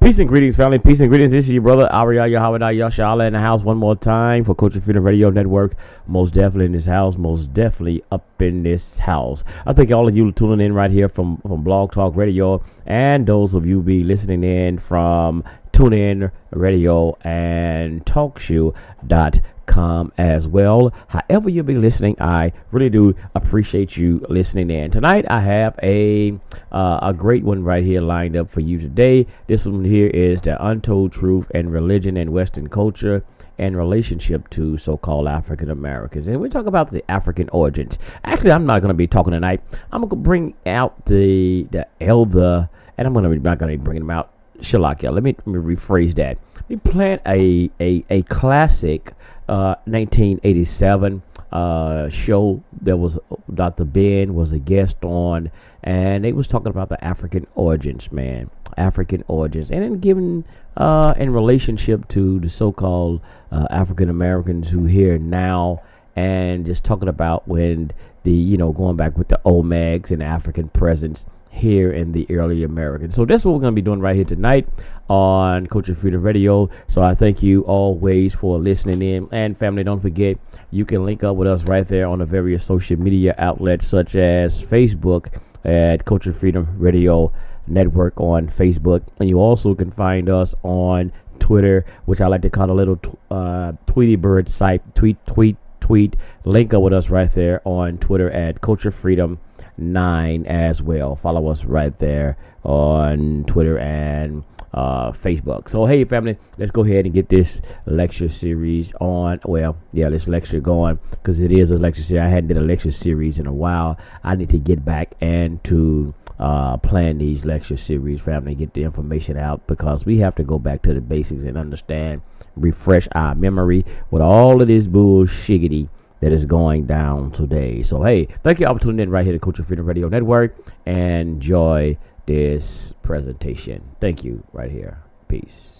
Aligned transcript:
Peace 0.00 0.20
and 0.20 0.28
greetings, 0.28 0.54
family. 0.54 0.78
Peace 0.78 1.00
and 1.00 1.08
greetings. 1.08 1.32
This 1.32 1.46
is 1.46 1.52
your 1.52 1.62
brother 1.62 1.92
Ariel 1.92 2.28
Yahweh 2.28 2.58
Yashala 2.58 3.26
in 3.26 3.32
the 3.32 3.40
house 3.40 3.62
one 3.62 3.76
more 3.76 3.96
time 3.96 4.44
for 4.44 4.54
Culture 4.54 4.80
Freedom 4.80 5.02
Radio 5.02 5.28
Network. 5.28 5.74
Most 6.06 6.34
definitely 6.34 6.66
in 6.66 6.72
this 6.72 6.86
house. 6.86 7.16
Most 7.16 7.52
definitely 7.52 8.04
up 8.12 8.40
in 8.40 8.62
this 8.62 9.00
house. 9.00 9.42
I 9.66 9.72
thank 9.72 9.90
all 9.90 10.06
of 10.06 10.16
you 10.16 10.30
tuning 10.30 10.64
in 10.64 10.72
right 10.72 10.92
here 10.92 11.08
from, 11.08 11.38
from 11.38 11.64
Blog 11.64 11.92
Talk 11.92 12.14
Radio 12.14 12.62
and 12.86 13.26
those 13.26 13.54
of 13.54 13.66
you 13.66 13.82
be 13.82 14.04
listening 14.04 14.44
in 14.44 14.78
from 14.78 15.42
TuneIn 15.72 16.30
Radio 16.52 17.18
and 17.24 18.06
TalkShoe.com 18.06 19.42
com 19.68 20.12
as 20.18 20.48
well. 20.48 20.92
However, 21.06 21.48
you'll 21.48 21.64
be 21.64 21.76
listening, 21.76 22.16
I 22.20 22.52
really 22.72 22.90
do 22.90 23.14
appreciate 23.34 23.96
you 23.96 24.24
listening 24.28 24.70
in. 24.70 24.90
Tonight, 24.90 25.26
I 25.30 25.40
have 25.42 25.78
a 25.82 26.32
uh, 26.72 26.98
a 27.02 27.14
great 27.14 27.44
one 27.44 27.62
right 27.62 27.84
here 27.84 28.00
lined 28.00 28.36
up 28.36 28.50
for 28.50 28.60
you 28.60 28.80
today. 28.80 29.26
This 29.46 29.66
one 29.66 29.84
here 29.84 30.08
is 30.08 30.40
the 30.40 30.56
untold 30.64 31.12
truth 31.12 31.46
and 31.54 31.72
religion 31.72 32.16
and 32.16 32.32
Western 32.32 32.68
culture 32.68 33.22
and 33.58 33.76
relationship 33.76 34.48
to 34.50 34.78
so-called 34.78 35.26
African 35.26 35.70
Americans. 35.70 36.28
And 36.28 36.40
we 36.40 36.48
talk 36.48 36.66
about 36.66 36.90
the 36.90 37.08
African 37.10 37.48
origins. 37.50 37.98
Actually, 38.24 38.52
I'm 38.52 38.66
not 38.66 38.80
going 38.80 38.88
to 38.88 38.94
be 38.94 39.06
talking 39.06 39.32
tonight. 39.32 39.60
I'm 39.92 40.00
going 40.00 40.10
to 40.10 40.16
bring 40.16 40.54
out 40.66 41.06
the 41.06 41.66
the 41.70 41.86
elder, 42.00 42.68
and 42.96 43.06
I'm 43.06 43.12
going 43.12 43.24
to 43.24 43.36
not 43.36 43.58
going 43.58 43.70
to 43.72 43.78
be 43.78 43.84
bringing 43.84 44.02
them 44.02 44.10
out. 44.10 44.32
Shalakia. 44.60 45.12
Let 45.12 45.22
me, 45.22 45.36
let 45.44 45.46
me 45.46 45.74
rephrase 45.74 46.14
that. 46.16 46.38
We 46.68 46.76
plant 46.76 47.22
a 47.26 47.70
a 47.80 48.04
a 48.10 48.22
classic 48.22 49.12
1987 49.48 51.22
uh, 51.50 51.56
uh, 51.56 52.08
show 52.10 52.62
that 52.82 52.96
was 52.96 53.18
Dr. 53.52 53.84
Ben 53.84 54.34
was 54.34 54.52
a 54.52 54.58
guest 54.58 54.96
on, 55.02 55.50
and 55.82 56.24
they 56.24 56.32
was 56.32 56.46
talking 56.46 56.68
about 56.68 56.88
the 56.90 57.02
African 57.02 57.46
origins, 57.54 58.12
man, 58.12 58.50
African 58.76 59.24
origins, 59.28 59.70
and 59.70 59.82
then 59.82 59.98
given 59.98 60.44
uh, 60.76 61.14
in 61.16 61.32
relationship 61.32 62.06
to 62.08 62.38
the 62.40 62.50
so-called 62.50 63.20
uh, 63.50 63.66
African 63.70 64.10
Americans 64.10 64.68
who 64.68 64.84
here 64.84 65.18
now, 65.18 65.82
and 66.14 66.66
just 66.66 66.84
talking 66.84 67.08
about 67.08 67.48
when 67.48 67.92
the 68.24 68.32
you 68.32 68.58
know 68.58 68.72
going 68.72 68.96
back 68.96 69.16
with 69.16 69.28
the 69.28 69.40
Olmecs 69.46 70.10
and 70.10 70.22
African 70.22 70.68
presence 70.68 71.24
here 71.50 71.90
in 71.90 72.12
the 72.12 72.26
early 72.30 72.62
American. 72.62 73.10
So 73.10 73.24
that's 73.24 73.44
what 73.44 73.52
we're 73.52 73.60
going 73.60 73.74
to 73.74 73.80
be 73.80 73.82
doing 73.82 74.00
right 74.00 74.14
here 74.14 74.24
tonight 74.24 74.68
on 75.08 75.66
Culture 75.66 75.94
Freedom 75.94 76.22
Radio. 76.22 76.68
So 76.88 77.02
I 77.02 77.14
thank 77.14 77.42
you 77.42 77.62
always 77.62 78.34
for 78.34 78.58
listening 78.58 79.02
in. 79.02 79.28
And 79.32 79.56
family, 79.56 79.84
don't 79.84 80.00
forget, 80.00 80.38
you 80.70 80.84
can 80.84 81.04
link 81.04 81.24
up 81.24 81.36
with 81.36 81.48
us 81.48 81.62
right 81.64 81.86
there 81.86 82.06
on 82.06 82.18
the 82.18 82.26
various 82.26 82.64
social 82.64 82.98
media 82.98 83.34
outlets 83.38 83.86
such 83.86 84.14
as 84.14 84.62
Facebook 84.62 85.28
at 85.64 86.04
Culture 86.04 86.32
Freedom 86.32 86.68
Radio 86.78 87.32
Network 87.66 88.20
on 88.20 88.48
Facebook. 88.48 89.02
And 89.18 89.28
you 89.28 89.40
also 89.40 89.74
can 89.74 89.90
find 89.90 90.28
us 90.28 90.54
on 90.62 91.12
Twitter, 91.38 91.84
which 92.04 92.20
I 92.20 92.26
like 92.26 92.42
to 92.42 92.50
call 92.50 92.70
a 92.70 92.72
little 92.72 93.00
uh, 93.30 93.72
Tweety 93.86 94.16
Bird 94.16 94.48
site. 94.48 94.94
Tweet, 94.94 95.24
tweet, 95.26 95.56
tweet. 95.80 96.16
Link 96.44 96.74
up 96.74 96.82
with 96.82 96.92
us 96.92 97.08
right 97.08 97.30
there 97.30 97.62
on 97.64 97.98
Twitter 97.98 98.30
at 98.30 98.60
Culture 98.60 98.90
Freedom 98.90 99.38
9 99.78 100.46
as 100.46 100.82
well. 100.82 101.16
Follow 101.16 101.48
us 101.48 101.64
right 101.64 101.96
there 101.98 102.36
on 102.64 103.44
Twitter 103.46 103.78
and 103.78 104.44
uh, 104.72 105.12
Facebook. 105.12 105.68
So, 105.68 105.86
hey, 105.86 106.04
family, 106.04 106.36
let's 106.58 106.70
go 106.70 106.84
ahead 106.84 107.04
and 107.04 107.14
get 107.14 107.28
this 107.28 107.60
lecture 107.86 108.28
series 108.28 108.92
on. 109.00 109.40
Well, 109.44 109.76
yeah, 109.92 110.08
this 110.10 110.28
lecture 110.28 110.60
going 110.60 110.98
because 111.10 111.40
it 111.40 111.52
is 111.52 111.70
a 111.70 111.76
lecture 111.76 112.02
series. 112.02 112.22
I 112.22 112.28
hadn't 112.28 112.48
did 112.48 112.56
a 112.56 112.62
lecture 112.62 112.92
series 112.92 113.38
in 113.38 113.46
a 113.46 113.52
while. 113.52 113.98
I 114.22 114.34
need 114.34 114.50
to 114.50 114.58
get 114.58 114.84
back 114.84 115.14
and 115.20 115.62
to 115.64 116.14
uh, 116.38 116.76
plan 116.76 117.18
these 117.18 117.44
lecture 117.44 117.76
series, 117.76 118.20
family, 118.20 118.54
get 118.54 118.74
the 118.74 118.84
information 118.84 119.36
out 119.36 119.66
because 119.66 120.04
we 120.04 120.18
have 120.18 120.34
to 120.36 120.44
go 120.44 120.58
back 120.58 120.82
to 120.82 120.94
the 120.94 121.00
basics 121.00 121.42
and 121.42 121.56
understand, 121.56 122.22
refresh 122.56 123.08
our 123.12 123.34
memory 123.34 123.84
with 124.10 124.22
all 124.22 124.60
of 124.62 124.68
this 124.68 124.86
bullshiggity 124.86 125.88
that 126.20 126.32
is 126.32 126.44
going 126.44 126.86
down 126.86 127.30
today. 127.30 127.82
So, 127.82 128.02
hey, 128.02 128.28
thank 128.42 128.60
you 128.60 128.66
all 128.66 128.74
for 128.74 128.80
tuning 128.80 129.00
in 129.00 129.10
right 129.10 129.24
here 129.24 129.32
to 129.32 129.38
Culture 129.38 129.62
Freedom 129.62 129.86
Radio 129.86 130.08
Network 130.08 130.56
and 130.86 131.34
enjoy 131.34 131.96
this 132.28 132.92
presentation. 133.02 133.82
Thank 134.00 134.22
you 134.22 134.44
right 134.52 134.70
here. 134.70 134.98
Peace. 135.28 135.72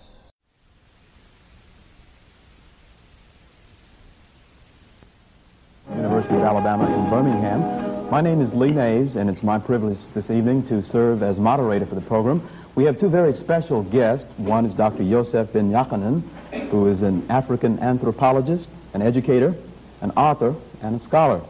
University 5.94 6.36
of 6.36 6.42
Alabama 6.42 6.86
in 6.86 7.10
Birmingham. 7.10 8.10
My 8.10 8.22
name 8.22 8.40
is 8.40 8.54
Lee 8.54 8.70
Naves, 8.70 9.16
and 9.16 9.28
it's 9.28 9.42
my 9.42 9.58
privilege 9.58 9.98
this 10.14 10.30
evening 10.30 10.66
to 10.68 10.82
serve 10.82 11.22
as 11.22 11.38
moderator 11.38 11.84
for 11.84 11.94
the 11.94 12.00
program. 12.00 12.40
We 12.76 12.84
have 12.84 12.98
two 12.98 13.10
very 13.10 13.34
special 13.34 13.82
guests. 13.82 14.26
One 14.38 14.64
is 14.64 14.72
Dr. 14.72 15.02
Yosef 15.02 15.52
Ben 15.52 15.70
Jochannan, 15.70 16.22
who 16.70 16.88
is 16.88 17.02
an 17.02 17.30
African 17.30 17.78
anthropologist, 17.80 18.70
an 18.94 19.02
educator, 19.02 19.54
an 20.00 20.12
author, 20.12 20.54
and 20.80 20.96
a 20.96 20.98
scholar. 20.98 21.42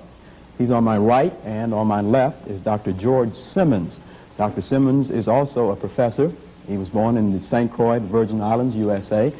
He's 0.57 0.73
on 0.73 0.83
my 0.83 0.99
right, 0.99 1.33
and 1.45 1.73
on 1.73 1.87
my 1.87 2.01
left 2.01 2.49
is 2.49 2.61
Dr. 2.61 2.91
George 2.91 3.35
Simmonds. 3.35 4.01
Dr. 4.39 4.61
Simmonds 4.61 5.11
is 5.11 5.27
also 5.27 5.73
a 5.73 5.77
professor. 5.77 6.33
He 6.69 6.79
was 6.79 6.89
born 6.89 7.17
in 7.17 7.33
the 7.33 7.41
St. 7.41 7.71
Croix, 7.73 7.99
Virgin 7.99 8.41
Islands, 8.41 8.77
USA. 8.77 9.33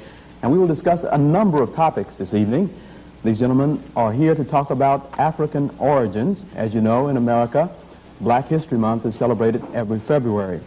And 0.43 0.51
we 0.51 0.59
will 0.59 0.67
discuss 0.67 1.05
a 1.05 1.17
number 1.17 1.63
of 1.63 1.73
topics 1.73 2.17
this 2.17 2.35
evening. 2.35 2.69
These 3.23 3.39
gentlemen 3.39 3.81
are 3.95 4.13
here 4.13 4.35
to 4.35 4.43
talk 4.45 4.71
about 4.71 5.17
African 5.17 5.71
origins. 5.79 6.45
As 6.57 6.75
you 6.75 6.81
know, 6.81 7.07
in 7.07 7.17
America, 7.17 7.71
Black 8.21 8.49
History 8.49 8.77
Month 8.77 9.07
is 9.07 9.15
celebrated 9.15 9.63
every 9.73 10.01
February. 10.01 10.61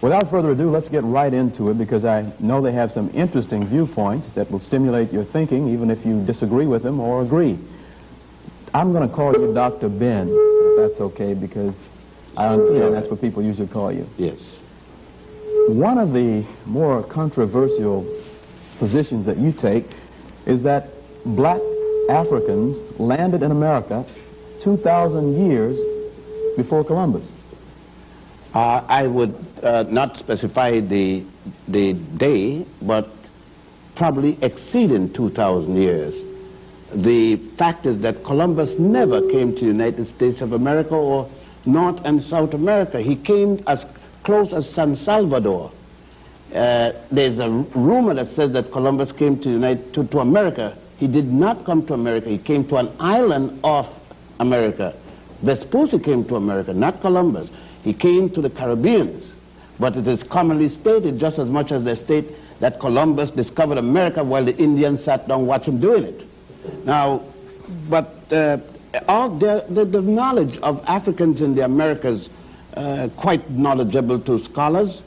Without 0.00 0.30
further 0.30 0.52
ado, 0.52 0.70
let's 0.70 0.88
get 0.88 1.02
right 1.02 1.34
into 1.34 1.68
it 1.70 1.76
because 1.76 2.04
I 2.04 2.30
know 2.38 2.60
they 2.60 2.72
have 2.72 2.92
some 2.92 3.10
interesting 3.14 3.66
viewpoints 3.66 4.30
that 4.32 4.48
will 4.48 4.60
stimulate 4.60 5.12
your 5.12 5.24
thinking, 5.24 5.70
even 5.70 5.90
if 5.90 6.06
you 6.06 6.24
disagree 6.24 6.66
with 6.66 6.84
them 6.84 7.00
or 7.00 7.20
agree. 7.20 7.58
I'm 8.72 8.92
going 8.92 9.08
to 9.08 9.12
call 9.12 9.32
you 9.32 9.52
Dr. 9.52 9.88
Ben, 9.88 10.28
if 10.30 10.76
that's 10.76 11.00
okay, 11.00 11.34
because 11.34 11.88
I 12.36 12.48
understand 12.48 12.94
that's 12.94 13.08
what 13.08 13.20
people 13.20 13.42
usually 13.42 13.68
call 13.68 13.92
you. 13.92 14.08
Yes. 14.18 14.60
One 15.68 15.98
of 15.98 16.12
the 16.12 16.44
more 16.66 17.02
controversial 17.02 18.06
positions 18.78 19.26
that 19.26 19.38
you 19.38 19.52
take 19.52 19.84
is 20.44 20.62
that 20.62 20.90
black 21.24 21.60
Africans 22.08 22.78
landed 23.00 23.42
in 23.42 23.50
America 23.50 24.04
2,000 24.60 25.48
years 25.48 25.78
before 26.56 26.84
Columbus. 26.84 27.32
Uh, 28.54 28.82
I 28.88 29.06
would 29.06 29.34
uh, 29.62 29.84
not 29.88 30.16
specify 30.16 30.80
the, 30.80 31.24
the 31.68 31.94
day, 31.94 32.64
but 32.80 33.12
probably 33.94 34.38
exceeding 34.40 35.12
2,000 35.12 35.76
years. 35.76 36.24
The 36.94 37.36
fact 37.36 37.86
is 37.86 37.98
that 38.00 38.24
Columbus 38.24 38.78
never 38.78 39.20
came 39.30 39.54
to 39.54 39.60
the 39.60 39.66
United 39.66 40.04
States 40.04 40.42
of 40.42 40.52
America 40.52 40.94
or 40.94 41.28
North 41.66 42.04
and 42.04 42.22
South 42.22 42.54
America. 42.54 43.00
He 43.00 43.16
came 43.16 43.62
as 43.66 43.86
close 44.22 44.52
as 44.52 44.68
San 44.68 44.96
Salvador. 44.96 45.70
Uh, 46.54 46.92
there's 47.10 47.38
a 47.38 47.50
rumor 47.50 48.14
that 48.14 48.28
says 48.28 48.52
that 48.52 48.70
Columbus 48.72 49.12
came 49.12 49.38
to, 49.40 49.50
United, 49.50 49.92
to, 49.94 50.04
to 50.04 50.20
America. 50.20 50.76
He 50.98 51.06
did 51.06 51.32
not 51.32 51.64
come 51.64 51.84
to 51.86 51.94
America. 51.94 52.28
He 52.28 52.38
came 52.38 52.64
to 52.68 52.76
an 52.76 52.90
island 52.98 53.58
of 53.64 53.86
America. 54.40 54.94
Vespucci 55.42 55.98
came 55.98 56.24
to 56.24 56.36
America, 56.36 56.72
not 56.72 57.00
Columbus. 57.00 57.52
He 57.84 57.92
came 57.92 58.30
to 58.30 58.40
the 58.40 58.50
Caribbeans, 58.50 59.34
but 59.78 59.96
it 59.96 60.06
is 60.08 60.22
commonly 60.22 60.68
stated, 60.68 61.20
just 61.20 61.38
as 61.38 61.48
much 61.48 61.72
as 61.72 61.84
they 61.84 61.94
state 61.94 62.26
that 62.60 62.80
Columbus 62.80 63.30
discovered 63.30 63.78
America 63.78 64.24
while 64.24 64.44
the 64.44 64.56
Indians 64.56 65.04
sat 65.04 65.28
down 65.28 65.46
watching 65.46 65.74
him 65.74 65.80
doing 65.80 66.04
it. 66.04 66.26
Now, 66.84 67.22
but 67.88 68.14
uh, 68.32 68.58
all 69.08 69.30
the, 69.30 69.64
the, 69.68 69.84
the, 69.84 70.02
knowledge 70.02 70.58
of 70.58 70.82
Africans 70.86 71.42
in 71.42 71.54
the 71.54 71.64
Americas 71.64 72.30
uh, 72.76 73.08
quite 73.16 73.48
knowledgeable 73.50 74.18
to 74.20 74.38
scholars. 74.38 75.02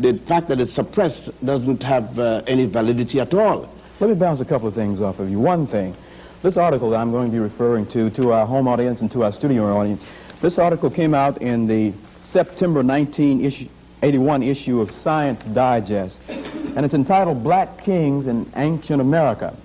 The 0.00 0.14
fact 0.14 0.48
that 0.48 0.60
it's 0.60 0.72
suppressed 0.72 1.30
doesn't 1.44 1.82
have 1.82 2.18
uh, 2.18 2.42
any 2.46 2.66
validity 2.66 3.20
at 3.20 3.34
all. 3.34 3.72
Let 4.00 4.10
me 4.10 4.16
bounce 4.16 4.40
a 4.40 4.44
couple 4.44 4.66
of 4.66 4.74
things 4.74 5.00
off 5.00 5.20
of 5.20 5.30
you. 5.30 5.38
One 5.38 5.66
thing, 5.66 5.94
this 6.42 6.56
article 6.56 6.90
that 6.90 6.96
I'm 6.96 7.10
going 7.10 7.28
to 7.28 7.32
be 7.32 7.38
referring 7.38 7.86
to, 7.86 8.10
to 8.10 8.32
our 8.32 8.46
home 8.46 8.66
audience 8.66 9.00
and 9.00 9.10
to 9.12 9.22
our 9.24 9.32
studio 9.32 9.76
audience, 9.76 10.04
this 10.40 10.58
article 10.58 10.90
came 10.90 11.14
out 11.14 11.40
in 11.40 11.66
the 11.66 11.92
September 12.18 12.82
1981 12.82 14.42
issue 14.42 14.80
of 14.80 14.90
Science 14.90 15.44
Digest, 15.44 16.20
and 16.28 16.84
it's 16.84 16.94
entitled 16.94 17.42
Black 17.44 17.82
Kings 17.84 18.26
in 18.26 18.50
Ancient 18.56 19.00
America. 19.00 19.56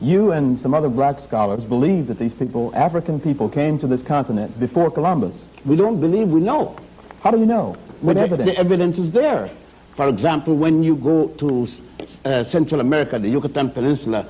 You 0.00 0.32
and 0.32 0.58
some 0.58 0.74
other 0.74 0.88
black 0.88 1.18
scholars 1.18 1.64
believe 1.64 2.06
that 2.06 2.18
these 2.18 2.32
people, 2.32 2.74
African 2.74 3.20
people, 3.20 3.48
came 3.48 3.78
to 3.78 3.86
this 3.86 4.02
continent 4.02 4.58
before 4.58 4.90
Columbus. 4.90 5.44
We 5.64 5.76
don't 5.76 6.00
believe, 6.00 6.28
we 6.28 6.40
know. 6.40 6.76
How 7.22 7.30
do 7.30 7.38
you 7.38 7.46
know? 7.46 7.76
What 8.00 8.14
the, 8.14 8.20
evidence? 8.20 8.50
The 8.50 8.58
evidence 8.58 8.98
is 8.98 9.12
there. 9.12 9.50
For 9.94 10.08
example, 10.08 10.56
when 10.56 10.82
you 10.82 10.96
go 10.96 11.28
to 11.28 11.68
uh, 12.24 12.42
Central 12.42 12.80
America, 12.80 13.18
the 13.18 13.28
Yucatan 13.28 13.70
Peninsula, 13.70 14.26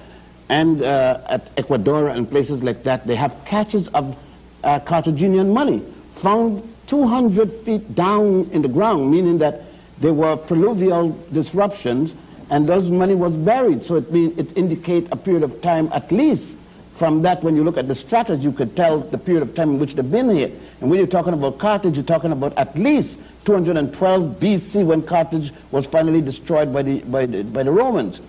and 0.49 0.83
uh, 0.83 1.21
at 1.29 1.51
Ecuador 1.57 2.09
and 2.09 2.29
places 2.29 2.65
like 2.65 2.83
that, 2.83 3.07
they 3.07 3.15
have 3.15 3.45
caches 3.45 3.87
of 3.89 4.17
uh, 4.65 4.81
Carthaginian 4.81 5.53
money 5.53 5.83
found 6.13 6.63
200 6.89 7.53
feet 7.53 7.95
down 7.95 8.51
in 8.51 8.63
the 8.63 8.69
ground, 8.69 9.09
meaning 9.09 9.39
that 9.39 9.63
There 10.01 10.15
were 10.15 10.37
pluvial 10.37 11.15
disruptions, 11.31 12.17
and 12.51 12.69
those 12.69 12.91
money 12.91 13.15
was 13.15 13.35
buried. 13.37 13.83
So 13.83 13.97
it, 13.97 14.13
mean, 14.13 14.35
it 14.37 14.57
indicate 14.57 15.07
a 15.11 15.17
period 15.17 15.43
of 15.43 15.63
time 15.63 15.89
at 15.93 16.11
least 16.13 16.57
from 17.01 17.23
that, 17.23 17.43
when 17.43 17.57
you 17.57 17.65
look 17.65 17.79
at 17.79 17.89
the 17.89 17.95
strategy, 17.95 18.43
you 18.43 18.53
could 18.53 18.77
tell 18.77 18.99
the 18.99 19.17
period 19.17 19.43
of 19.43 19.55
time 19.55 19.71
in 19.71 19.79
which 19.79 19.95
they've 19.95 20.11
been 20.11 20.29
here. 20.29 20.51
And 20.83 20.91
when 20.91 20.99
you're 20.99 21.07
talking 21.07 21.33
about 21.33 21.57
Carthage, 21.57 21.97
you're 21.97 22.05
talking 22.05 22.31
about 22.31 22.53
at 22.59 22.77
least 22.77 23.19
212 23.47 24.39
BC 24.39 24.85
when 24.85 25.01
Carthage 25.01 25.51
was 25.71 25.87
finally 25.87 26.21
destroyed 26.21 26.75
by 26.75 26.83
the, 26.83 27.01
by 27.05 27.25
the, 27.25 27.43
by 27.43 27.63
the 27.63 27.71
Romans. 27.71 28.21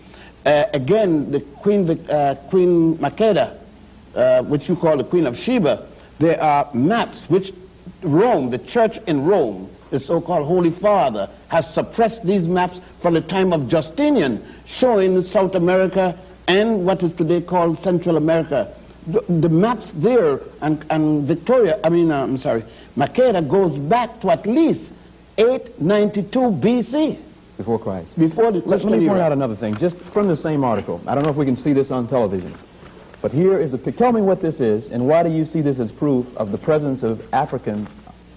Uh, 0.45 0.63
again, 0.73 1.29
the 1.31 1.41
Queen, 1.41 1.89
uh, 2.09 2.35
Queen 2.47 2.97
Makeda, 2.97 3.57
uh, 4.15 4.41
which 4.43 4.69
you 4.69 4.77
call 4.77 4.95
the 4.95 5.03
Queen 5.03 5.27
of 5.27 5.37
Sheba, 5.37 5.85
there 6.19 6.41
are 6.41 6.69
maps 6.73 7.29
which 7.29 7.51
Rome, 8.03 8.51
the 8.51 8.59
church 8.59 8.99
in 9.05 9.25
Rome, 9.25 9.69
the 9.91 9.99
so-called 9.99 10.47
Holy 10.47 10.71
Father, 10.71 11.29
has 11.49 11.71
suppressed 11.71 12.25
these 12.25 12.47
maps 12.47 12.81
from 12.99 13.13
the 13.13 13.21
time 13.21 13.53
of 13.53 13.69
Justinian, 13.69 14.43
showing 14.65 15.21
South 15.21 15.53
America 15.53 16.17
and 16.47 16.85
what 16.85 17.03
is 17.03 17.13
today 17.13 17.41
called 17.41 17.77
Central 17.77 18.17
America. 18.17 18.73
The, 19.07 19.21
the 19.21 19.49
maps 19.49 19.91
there 19.91 20.39
and, 20.61 20.83
and 20.89 21.23
Victoria, 21.23 21.79
I 21.83 21.89
mean, 21.89 22.11
uh, 22.11 22.23
I'm 22.23 22.37
sorry, 22.37 22.63
Makeda 22.97 23.47
goes 23.47 23.77
back 23.77 24.19
to 24.21 24.31
at 24.31 24.45
least 24.45 24.91
892 25.37 26.39
BC. 26.39 27.17
Before 27.57 27.79
Christ. 27.79 28.17
Before 28.17 28.51
the 28.51 28.59
let, 28.59 28.83
let 28.83 28.99
me 28.99 29.07
point 29.07 29.19
out 29.19 29.31
another 29.31 29.55
thing, 29.55 29.75
just 29.75 29.97
from 29.99 30.27
the 30.27 30.35
same 30.35 30.63
article. 30.63 31.01
I 31.05 31.15
don't 31.15 31.23
know 31.23 31.29
if 31.29 31.35
we 31.35 31.45
can 31.45 31.55
see 31.55 31.73
this 31.73 31.91
on 31.91 32.07
television. 32.07 32.53
But 33.21 33.31
here 33.31 33.59
is 33.59 33.73
a 33.73 33.77
picture. 33.77 33.99
Tell 33.99 34.11
me 34.11 34.21
what 34.21 34.41
this 34.41 34.59
is, 34.59 34.89
and 34.89 35.07
why 35.07 35.21
do 35.21 35.29
you 35.29 35.45
see 35.45 35.61
this 35.61 35.79
as 35.79 35.91
proof 35.91 36.35
of 36.37 36.51
the 36.51 36.57
presence 36.57 37.03
of 37.03 37.31
Africans 37.33 37.93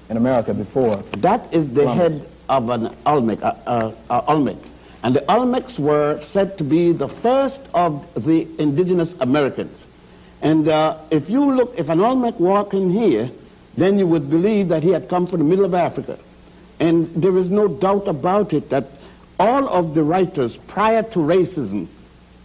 in 0.09 0.17
America 0.17 0.55
before? 0.55 0.97
That 1.19 1.53
is 1.53 1.71
the 1.71 1.83
Columbus. 1.83 2.21
head 2.21 2.31
of 2.49 2.69
an 2.69 2.95
Olmec, 3.07 3.43
uh, 3.43 3.55
uh, 3.67 3.93
uh, 4.11 4.23
Olmec. 4.29 4.57
And 5.03 5.15
the 5.15 5.21
Olmecs 5.21 5.79
were 5.79 6.21
said 6.21 6.57
to 6.59 6.65
be 6.65 6.93
the 6.93 7.09
first 7.09 7.61
of 7.75 8.07
the 8.25 8.49
indigenous 8.59 9.15
Americans. 9.21 9.87
And 10.41 10.69
uh, 10.69 10.99
if 11.11 11.29
you 11.29 11.55
look, 11.55 11.75
if 11.77 11.89
an 11.89 12.01
Olmec 12.01 12.39
walked 12.41 12.75
in 12.75 12.91
here, 12.91 13.31
then 13.77 13.99
you 13.99 14.07
would 14.07 14.31
believe 14.31 14.69
that 14.69 14.83
he 14.83 14.91
had 14.91 15.09
come 15.09 15.27
from 15.27 15.41
the 15.41 15.45
middle 15.45 15.65
of 15.65 15.75
Africa. 15.75 16.19
And 16.81 17.09
there 17.15 17.37
is 17.37 17.51
no 17.51 17.69
doubt 17.69 18.09
about 18.09 18.53
it 18.53 18.71
that 18.71 18.87
all 19.39 19.69
of 19.69 19.95
the 19.95 20.03
writers 20.03 20.57
prior 20.57 21.03
to 21.03 21.19
racism 21.19 21.89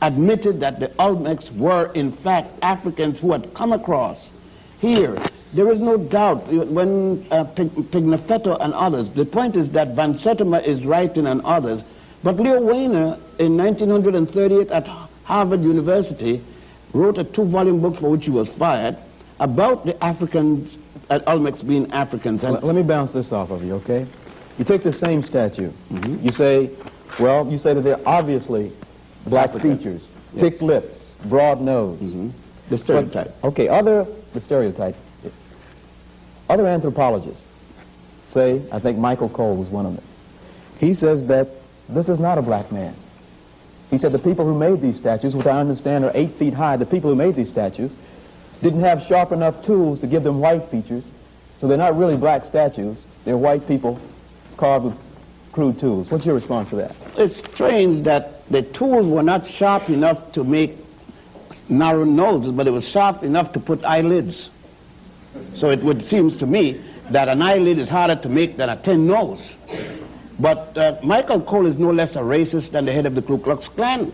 admitted 0.02 0.62
that 0.62 0.80
the 0.80 0.88
Olmecs 1.00 1.56
were 1.56 1.92
in 1.94 2.12
fact 2.12 2.52
Africans 2.62 3.20
who 3.20 3.32
had 3.32 3.54
come 3.54 3.74
across 3.74 4.30
here. 4.80 5.18
There 5.54 5.72
is 5.72 5.80
no 5.80 5.98
doubt 5.98 6.48
when 6.48 7.26
uh, 7.32 7.44
Pigafetta 7.46 8.58
and 8.62 8.74
others, 8.74 9.10
the 9.10 9.26
point 9.26 9.56
is 9.56 9.72
that 9.72 9.96
Van 9.96 10.14
Sertima 10.14 10.64
is 10.64 10.86
writing 10.86 11.28
and 11.28 11.42
others 11.42 11.84
but 12.24 12.38
Leo 12.38 12.62
Wiener 12.62 13.18
in 13.38 13.56
1938 13.58 14.72
at 14.72 14.88
Harvard 15.24 15.62
University, 15.64 16.42
wrote 16.94 17.18
a 17.18 17.24
two-volume 17.24 17.80
book 17.82 17.96
for 17.96 18.10
which 18.10 18.26
he 18.26 18.32
was 18.32 18.50
fired 18.50 18.98
about 19.40 19.86
the 19.86 20.04
Africans, 20.04 20.80
at 21.10 21.24
Olmecs 21.26 21.66
being 21.66 21.90
Africans. 21.92 22.44
And 22.44 22.62
Let 22.62 22.76
me 22.76 22.82
bounce 22.82 23.14
this 23.14 23.32
off 23.32 23.52
of 23.52 23.64
you, 23.64 23.76
okay? 23.76 24.06
You 24.58 24.66
take 24.66 24.82
the 24.84 24.92
same 24.92 25.22
statue. 25.24 25.72
Mm 25.92 25.98
-hmm. 25.98 26.24
You 26.24 26.32
say, 26.32 26.70
well, 27.20 27.48
you 27.48 27.58
say 27.58 27.74
that 27.74 27.84
they're 27.84 28.06
obviously 28.06 28.72
black 29.26 29.50
African. 29.50 29.78
features, 29.78 30.02
yes. 30.34 30.42
thick 30.42 30.62
lips, 30.62 31.18
broad 31.30 31.62
nose. 31.62 31.98
Mm 32.02 32.12
-hmm. 32.12 32.30
The 32.70 32.78
stereotype. 32.78 33.32
But, 33.42 33.50
okay, 33.52 33.68
other, 33.70 34.06
the 34.34 34.40
stereotype. 34.40 34.96
Other 36.50 36.68
anthropologists 36.68 37.44
say, 38.26 38.62
I 38.72 38.80
think 38.80 38.98
Michael 38.98 39.30
Coe 39.30 39.54
was 39.54 39.68
one 39.68 39.86
of 39.86 39.96
them. 39.96 40.06
He 40.80 40.94
says 40.94 41.28
that 41.28 41.48
this 41.88 42.10
is 42.10 42.20
not 42.20 42.38
a 42.38 42.42
black 42.42 42.72
man. 42.72 42.96
He 43.90 43.98
said 43.98 44.12
the 44.12 44.20
people 44.20 44.46
who 44.46 44.58
made 44.58 44.82
these 44.82 44.98
statues, 44.98 45.36
which 45.36 45.48
I 45.48 45.60
understand 45.60 46.06
are 46.06 46.12
eight 46.14 46.32
feet 46.32 46.54
high, 46.54 46.78
the 46.78 46.86
people 46.86 47.10
who 47.10 47.16
made 47.16 47.36
these 47.36 47.50
statues 47.50 47.92
didn't 48.62 48.82
have 48.82 49.02
sharp 49.02 49.32
enough 49.32 49.64
tools 49.64 50.00
to 50.00 50.08
give 50.08 50.24
them 50.24 50.40
white 50.40 50.66
features, 50.66 51.08
so 51.58 51.68
they're 51.68 51.78
not 51.78 51.98
really 51.98 52.18
black 52.18 52.46
statues. 52.46 53.04
They're 53.26 53.38
white 53.38 53.68
people 53.68 54.00
carved 54.58 54.86
with 54.86 54.98
crude 55.52 55.80
tools. 55.80 56.12
What's 56.12 56.26
your 56.26 56.36
response 56.36 56.70
to 56.70 56.76
that? 56.78 56.96
It's 57.18 57.38
strange 57.38 58.04
that 58.04 58.48
the 58.50 58.62
tools 58.62 59.08
were 59.08 59.24
not 59.24 59.48
sharp 59.48 59.90
enough 59.90 60.32
to 60.34 60.44
make 60.44 60.78
narrow 61.68 62.04
noses, 62.04 62.52
but 62.52 62.68
it 62.68 62.72
was 62.72 62.88
sharp 62.88 63.24
enough 63.24 63.54
to 63.54 63.60
put 63.60 63.84
eyelids. 63.84 64.50
So 65.54 65.70
it 65.70 65.82
would 65.84 66.02
seem 66.02 66.32
to 66.32 66.48
me 66.48 66.82
that 67.10 67.28
an 67.28 67.42
eyelid 67.42 67.80
is 67.80 67.90
harder 67.90 68.16
to 68.16 68.30
make 68.30 68.58
than 68.58 68.70
a 68.70 68.76
thin 68.76 69.08
nose. 69.08 69.58
But 70.40 70.78
uh, 70.78 70.98
Michael 71.04 71.42
Coe 71.42 71.66
is 71.66 71.78
no 71.78 71.92
less 71.92 72.16
a 72.16 72.20
racist 72.20 72.72
than 72.72 72.86
the 72.86 72.94
head 72.94 73.06
of 73.06 73.16
the 73.16 73.22
Ku 73.22 73.38
Klux 73.38 73.68
Klan. 73.68 74.12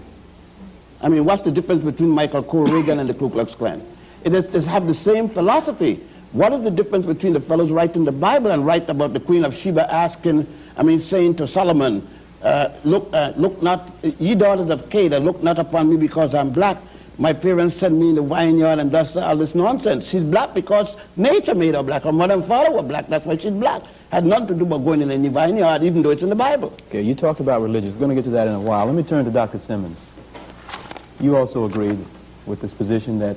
I 1.01 1.09
mean, 1.09 1.25
what's 1.25 1.43
the 1.43 1.51
difference 1.51 1.83
between 1.83 2.09
Michael 2.09 2.41
Coe 2.41 2.65
Reagan 2.65 2.99
and 2.99 3.09
the 3.09 3.13
Ku 3.13 3.29
Klux 3.29 3.53
Klan? 3.53 3.85
It 4.23 4.31
they 4.31 4.61
have 4.61 4.87
the 4.87 4.93
same 4.93 5.29
philosophy. 5.29 6.01
What 6.31 6.51
is 6.51 6.63
the 6.63 6.71
difference 6.71 7.05
between 7.05 7.33
the 7.33 7.39
fellows 7.39 7.71
writing 7.71 8.05
the 8.05 8.11
Bible 8.11 8.51
and 8.51 8.65
write 8.65 8.89
about 8.89 9.13
the 9.13 9.19
Queen 9.19 9.45
of 9.45 9.55
Sheba 9.55 9.89
asking, 9.93 10.47
I 10.75 10.83
mean, 10.83 10.99
saying 10.99 11.35
to 11.35 11.47
Solomon, 11.47 12.05
uh, 12.41 12.69
look, 12.83 13.09
uh, 13.13 13.33
look 13.37 13.61
not, 13.61 13.89
ye 14.01 14.35
daughters 14.35 14.69
of 14.69 14.89
Kedar, 14.89 15.19
look 15.19 15.41
not 15.43 15.59
upon 15.59 15.89
me 15.89 15.95
because 15.95 16.33
I'm 16.35 16.49
black. 16.49 16.77
My 17.17 17.33
parents 17.33 17.75
sent 17.75 17.95
me 17.95 18.09
in 18.09 18.15
the 18.15 18.21
vineyard 18.21 18.79
and 18.79 18.91
that's 18.91 19.15
all 19.15 19.37
this 19.37 19.55
nonsense. 19.55 20.07
She's 20.07 20.23
black 20.23 20.53
because 20.53 20.97
nature 21.15 21.55
made 21.55 21.75
her 21.75 21.83
black. 21.83 22.03
Her 22.03 22.11
mother 22.11 22.33
and 22.33 22.45
father 22.45 22.71
were 22.71 22.83
black. 22.83 23.07
That's 23.07 23.25
why 23.25 23.37
she's 23.37 23.53
black 23.53 23.83
had 24.15 24.25
nothing 24.25 24.47
to 24.47 24.53
do 24.53 24.65
with 24.65 24.85
going 24.85 25.01
in 25.01 25.11
any 25.11 25.27
vineyard, 25.27 25.83
even 25.83 26.01
though 26.01 26.11
it's 26.11 26.23
in 26.23 26.29
the 26.29 26.35
Bible. 26.35 26.73
Okay, 26.87 27.01
you 27.01 27.15
talked 27.15 27.41
about 27.41 27.61
religion. 27.61 27.91
We're 27.93 27.99
going 27.99 28.09
to 28.09 28.15
get 28.15 28.23
to 28.25 28.31
that 28.31 28.47
in 28.47 28.53
a 28.53 28.59
while. 28.61 28.85
Let 28.85 28.95
me 28.95 29.03
turn 29.03 29.25
to 29.25 29.31
Dr. 29.31 29.59
Simmonds. 29.59 29.99
You 31.19 31.35
also 31.35 31.65
agreed 31.65 31.99
with 32.45 32.61
this 32.61 32.73
position 32.73 33.19
that 33.19 33.35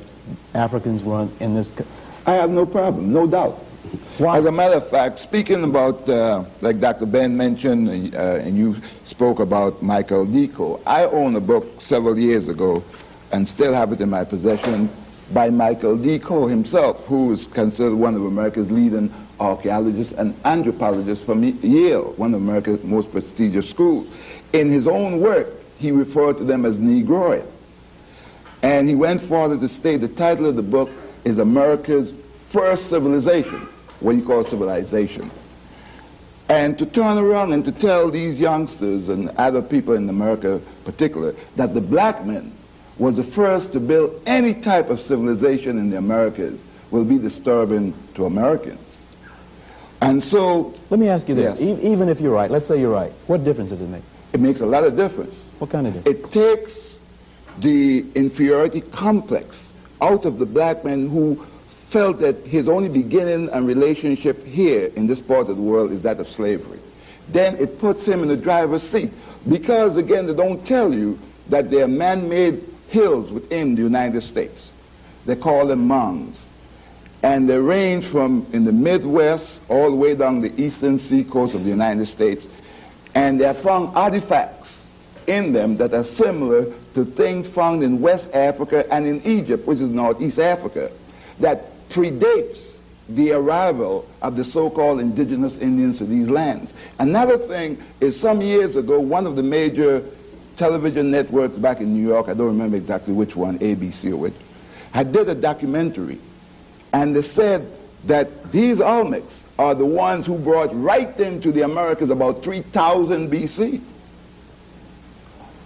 Africans 0.54 1.02
were 1.02 1.28
in 1.40 1.54
this... 1.54 1.72
I 2.26 2.34
have 2.34 2.50
no 2.50 2.64
problem, 2.64 3.12
no 3.12 3.26
doubt. 3.26 3.54
Why? 4.18 4.38
As 4.38 4.46
a 4.46 4.52
matter 4.52 4.74
of 4.74 4.88
fact, 4.88 5.18
speaking 5.18 5.64
about, 5.64 6.06
uh, 6.08 6.44
like 6.60 6.78
Dr. 6.78 7.06
Ben 7.06 7.36
mentioned, 7.36 8.14
uh, 8.14 8.18
and 8.18 8.56
you 8.56 8.76
spoke 9.06 9.40
about 9.40 9.82
Michael 9.82 10.26
D. 10.26 10.46
Coe, 10.46 10.80
I 10.86 11.04
own 11.06 11.34
a 11.36 11.40
book 11.40 11.80
several 11.80 12.18
years 12.18 12.48
ago 12.48 12.84
and 13.32 13.46
still 13.46 13.72
have 13.72 13.92
it 13.92 14.00
in 14.00 14.10
my 14.10 14.24
possession 14.24 14.90
by 15.32 15.50
Michael 15.50 15.96
D. 15.96 16.18
Coe 16.18 16.46
himself, 16.46 17.04
who 17.06 17.32
is 17.32 17.46
considered 17.46 17.94
one 17.94 18.14
of 18.14 18.24
America's 18.24 18.70
leading 18.70 19.12
archaeologists 19.40 20.12
and 20.14 20.34
anthropologists 20.44 21.24
from 21.24 21.44
Yale, 21.44 22.12
one 22.16 22.34
of 22.34 22.40
America's 22.40 22.82
most 22.82 23.12
prestigious 23.12 23.68
schools. 23.68 24.06
In 24.52 24.70
his 24.70 24.86
own 24.86 25.20
work, 25.20 25.48
he 25.78 25.92
referred 25.92 26.38
to 26.38 26.44
them 26.44 26.64
as 26.64 26.76
Negroid. 26.78 27.46
And 28.62 28.88
he 28.88 28.94
went 28.94 29.22
further 29.22 29.56
to 29.58 29.68
state 29.68 29.98
the 29.98 30.08
title 30.08 30.46
of 30.46 30.56
the 30.56 30.62
book 30.62 30.90
is 31.24 31.38
America's 31.38 32.12
First 32.48 32.88
Civilization, 32.88 33.68
what 34.00 34.16
you 34.16 34.22
call 34.24 34.42
civilization. 34.42 35.30
And 36.48 36.78
to 36.78 36.86
turn 36.86 37.18
around 37.18 37.52
and 37.52 37.64
to 37.66 37.72
tell 37.72 38.10
these 38.10 38.40
youngsters 38.40 39.10
and 39.10 39.28
other 39.36 39.60
people 39.60 39.94
in 39.94 40.08
America 40.08 40.60
particular 40.84 41.34
that 41.56 41.74
the 41.74 41.80
black 41.80 42.24
men 42.24 42.50
was 42.98 43.14
the 43.14 43.22
first 43.22 43.72
to 43.72 43.80
build 43.80 44.20
any 44.26 44.54
type 44.54 44.90
of 44.90 45.00
civilization 45.00 45.78
in 45.78 45.90
the 45.90 45.98
Americas 45.98 46.62
will 46.90 47.04
be 47.04 47.18
disturbing 47.18 47.94
to 48.14 48.26
Americans. 48.26 49.00
And 50.00 50.22
so... 50.22 50.74
Let 50.90 51.00
me 51.00 51.08
ask 51.08 51.28
you 51.28 51.34
this. 51.34 51.58
Yes. 51.60 51.80
E 51.80 51.92
even 51.92 52.08
if 52.08 52.20
you're 52.20 52.34
right, 52.34 52.50
let's 52.50 52.66
say 52.66 52.80
you're 52.80 52.92
right, 52.92 53.12
what 53.26 53.44
difference 53.44 53.70
does 53.70 53.80
it 53.80 53.88
make? 53.88 54.02
It 54.32 54.40
makes 54.40 54.60
a 54.60 54.66
lot 54.66 54.84
of 54.84 54.96
difference. 54.96 55.34
What 55.58 55.70
kind 55.70 55.86
of 55.86 55.94
difference? 55.94 56.18
It 56.18 56.30
takes 56.30 56.94
the 57.58 58.04
inferiority 58.14 58.80
complex 58.80 59.70
out 60.00 60.24
of 60.24 60.38
the 60.38 60.46
black 60.46 60.84
man 60.84 61.08
who 61.08 61.44
felt 61.88 62.20
that 62.20 62.36
his 62.46 62.68
only 62.68 62.88
beginning 62.88 63.48
and 63.50 63.66
relationship 63.66 64.44
here 64.44 64.92
in 64.94 65.06
this 65.06 65.20
part 65.20 65.48
of 65.48 65.56
the 65.56 65.62
world 65.62 65.90
is 65.90 66.02
that 66.02 66.20
of 66.20 66.28
slavery. 66.28 66.78
Then 67.30 67.56
it 67.56 67.78
puts 67.78 68.06
him 68.06 68.22
in 68.22 68.28
the 68.28 68.36
driver's 68.36 68.82
seat 68.82 69.10
because, 69.48 69.96
again, 69.96 70.26
they 70.26 70.34
don't 70.34 70.64
tell 70.66 70.94
you 70.94 71.18
that 71.48 71.70
there 71.70 71.84
are 71.84 71.88
man-made 71.88 72.62
hills 72.88 73.30
within 73.30 73.74
the 73.74 73.82
United 73.82 74.22
States. 74.22 74.72
They 75.26 75.36
call 75.36 75.66
them 75.66 75.86
mounds 75.86 76.46
and 77.22 77.48
they 77.48 77.58
range 77.58 78.04
from 78.04 78.46
in 78.52 78.64
the 78.64 78.72
Midwest 78.72 79.60
all 79.68 79.90
the 79.90 79.96
way 79.96 80.14
down 80.14 80.40
the 80.40 80.60
eastern 80.60 80.98
seacoast 80.98 81.54
of 81.54 81.64
the 81.64 81.70
United 81.70 82.06
States. 82.06 82.48
And 83.14 83.40
they 83.40 83.44
have 83.44 83.58
found 83.58 83.96
artifacts 83.96 84.86
in 85.26 85.52
them 85.52 85.76
that 85.78 85.92
are 85.92 86.04
similar 86.04 86.72
to 86.94 87.04
things 87.04 87.46
found 87.48 87.82
in 87.82 88.00
West 88.00 88.32
Africa 88.34 88.86
and 88.92 89.06
in 89.06 89.22
Egypt, 89.24 89.66
which 89.66 89.80
is 89.80 89.90
Northeast 89.90 90.38
Africa, 90.38 90.90
that 91.40 91.88
predates 91.90 92.76
the 93.08 93.32
arrival 93.32 94.06
of 94.22 94.36
the 94.36 94.44
so-called 94.44 95.00
indigenous 95.00 95.58
Indians 95.58 95.98
to 95.98 96.04
these 96.04 96.28
lands. 96.28 96.74
Another 96.98 97.38
thing 97.38 97.82
is 98.00 98.18
some 98.18 98.40
years 98.40 98.76
ago, 98.76 99.00
one 99.00 99.26
of 99.26 99.34
the 99.34 99.42
major 99.42 100.04
television 100.58 101.10
networks 101.10 101.56
back 101.56 101.80
in 101.80 101.94
New 101.94 102.06
York, 102.06 102.28
I 102.28 102.34
don't 102.34 102.48
remember 102.48 102.76
exactly 102.76 103.14
which 103.14 103.34
one, 103.36 103.58
ABC 103.60 104.12
or 104.12 104.16
which, 104.16 104.34
had 104.92 105.12
did 105.12 105.28
a 105.28 105.34
documentary 105.34 106.18
and 106.92 107.14
they 107.14 107.22
said 107.22 107.70
that 108.04 108.52
these 108.52 108.78
Olmecs 108.78 109.42
are 109.58 109.74
the 109.74 109.84
ones 109.84 110.26
who 110.26 110.38
brought 110.38 110.70
right 110.72 111.18
into 111.20 111.52
the 111.52 111.62
Americas 111.62 112.10
about 112.10 112.42
3000 112.42 113.30
BC. 113.30 113.80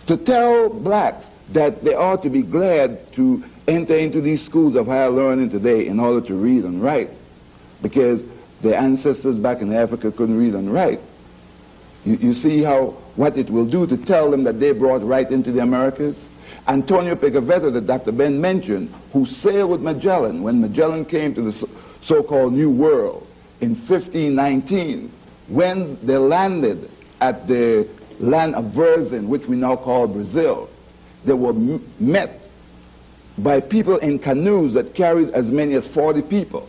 To 0.06 0.16
tell 0.16 0.68
blacks 0.68 1.30
that 1.52 1.84
they 1.84 1.94
ought 1.94 2.22
to 2.22 2.30
be 2.30 2.42
glad 2.42 3.12
to 3.12 3.44
enter 3.68 3.94
into 3.94 4.20
these 4.20 4.44
schools 4.44 4.74
of 4.74 4.86
higher 4.86 5.10
learning 5.10 5.50
today 5.50 5.86
in 5.86 6.00
order 6.00 6.26
to 6.26 6.34
read 6.34 6.64
and 6.64 6.82
write 6.82 7.10
because 7.82 8.24
their 8.62 8.74
ancestors 8.74 9.38
back 9.38 9.60
in 9.60 9.72
Africa 9.72 10.10
couldn't 10.10 10.38
read 10.38 10.54
and 10.54 10.72
write. 10.72 11.00
You, 12.04 12.16
you 12.16 12.34
see 12.34 12.62
how 12.62 12.94
what 13.16 13.36
it 13.36 13.50
will 13.50 13.66
do 13.66 13.86
to 13.86 13.96
tell 13.96 14.30
them 14.30 14.42
that 14.44 14.58
they 14.58 14.72
brought 14.72 15.02
right 15.02 15.30
into 15.30 15.52
the 15.52 15.60
Americas? 15.60 16.28
Antonio 16.68 17.16
Pigafetta, 17.16 17.72
that 17.72 17.86
Dr. 17.86 18.12
Ben 18.12 18.40
mentioned, 18.40 18.92
who 19.12 19.26
sailed 19.26 19.70
with 19.70 19.80
Magellan 19.80 20.42
when 20.42 20.60
Magellan 20.60 21.04
came 21.04 21.34
to 21.34 21.42
the 21.42 21.68
so-called 22.02 22.52
New 22.52 22.70
World 22.70 23.26
in 23.60 23.70
1519, 23.70 25.10
when 25.48 25.98
they 26.04 26.16
landed 26.16 26.90
at 27.20 27.46
the 27.48 27.88
land 28.20 28.54
of 28.54 28.64
Varzin, 28.66 29.26
which 29.26 29.46
we 29.46 29.56
now 29.56 29.76
call 29.76 30.06
Brazil, 30.06 30.68
they 31.24 31.32
were 31.32 31.52
met 31.98 32.40
by 33.38 33.60
people 33.60 33.96
in 33.98 34.18
canoes 34.18 34.74
that 34.74 34.94
carried 34.94 35.30
as 35.30 35.46
many 35.46 35.74
as 35.74 35.86
40 35.86 36.22
people. 36.22 36.68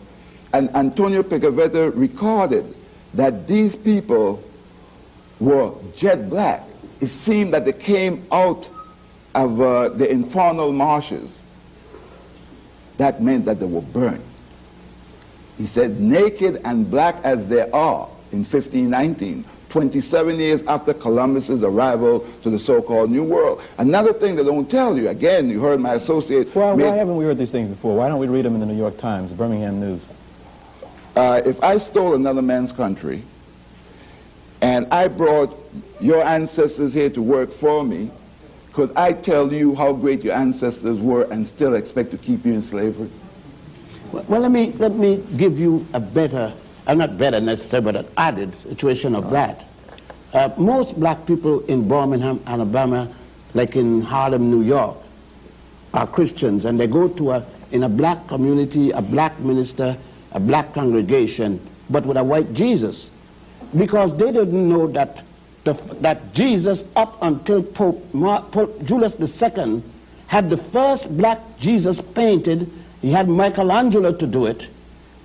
And 0.52 0.74
Antonio 0.74 1.22
Pigafetta 1.22 1.92
recorded 1.94 2.74
that 3.14 3.46
these 3.46 3.76
people 3.76 4.42
were 5.40 5.72
jet 5.96 6.28
black. 6.28 6.62
It 7.00 7.08
seemed 7.08 7.52
that 7.54 7.64
they 7.64 7.72
came 7.72 8.24
out 8.32 8.68
of 9.34 9.60
uh, 9.60 9.88
the 9.90 10.10
infernal 10.10 10.72
marshes. 10.72 11.42
That 12.96 13.22
meant 13.22 13.44
that 13.46 13.58
they 13.60 13.66
were 13.66 13.82
burned. 13.82 14.22
He 15.58 15.66
said, 15.66 16.00
naked 16.00 16.60
and 16.64 16.90
black 16.90 17.16
as 17.24 17.46
they 17.46 17.68
are 17.70 18.08
in 18.32 18.40
1519, 18.40 19.44
27 19.68 20.36
years 20.36 20.62
after 20.64 20.92
Columbus's 20.92 21.62
arrival 21.62 22.20
to 22.42 22.50
the 22.50 22.58
so-called 22.58 23.10
New 23.10 23.24
World. 23.24 23.62
Another 23.78 24.12
thing 24.12 24.36
they 24.36 24.44
don't 24.44 24.68
tell 24.70 24.96
you, 24.98 25.08
again, 25.08 25.48
you 25.50 25.60
heard 25.60 25.80
my 25.80 25.94
associate... 25.94 26.54
Well, 26.54 26.76
why 26.76 26.96
haven't 26.96 27.16
we 27.16 27.24
heard 27.24 27.38
these 27.38 27.52
things 27.52 27.68
before? 27.70 27.96
Why 27.96 28.08
don't 28.08 28.18
we 28.18 28.26
read 28.26 28.44
them 28.44 28.54
in 28.54 28.60
the 28.60 28.66
New 28.66 28.76
York 28.76 28.98
Times, 28.98 29.32
Birmingham 29.32 29.80
News? 29.80 30.06
Uh, 31.14 31.40
if 31.44 31.62
I 31.62 31.78
stole 31.78 32.14
another 32.14 32.42
man's 32.42 32.72
country, 32.72 33.22
and 34.64 34.86
I 34.92 35.08
brought 35.08 35.54
your 36.00 36.24
ancestors 36.24 36.94
here 36.94 37.10
to 37.10 37.22
work 37.22 37.50
for 37.50 37.84
me, 37.84 38.10
because 38.68 38.90
I 38.96 39.12
tell 39.12 39.52
you 39.52 39.74
how 39.74 39.92
great 39.92 40.24
your 40.24 40.34
ancestors 40.34 40.98
were 40.98 41.24
and 41.30 41.46
still 41.46 41.74
expect 41.74 42.10
to 42.12 42.18
keep 42.18 42.44
you 42.44 42.54
in 42.54 42.62
slavery? 42.62 43.10
Well, 44.10 44.24
well 44.26 44.40
let, 44.40 44.50
me, 44.50 44.72
let 44.72 44.94
me 44.94 45.22
give 45.36 45.58
you 45.60 45.86
a 45.92 46.00
better 46.00 46.52
I'm 46.86 46.98
not 46.98 47.16
better 47.16 47.40
necessarily, 47.40 47.92
but 47.92 48.04
an 48.04 48.12
added 48.16 48.54
situation 48.54 49.14
of 49.14 49.30
that. 49.30 49.66
Uh, 50.32 50.50
most 50.58 50.98
black 50.98 51.24
people 51.26 51.60
in 51.66 51.88
Birmingham, 51.88 52.42
Alabama, 52.46 53.08
like 53.54 53.76
in 53.76 54.02
Harlem, 54.02 54.50
New 54.50 54.62
York, 54.62 54.96
are 55.94 56.06
Christians, 56.06 56.64
and 56.64 56.78
they 56.78 56.86
go 56.86 57.08
to 57.08 57.30
a, 57.32 57.46
in 57.70 57.84
a 57.84 57.88
black 57.88 58.26
community, 58.26 58.90
a 58.90 59.00
black 59.00 59.38
minister, 59.38 59.96
a 60.32 60.40
black 60.40 60.74
congregation, 60.74 61.60
but 61.88 62.04
with 62.04 62.16
a 62.16 62.24
white 62.24 62.52
Jesus, 62.52 63.08
because 63.76 64.16
they 64.16 64.30
didn't 64.32 64.68
know 64.68 64.86
that 64.88 65.22
the, 65.64 65.72
that 66.00 66.34
Jesus, 66.34 66.84
up 66.94 67.16
until 67.22 67.62
Pope, 67.62 68.02
Pope 68.52 68.84
Julius 68.84 69.16
II, 69.18 69.82
had 70.26 70.50
the 70.50 70.56
first 70.56 71.16
black 71.16 71.40
Jesus 71.58 72.00
painted. 72.00 72.70
He 73.00 73.10
had 73.10 73.28
Michelangelo 73.28 74.12
to 74.12 74.26
do 74.26 74.46
it, 74.46 74.68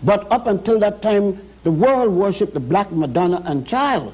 but 0.03 0.29
up 0.31 0.47
until 0.47 0.79
that 0.79 1.01
time, 1.01 1.39
the 1.63 1.71
world 1.71 2.13
worshipped 2.13 2.53
the 2.53 2.59
black 2.59 2.91
Madonna 2.91 3.41
and 3.45 3.67
child. 3.67 4.13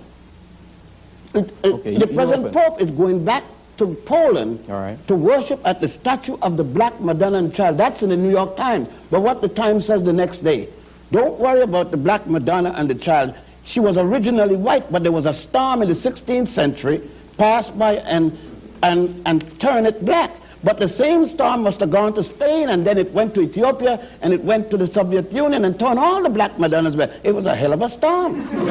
okay, 1.36 1.98
the 1.98 2.08
present 2.08 2.51
Pope 2.53 2.82
is 2.82 2.91
going 2.91 3.24
back 3.25 3.44
to 3.77 3.94
Poland 4.05 4.63
to 5.08 5.15
worship 5.15 5.60
at 5.65 5.82
the 5.82 5.88
statue 5.88 6.38
of 6.41 6.58
the 6.58 6.63
black 6.63 7.00
Madonna 7.01 7.39
and 7.39 7.53
child. 7.53 7.77
That's 7.77 8.03
in 8.03 8.10
the 8.10 8.17
New 8.17 8.32
York 8.32 8.55
Times. 8.55 8.88
But 9.12 9.22
what 9.22 9.41
the 9.41 9.50
Times 9.50 9.86
says 9.86 10.03
the 10.03 10.13
next 10.13 10.39
day, 10.39 10.70
don't 11.12 11.38
worry 11.39 11.62
about 11.62 11.91
the 11.91 11.98
black 11.98 12.25
Madonna 12.27 12.74
and 12.75 12.89
the 12.89 12.96
child. 12.96 13.36
She 13.65 13.79
was 13.79 13.98
originally 13.98 14.55
white, 14.55 14.91
but 14.91 15.03
there 15.03 15.12
was 15.12 15.25
a 15.25 15.34
storm 15.34 15.81
in 15.81 15.88
the 15.88 15.93
16th 15.95 16.48
century, 16.48 17.01
passed 17.38 17.77
by 17.77 17.95
and, 17.95 18.38
and, 18.84 19.22
and 19.25 19.60
turned 19.60 19.88
it 19.88 20.05
black. 20.05 20.31
But 20.63 20.79
the 20.79 20.88
same 20.88 21.25
storm 21.25 21.63
must 21.63 21.79
have 21.81 21.91
gone 21.91 22.13
to 22.13 22.24
Spain, 22.24 22.69
and 22.69 22.86
then 22.86 22.98
it 22.98 23.12
went 23.12 23.36
to 23.36 23.41
Ethiopia, 23.41 24.07
and 24.22 24.34
it 24.34 24.43
went 24.43 24.72
to 24.72 24.77
the 24.77 24.88
Soviet 24.88 25.31
Union, 25.31 25.65
and 25.65 25.79
turned 25.79 26.00
all 26.00 26.24
the 26.24 26.29
black 26.29 26.57
Madonnas 26.57 26.95
red. 26.95 27.19
It 27.24 27.34
was 27.34 27.45
a 27.45 27.55
hell 27.55 27.74
of 27.74 27.81
a 27.81 27.89
storm. 27.89 28.50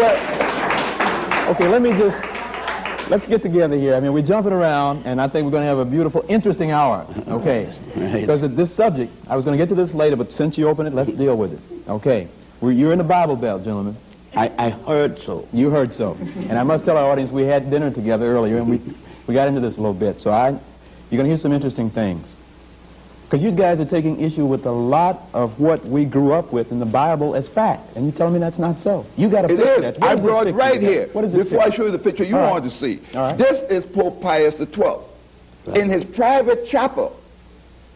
well, 0.00 1.50
okay, 1.50 1.68
let 1.68 1.82
me 1.82 1.90
just, 1.92 2.24
let's 3.10 3.26
get 3.26 3.42
together 3.42 3.76
here. 3.76 3.94
I 3.94 4.00
mean, 4.00 4.14
we're 4.14 4.22
jumping 4.22 4.52
around, 4.52 5.04
and 5.04 5.20
I 5.20 5.28
think 5.28 5.44
we're 5.44 5.50
going 5.50 5.64
to 5.64 5.68
have 5.68 5.78
a 5.78 5.84
beautiful, 5.84 6.24
interesting 6.28 6.70
hour, 6.70 7.06
okay? 7.28 7.70
Because 7.94 8.42
right. 8.42 8.56
this 8.56 8.72
subject, 8.74 9.12
I 9.28 9.36
was 9.36 9.44
going 9.44 9.58
to 9.58 9.62
get 9.62 9.68
to 9.68 9.74
this 9.74 9.92
later, 9.92 10.16
but 10.16 10.32
since 10.32 10.56
you 10.56 10.68
opened 10.68 10.88
it, 10.88 10.94
let's 10.94 11.10
deal 11.10 11.36
with 11.36 11.52
it, 11.52 11.79
okay? 11.90 12.28
You're 12.62 12.92
in 12.92 12.98
the 12.98 13.04
Bible 13.04 13.36
Belt, 13.36 13.64
gentlemen. 13.64 13.96
I, 14.36 14.52
I 14.58 14.70
heard 14.70 15.18
so. 15.18 15.48
You 15.52 15.70
heard 15.70 15.92
so. 15.92 16.16
And 16.20 16.58
I 16.58 16.62
must 16.62 16.84
tell 16.84 16.96
our 16.96 17.10
audience 17.10 17.30
we 17.30 17.42
had 17.42 17.70
dinner 17.70 17.90
together 17.90 18.26
earlier, 18.26 18.58
and 18.58 18.68
we 18.68 18.80
we 19.26 19.34
got 19.34 19.48
into 19.48 19.60
this 19.60 19.78
a 19.78 19.80
little 19.80 19.94
bit. 19.94 20.20
So 20.20 20.32
I, 20.32 20.48
you're 20.48 20.58
going 21.10 21.24
to 21.24 21.28
hear 21.28 21.36
some 21.36 21.52
interesting 21.52 21.90
things. 21.90 22.34
Because 23.24 23.44
you 23.44 23.52
guys 23.52 23.78
are 23.78 23.84
taking 23.84 24.20
issue 24.20 24.44
with 24.44 24.66
a 24.66 24.72
lot 24.72 25.28
of 25.32 25.60
what 25.60 25.84
we 25.86 26.04
grew 26.04 26.32
up 26.32 26.52
with 26.52 26.72
in 26.72 26.80
the 26.80 26.86
Bible 26.86 27.36
as 27.36 27.46
fact. 27.46 27.94
And 27.94 28.04
you're 28.04 28.12
telling 28.12 28.32
me 28.32 28.40
that's 28.40 28.58
not 28.58 28.80
so. 28.80 29.06
You 29.16 29.28
got 29.28 29.42
to 29.42 29.48
picture 29.48 29.80
that. 29.82 30.02
I 30.02 30.16
brought 30.16 30.48
it 30.48 30.52
right 30.52 30.80
here. 30.80 31.08
What 31.12 31.24
is 31.24 31.36
it? 31.36 31.38
Before 31.38 31.60
I 31.60 31.70
show 31.70 31.84
you 31.84 31.92
the 31.92 31.98
picture 31.98 32.24
you 32.24 32.36
right. 32.36 32.50
wanted 32.50 32.68
to 32.68 32.74
see. 32.74 32.96
This 33.36 33.62
is 33.62 33.86
Pope 33.86 34.20
Pius 34.20 34.56
XII. 34.56 34.82
Right. 34.82 35.76
In 35.76 35.88
his 35.88 36.04
private 36.04 36.66
chapel, 36.66 37.19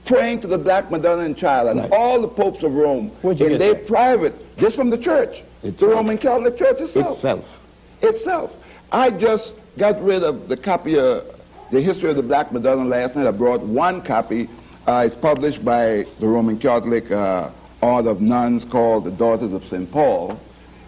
praying 0.04 0.40
to 0.40 0.46
the 0.46 0.58
Black 0.58 0.90
Madonna 0.90 1.22
and 1.22 1.36
Child 1.36 1.68
and 1.68 1.80
right. 1.80 1.92
all 1.92 2.20
the 2.20 2.28
popes 2.28 2.62
of 2.62 2.74
Rome 2.74 3.10
in 3.22 3.58
their 3.58 3.74
private, 3.74 4.34
just 4.58 4.76
from 4.76 4.90
the 4.90 4.98
church, 4.98 5.42
itself. 5.62 5.78
the 5.78 5.86
Roman 5.88 6.18
Catholic 6.18 6.58
Church 6.58 6.80
itself. 6.80 7.16
Itself. 7.16 7.60
Itself. 8.02 8.56
I 8.92 9.10
just 9.10 9.54
got 9.78 10.02
rid 10.02 10.22
of 10.22 10.48
the 10.48 10.56
copy 10.56 10.98
of 10.98 11.34
the 11.70 11.80
history 11.80 12.10
of 12.10 12.16
the 12.16 12.22
Black 12.22 12.52
Madonna 12.52 12.84
last 12.84 13.16
night. 13.16 13.26
I 13.26 13.30
brought 13.30 13.60
one 13.60 14.00
copy. 14.02 14.48
Uh, 14.86 15.02
it's 15.06 15.14
published 15.14 15.64
by 15.64 16.04
the 16.20 16.26
Roman 16.28 16.58
Catholic 16.58 17.10
uh, 17.10 17.50
Order 17.80 18.10
of 18.10 18.20
Nuns 18.20 18.64
called 18.64 19.04
the 19.04 19.10
Daughters 19.10 19.52
of 19.52 19.64
St. 19.66 19.90
Paul. 19.90 20.38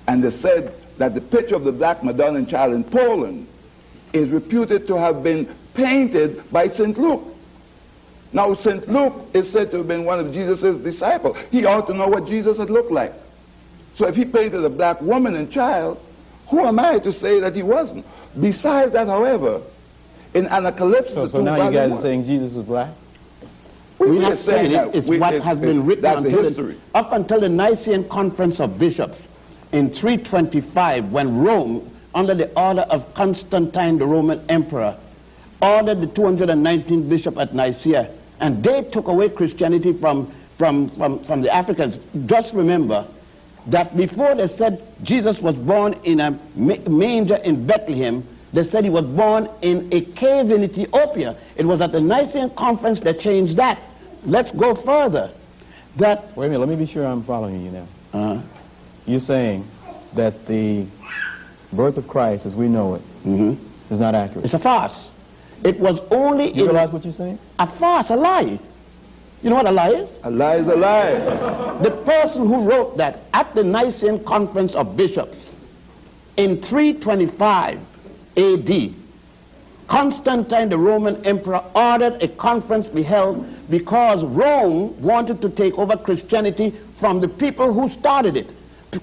And 0.06 0.23
they 0.23 0.30
said 0.30 0.75
that 0.99 1.14
the 1.14 1.20
picture 1.20 1.56
of 1.56 1.64
the 1.64 1.73
Black 1.73 2.04
Madonna 2.04 2.38
and 2.38 2.49
child 2.49 2.75
in 2.75 2.85
Poland 2.85 3.46
is 4.12 4.28
reputed 4.30 4.87
to 4.87 4.96
have 4.96 5.23
been 5.23 5.46
painted 5.75 6.49
by 6.50 6.68
St. 6.68 6.96
Luke. 6.96 7.36
Now, 8.37 8.52
St. 8.52 8.87
Luke 8.87 9.31
is 9.33 9.50
said 9.50 9.71
to 9.71 9.78
have 9.78 9.88
been 9.88 10.05
one 10.05 10.21
of 10.21 10.31
Jesus' 10.31 10.76
disciples. 10.76 11.38
He 11.50 11.64
ought 11.64 11.87
to 11.87 11.95
know 11.95 12.07
what 12.07 12.28
Jesus 12.28 12.59
had 12.59 12.69
looked 12.69 12.93
like. 12.93 13.14
So 13.95 14.07
if 14.09 14.14
he 14.14 14.26
painted 14.26 14.62
a 14.62 14.69
black 14.69 15.00
woman 15.00 15.37
and 15.37 15.50
child, 15.50 15.99
who 16.49 16.66
am 16.66 16.78
I 16.78 16.99
to 16.99 17.14
say 17.14 17.40
that 17.40 17.57
he 17.57 17.62
wasn't? 17.62 18.05
Besides 18.38 18.93
that, 18.93 19.07
however, 19.07 19.62
in 20.35 20.45
Anacalypsis, 20.45 21.14
so, 21.14 21.26
so 21.28 21.40
now 21.40 21.66
you 21.66 21.73
guys 21.73 21.90
are 21.90 21.97
saying 21.97 22.26
Jesus 22.26 22.52
was 22.52 22.66
black? 22.66 22.90
We 23.99 24.11
We're 24.11 24.21
not 24.21 24.37
saying 24.37 24.71
it. 24.71 24.95
It's 24.95 25.09
we, 25.09 25.19
what 25.19 25.33
it's, 25.33 25.43
has 25.43 25.59
been 25.59 25.87
written 25.87 26.05
until 26.05 26.50
the, 26.50 26.76
up 26.95 27.12
until 27.12 27.40
the 27.40 27.49
Nicene 27.49 28.07
Conference 28.07 28.61
of 28.61 28.78
Bishops 28.78 29.28
in 29.73 29.88
325, 29.88 31.11
when 31.11 31.38
Rome, 31.38 31.90
under 32.14 32.35
the 32.35 32.52
order 32.52 32.83
of 32.83 33.14
Constantine, 33.14 33.97
the 33.97 34.05
Roman 34.05 34.45
emperor, 34.50 34.95
ordered 35.62 36.02
the 36.02 36.07
219 36.09 37.09
bishop 37.09 37.38
at 37.38 37.55
Nicaea, 37.55 38.11
and 38.40 38.62
they 38.62 38.83
took 38.83 39.09
away 39.09 39.28
Christianity 39.28 39.93
from, 39.93 40.31
from, 40.57 40.88
from, 40.90 41.23
from 41.25 41.43
the 41.43 41.55
Africans. 41.55 41.99
Just 42.26 42.55
remember, 42.55 43.07
that 43.66 43.97
before 43.97 44.35
they 44.35 44.47
said 44.47 44.83
Jesus 45.02 45.40
was 45.40 45.57
born 45.57 45.95
in 46.05 46.21
a 46.21 46.38
manger 46.55 47.37
in 47.37 47.66
Bethlehem, 47.66 48.26
they 48.52 48.64
said 48.64 48.85
he 48.85 48.90
was 48.90 49.05
born 49.05 49.49
in 49.62 49.88
a 49.93 50.00
cave 50.00 50.50
in 50.50 50.64
Ethiopia. 50.64 51.37
It 51.57 51.66
was 51.66 51.81
at 51.81 51.93
the 51.93 52.00
Nicene 52.00 52.50
Conference 52.50 53.00
that 53.00 53.21
changed 53.21 53.57
that. 53.57 53.78
Let's 54.25 54.52
go 54.52 54.75
further. 54.75 55.31
That 55.97 56.37
Wait 56.37 56.47
a 56.47 56.50
minute, 56.50 56.61
let 56.61 56.69
me 56.69 56.76
be 56.76 56.87
sure 56.87 57.05
I'm 57.05 57.23
following 57.23 57.64
you 57.64 57.71
now. 57.71 57.88
Uh-huh. 58.12 58.43
You're 59.07 59.21
saying 59.21 59.66
that 60.14 60.47
the 60.47 60.87
birth 61.73 61.97
of 61.97 62.07
Christ 62.07 62.47
as 62.47 62.55
we 62.55 62.69
know 62.69 62.95
it 62.95 63.02
mm-hmm. 63.25 63.93
is 63.93 64.00
not 64.00 64.14
accurate. 64.14 64.45
It's 64.45 64.55
a 64.55 64.59
farce. 64.59 65.11
It 65.64 65.78
was 65.80 66.00
only 66.10 66.52
you 66.52 66.64
realize 66.64 66.90
what 66.90 67.04
you're 67.04 67.12
saying? 67.12 67.38
A 67.58 67.66
farce, 67.66 68.10
a 68.10 68.16
lie. 68.16 68.58
You 69.42 69.50
know 69.50 69.56
what 69.56 69.66
a 69.66 69.72
lie 69.72 69.90
is? 69.90 70.10
A 70.22 70.30
lie 70.30 70.56
is 70.56 70.66
a 70.68 70.76
lie. 70.76 71.78
The 71.82 71.90
person 71.90 72.46
who 72.46 72.62
wrote 72.62 72.96
that 72.96 73.20
at 73.32 73.54
the 73.54 73.62
Nicene 73.62 74.22
Conference 74.25 74.75
of 74.75 74.96
Bishops 74.96 75.50
in 76.36 76.60
325 76.60 77.80
AD 78.36 78.94
Constantine, 79.88 80.68
the 80.68 80.78
Roman 80.78 81.25
emperor, 81.25 81.62
ordered 81.75 82.20
a 82.22 82.28
conference 82.28 82.88
be 82.88 83.02
held 83.02 83.46
because 83.70 84.25
Rome 84.25 85.00
wanted 85.00 85.40
to 85.42 85.48
take 85.48 85.78
over 85.78 85.96
Christianity 85.96 86.70
from 86.94 87.20
the 87.20 87.28
people 87.28 87.72
who 87.72 87.88
started 87.88 88.36
it. 88.36 88.52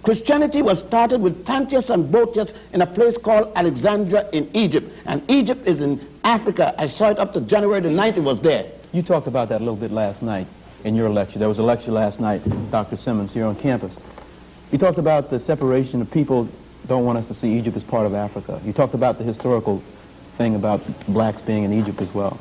Christianity 0.02 0.62
was 0.62 0.80
started 0.80 1.22
with 1.22 1.46
Pantius 1.46 1.90
and 1.90 2.12
Boetius 2.12 2.54
in 2.74 2.82
a 2.82 2.88
place 2.88 3.18
called 3.18 3.52
Alexandria 3.56 4.28
in 4.32 4.50
Egypt. 4.54 4.92
And 5.06 5.22
Egypt 5.30 5.68
is 5.68 5.82
in 5.82 5.98
Africa. 6.24 6.74
I 6.78 6.88
saw 6.88 7.10
it 7.10 7.20
up 7.20 7.34
to 7.34 7.42
January 7.42 7.82
the 7.82 7.90
9th, 7.90 8.18
it 8.18 8.22
was 8.22 8.42
there. 8.42 8.72
You 8.92 9.02
talked 9.02 9.28
about 9.28 9.50
that 9.50 9.58
a 9.58 9.64
little 9.64 9.76
bit 9.76 9.92
last 9.92 10.22
night 10.24 10.48
in 10.84 10.96
your 10.96 11.10
lecture. 11.10 11.40
There 11.40 11.48
was 11.48 11.60
a 11.60 11.64
lecture 11.64 11.92
last 11.92 12.20
night, 12.20 12.42
Dr. 12.72 12.96
Simmonds, 12.96 13.34
here 13.34 13.46
on 13.46 13.56
campus. 13.56 13.98
You 14.72 14.78
talked 14.78 14.98
about 14.98 15.30
the 15.30 15.40
separation 15.40 16.02
of 16.02 16.12
people 16.12 16.48
don't 16.88 17.06
want 17.06 17.18
us 17.18 17.28
to 17.28 17.34
see 17.34 17.58
Egypt 17.58 17.78
as 17.78 17.84
part 17.84 18.06
of 18.06 18.14
Africa. 18.14 18.60
You 18.66 18.74
talked 18.74 18.94
about 18.94 19.18
the 19.18 19.24
historical 19.24 19.82
thing 20.36 20.56
about 20.56 20.82
blacks 21.08 21.42
being 21.42 21.64
in 21.64 21.74
Egypt 21.74 22.02
as 22.02 22.14
well. 22.14 22.40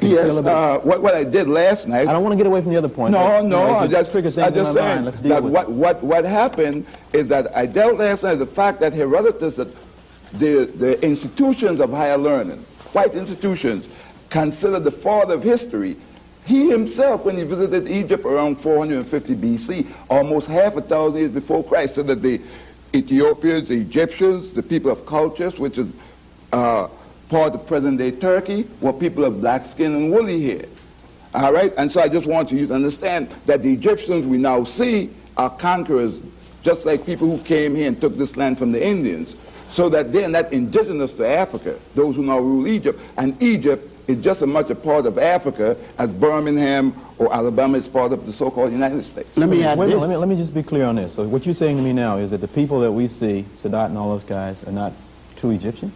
Yes, 0.00 0.34
uh, 0.34 0.80
what, 0.82 1.02
what 1.02 1.14
I 1.14 1.24
did 1.24 1.48
last 1.48 1.86
night. 1.86 2.08
I 2.08 2.12
don't 2.12 2.22
want 2.22 2.32
to 2.32 2.36
get 2.36 2.46
away 2.46 2.60
from 2.60 2.70
the 2.70 2.76
other 2.76 2.88
point. 2.88 3.12
No, 3.12 3.40
no, 3.42 3.76
I 3.76 3.86
just, 3.86 4.10
triggers 4.10 4.36
I 4.36 4.50
just 4.50 4.70
in 4.70 4.74
saying. 4.74 5.04
Let's 5.04 5.20
deal 5.20 5.28
that 5.30 5.42
with 5.42 5.52
what, 5.52 5.68
it. 5.68 5.70
what, 5.70 6.02
what 6.02 6.24
happened 6.24 6.86
is 7.12 7.28
that 7.28 7.56
I 7.56 7.66
dealt 7.66 7.98
last 7.98 8.22
night 8.22 8.32
with 8.32 8.40
the 8.40 8.54
fact 8.54 8.80
that 8.80 8.92
Herodotus, 8.92 9.56
the, 9.56 9.70
the 10.32 11.00
institutions 11.02 11.80
of 11.80 11.90
higher 11.90 12.18
learning, 12.18 12.64
white 12.94 13.14
institutions, 13.14 13.88
considered 14.30 14.84
the 14.84 14.90
father 14.90 15.34
of 15.34 15.42
history. 15.42 15.96
He 16.44 16.68
himself, 16.70 17.24
when 17.24 17.36
he 17.36 17.44
visited 17.44 17.88
Egypt 17.88 18.24
around 18.24 18.56
450 18.56 19.34
BC, 19.34 19.86
almost 20.10 20.46
half 20.46 20.76
a 20.76 20.82
thousand 20.82 21.20
years 21.20 21.30
before 21.30 21.64
Christ, 21.64 21.96
said 21.96 22.06
that 22.08 22.22
the 22.22 22.40
Ethiopians, 22.94 23.68
the 23.68 23.80
Egyptians, 23.80 24.52
the 24.52 24.62
people 24.62 24.90
of 24.90 25.04
cultures, 25.06 25.58
which 25.58 25.78
is 25.78 25.88
uh, 26.52 26.88
part 27.28 27.54
of 27.54 27.66
present-day 27.66 28.12
Turkey, 28.12 28.66
were 28.80 28.92
people 28.92 29.24
of 29.24 29.40
black 29.40 29.64
skin 29.64 29.94
and 29.94 30.10
woolly 30.10 30.42
hair. 30.44 30.66
All 31.34 31.52
right? 31.52 31.72
And 31.76 31.90
so 31.90 32.00
I 32.00 32.08
just 32.08 32.26
want 32.26 32.52
you 32.52 32.66
to 32.66 32.74
understand 32.74 33.28
that 33.46 33.62
the 33.62 33.72
Egyptians 33.72 34.24
we 34.26 34.36
now 34.36 34.62
see 34.64 35.10
are 35.36 35.50
conquerors, 35.50 36.14
just 36.62 36.86
like 36.86 37.04
people 37.04 37.28
who 37.28 37.42
came 37.42 37.74
here 37.74 37.88
and 37.88 38.00
took 38.00 38.16
this 38.16 38.36
land 38.36 38.58
from 38.58 38.70
the 38.70 38.86
Indians, 38.86 39.34
so 39.74 39.88
that 39.88 40.12
they're 40.12 40.28
not 40.28 40.52
indigenous 40.52 41.12
to 41.12 41.26
Africa, 41.26 41.76
those 41.96 42.14
who 42.14 42.22
now 42.22 42.38
rule 42.38 42.68
Egypt. 42.68 43.00
And 43.18 43.40
Egypt 43.42 43.90
is 44.08 44.22
just 44.22 44.40
as 44.40 44.46
much 44.46 44.70
a 44.70 44.74
part 44.74 45.04
of 45.04 45.18
Africa 45.18 45.76
as 45.98 46.12
Birmingham 46.12 46.94
or 47.18 47.34
Alabama 47.34 47.78
is 47.78 47.88
part 47.88 48.12
of 48.12 48.24
the 48.24 48.32
so-called 48.32 48.70
United 48.70 49.04
States. 49.04 49.28
Let 49.36 49.48
me 49.48 49.64
add 49.64 49.76
Wait 49.76 49.86
this. 49.86 49.94
minute, 49.94 50.00
let 50.00 50.10
me, 50.10 50.16
let 50.16 50.28
me 50.28 50.36
just 50.36 50.54
be 50.54 50.62
clear 50.62 50.84
on 50.84 50.94
this. 50.94 51.14
So 51.14 51.24
what 51.24 51.44
you're 51.44 51.56
saying 51.56 51.76
to 51.76 51.82
me 51.82 51.92
now 51.92 52.18
is 52.18 52.30
that 52.30 52.40
the 52.40 52.46
people 52.46 52.78
that 52.80 52.92
we 52.92 53.08
see, 53.08 53.44
Sadat 53.56 53.86
and 53.86 53.98
all 53.98 54.10
those 54.10 54.22
guys, 54.22 54.62
are 54.62 54.70
not 54.70 54.92
true 55.34 55.50
Egyptians? 55.50 55.92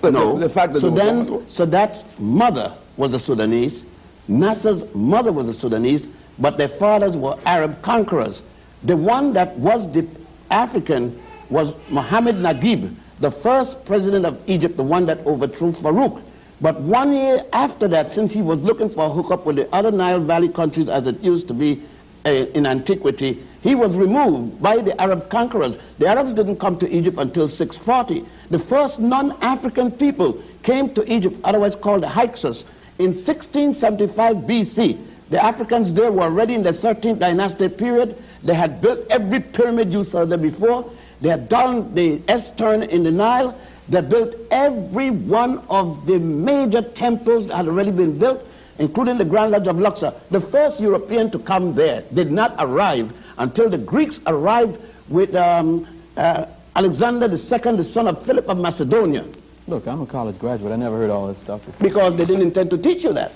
But 0.00 0.14
no. 0.14 0.38
the, 0.38 0.48
the 0.48 0.48
fact 0.48 0.72
that 0.72 0.80
there 0.80 1.14
was- 1.14 1.30
Sadat's 1.54 2.06
mother 2.18 2.74
was 2.96 3.12
a 3.12 3.18
Sudanese. 3.18 3.84
Nasser's 4.26 4.86
mother 4.94 5.32
was 5.32 5.50
a 5.50 5.54
Sudanese, 5.54 6.08
but 6.38 6.56
their 6.56 6.68
fathers 6.68 7.14
were 7.14 7.36
Arab 7.44 7.82
conquerors. 7.82 8.42
The 8.84 8.96
one 8.96 9.34
that 9.34 9.54
was 9.58 9.90
the 9.92 10.06
African 10.50 11.20
was 11.50 11.74
Mohammed 11.90 12.36
Naguib, 12.36 12.94
the 13.22 13.30
first 13.30 13.84
president 13.84 14.26
of 14.26 14.36
Egypt, 14.50 14.76
the 14.76 14.82
one 14.82 15.06
that 15.06 15.24
overthrew 15.24 15.70
Farouk. 15.70 16.20
But 16.60 16.80
one 16.80 17.12
year 17.12 17.44
after 17.52 17.86
that, 17.88 18.10
since 18.10 18.32
he 18.32 18.42
was 18.42 18.60
looking 18.62 18.90
for 18.90 19.06
a 19.06 19.08
hookup 19.08 19.46
with 19.46 19.56
the 19.56 19.72
other 19.72 19.92
Nile 19.92 20.18
Valley 20.18 20.48
countries 20.48 20.88
as 20.88 21.06
it 21.06 21.20
used 21.20 21.46
to 21.48 21.54
be 21.54 21.80
uh, 22.26 22.30
in 22.30 22.66
antiquity, 22.66 23.40
he 23.62 23.76
was 23.76 23.96
removed 23.96 24.60
by 24.60 24.78
the 24.78 25.00
Arab 25.00 25.30
conquerors. 25.30 25.78
The 26.00 26.08
Arabs 26.08 26.34
didn't 26.34 26.56
come 26.56 26.76
to 26.78 26.90
Egypt 26.92 27.16
until 27.18 27.46
640. 27.46 28.26
The 28.50 28.58
first 28.58 28.98
non-African 28.98 29.92
people 29.92 30.42
came 30.64 30.92
to 30.94 31.12
Egypt, 31.12 31.36
otherwise 31.44 31.76
called 31.76 32.02
the 32.02 32.08
Hyksos, 32.08 32.64
in 32.98 33.12
1675 33.12 34.36
BC. 34.38 34.98
The 35.30 35.42
Africans 35.42 35.94
there 35.94 36.10
were 36.10 36.22
already 36.22 36.54
in 36.54 36.64
the 36.64 36.72
13th 36.72 37.20
dynastic 37.20 37.78
period. 37.78 38.20
They 38.42 38.54
had 38.54 38.80
built 38.80 39.06
every 39.10 39.38
pyramid 39.38 39.92
you 39.92 40.02
saw 40.02 40.24
there 40.24 40.38
before. 40.38 40.90
They 41.22 41.30
had 41.30 41.48
done 41.48 41.94
the 41.94 42.20
S-turn 42.28 42.82
in 42.82 43.02
the 43.04 43.10
Nile. 43.10 43.58
They 43.88 44.00
built 44.00 44.34
every 44.50 45.10
one 45.10 45.58
of 45.70 46.06
the 46.06 46.18
major 46.18 46.82
temples 46.82 47.46
that 47.46 47.56
had 47.56 47.68
already 47.68 47.90
been 47.90 48.18
built, 48.18 48.46
including 48.78 49.18
the 49.18 49.24
Grand 49.24 49.52
Lodge 49.52 49.68
of 49.68 49.78
Luxor. 49.78 50.12
The 50.30 50.40
first 50.40 50.80
European 50.80 51.30
to 51.30 51.38
come 51.38 51.74
there 51.74 52.02
did 52.12 52.30
not 52.30 52.54
arrive 52.58 53.12
until 53.38 53.70
the 53.70 53.78
Greeks 53.78 54.20
arrived 54.26 54.78
with 55.08 55.34
um, 55.34 55.86
uh, 56.16 56.46
Alexander 56.76 57.26
II, 57.26 57.76
the 57.76 57.84
son 57.84 58.08
of 58.08 58.24
Philip 58.24 58.48
of 58.48 58.58
Macedonia, 58.58 59.24
Look, 59.68 59.86
I'm 59.86 60.02
a 60.02 60.06
college 60.06 60.38
graduate. 60.38 60.72
I 60.72 60.76
never 60.76 60.96
heard 60.96 61.10
all 61.10 61.28
this 61.28 61.38
stuff 61.38 61.64
before. 61.64 61.86
because 61.86 62.16
they 62.16 62.24
didn't 62.24 62.42
intend 62.42 62.70
to 62.70 62.78
teach 62.78 63.04
you 63.04 63.12
that. 63.12 63.32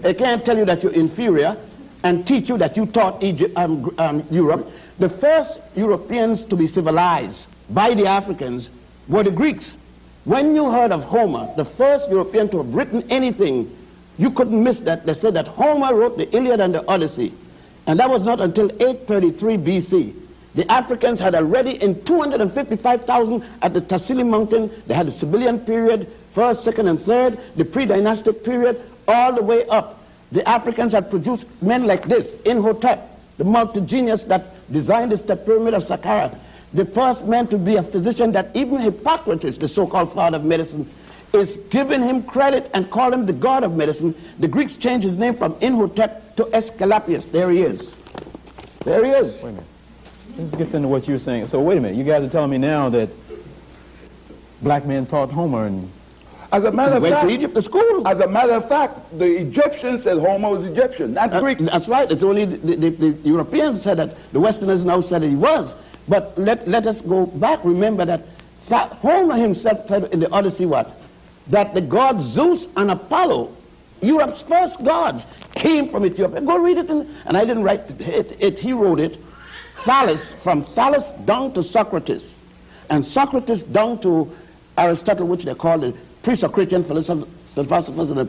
They 0.00 0.14
can't 0.14 0.44
tell 0.44 0.56
you 0.56 0.64
that 0.66 0.82
you're 0.82 0.92
inferior 0.92 1.56
and 2.04 2.26
teach 2.26 2.48
you 2.48 2.56
that 2.58 2.76
you 2.76 2.86
taught 2.86 3.22
Egypt, 3.22 3.56
um, 3.56 3.92
um, 3.98 4.22
Europe. 4.30 4.70
The 4.98 5.08
first 5.08 5.60
Europeans 5.74 6.44
to 6.44 6.56
be 6.56 6.66
civilized 6.66 7.48
by 7.70 7.94
the 7.94 8.06
Africans 8.06 8.70
were 9.08 9.24
the 9.24 9.30
Greeks. 9.30 9.76
When 10.24 10.54
you 10.54 10.70
heard 10.70 10.92
of 10.92 11.04
Homer, 11.04 11.52
the 11.56 11.64
first 11.64 12.08
European 12.08 12.48
to 12.50 12.58
have 12.58 12.74
written 12.74 13.04
anything, 13.10 13.74
you 14.18 14.30
couldn't 14.30 14.62
miss 14.62 14.80
that. 14.80 15.04
They 15.04 15.14
said 15.14 15.34
that 15.34 15.48
Homer 15.48 15.94
wrote 15.94 16.16
the 16.16 16.30
Iliad 16.34 16.60
and 16.60 16.74
the 16.74 16.86
Odyssey. 16.88 17.34
And 17.86 17.98
that 17.98 18.08
was 18.08 18.22
not 18.22 18.40
until 18.40 18.66
833 18.80 19.58
BC. 19.58 20.14
The 20.54 20.70
Africans 20.70 21.18
had 21.18 21.34
already 21.34 21.82
in 21.82 22.02
255,000 22.04 23.44
at 23.62 23.74
the 23.74 23.80
Tassili 23.80 24.22
Mountain, 24.22 24.70
they 24.86 24.94
had 24.94 25.08
the 25.08 25.10
Sebilian 25.10 25.66
period, 25.66 26.10
first, 26.32 26.62
second, 26.62 26.86
and 26.86 27.00
third, 27.00 27.40
the 27.56 27.64
pre-dynastic 27.64 28.44
period, 28.44 28.80
all 29.08 29.32
the 29.32 29.42
way 29.42 29.66
up. 29.66 29.98
The 30.30 30.48
Africans 30.48 30.92
had 30.92 31.10
produced 31.10 31.48
men 31.60 31.86
like 31.86 32.04
this, 32.04 32.36
Imhotep, 32.44 33.13
the 33.38 33.44
multi-genius 33.44 34.24
that 34.24 34.54
designed 34.72 35.12
the 35.12 35.16
step 35.16 35.44
pyramid 35.44 35.74
of 35.74 35.82
Saqqara, 35.82 36.36
the 36.72 36.84
first 36.84 37.26
man 37.26 37.46
to 37.48 37.58
be 37.58 37.76
a 37.76 37.82
physician 37.82 38.32
that 38.32 38.54
even 38.54 38.78
Hippocrates, 38.78 39.58
the 39.58 39.68
so-called 39.68 40.12
father 40.12 40.36
of 40.36 40.44
medicine, 40.44 40.88
is 41.32 41.58
giving 41.70 42.02
him 42.02 42.22
credit 42.22 42.70
and 42.74 42.90
call 42.90 43.12
him 43.12 43.26
the 43.26 43.32
god 43.32 43.64
of 43.64 43.76
medicine. 43.76 44.14
The 44.38 44.48
Greeks 44.48 44.76
changed 44.76 45.06
his 45.06 45.18
name 45.18 45.34
from 45.34 45.56
Imhotep 45.60 46.36
to 46.36 46.44
Esculapius. 46.44 47.30
There 47.30 47.50
he 47.50 47.62
is. 47.62 47.94
There 48.84 49.04
he 49.04 49.10
is. 49.10 49.42
Wait 49.42 49.50
a 49.50 49.52
minute. 49.52 49.66
This 50.36 50.54
gets 50.54 50.74
into 50.74 50.88
what 50.88 51.06
you 51.06 51.14
were 51.14 51.20
saying. 51.20 51.46
So 51.46 51.60
wait 51.60 51.78
a 51.78 51.80
minute. 51.80 51.96
You 51.96 52.04
guys 52.04 52.22
are 52.22 52.28
telling 52.28 52.50
me 52.50 52.58
now 52.58 52.88
that 52.90 53.08
black 54.62 54.84
men 54.84 55.06
taught 55.06 55.30
Homer 55.30 55.66
and 55.66 55.90
As 56.54 56.62
a 56.62 56.70
matter 56.70 56.94
of 56.94 57.02
Went 57.02 57.16
fact, 57.16 57.26
to 57.26 57.34
Egypt 57.34 57.54
to 57.56 57.62
school. 57.62 58.06
as 58.06 58.20
a 58.20 58.28
matter 58.28 58.52
of 58.52 58.68
fact, 58.68 58.96
the 59.18 59.26
Egyptians 59.40 60.04
said 60.04 60.18
Homer 60.18 60.50
was 60.50 60.64
Egyptian, 60.64 61.14
not 61.14 61.32
Uh, 61.32 61.40
Greek. 61.40 61.58
That's 61.58 61.88
right. 61.88 62.08
It's 62.12 62.22
only 62.22 62.44
the, 62.44 62.76
the, 62.76 62.90
the 62.90 63.28
Europeans 63.28 63.82
said 63.82 63.96
that. 63.96 64.14
The 64.32 64.38
Westerners 64.38 64.84
now 64.84 65.00
said 65.00 65.24
he 65.24 65.34
was. 65.34 65.74
But 66.06 66.32
let, 66.38 66.68
let 66.68 66.86
us 66.86 67.00
go 67.00 67.26
back. 67.26 67.58
Remember 67.64 68.04
that 68.04 68.22
Homer 69.02 69.34
himself 69.34 69.88
said 69.88 70.04
in 70.12 70.20
the 70.20 70.30
Odyssey 70.30 70.64
what? 70.64 71.00
That 71.48 71.74
the 71.74 71.80
gods 71.80 72.24
Zeus 72.24 72.68
and 72.76 72.92
Apollo, 72.92 73.50
Europe's 74.00 74.40
first 74.42 74.84
gods, 74.84 75.26
came 75.56 75.88
from 75.88 76.06
Ethiopia. 76.06 76.40
Go 76.40 76.58
read 76.58 76.78
it. 76.78 76.88
In, 76.88 77.12
and 77.26 77.36
I 77.36 77.44
didn't 77.44 77.64
write 77.64 78.00
it, 78.00 78.40
it. 78.40 78.60
He 78.60 78.72
wrote 78.72 79.00
it. 79.00 79.18
Thales, 79.78 80.34
from 80.34 80.62
Thales 80.62 81.10
down 81.24 81.52
to 81.54 81.64
Socrates. 81.64 82.42
And 82.90 83.04
Socrates 83.04 83.64
down 83.64 83.98
to 84.02 84.30
Aristotle, 84.78 85.26
which 85.26 85.44
they 85.46 85.54
call 85.54 85.78
the 85.78 85.92
pre-Socratian 86.24 86.84
philosophers 86.84 88.10
and 88.10 88.18
the 88.18 88.28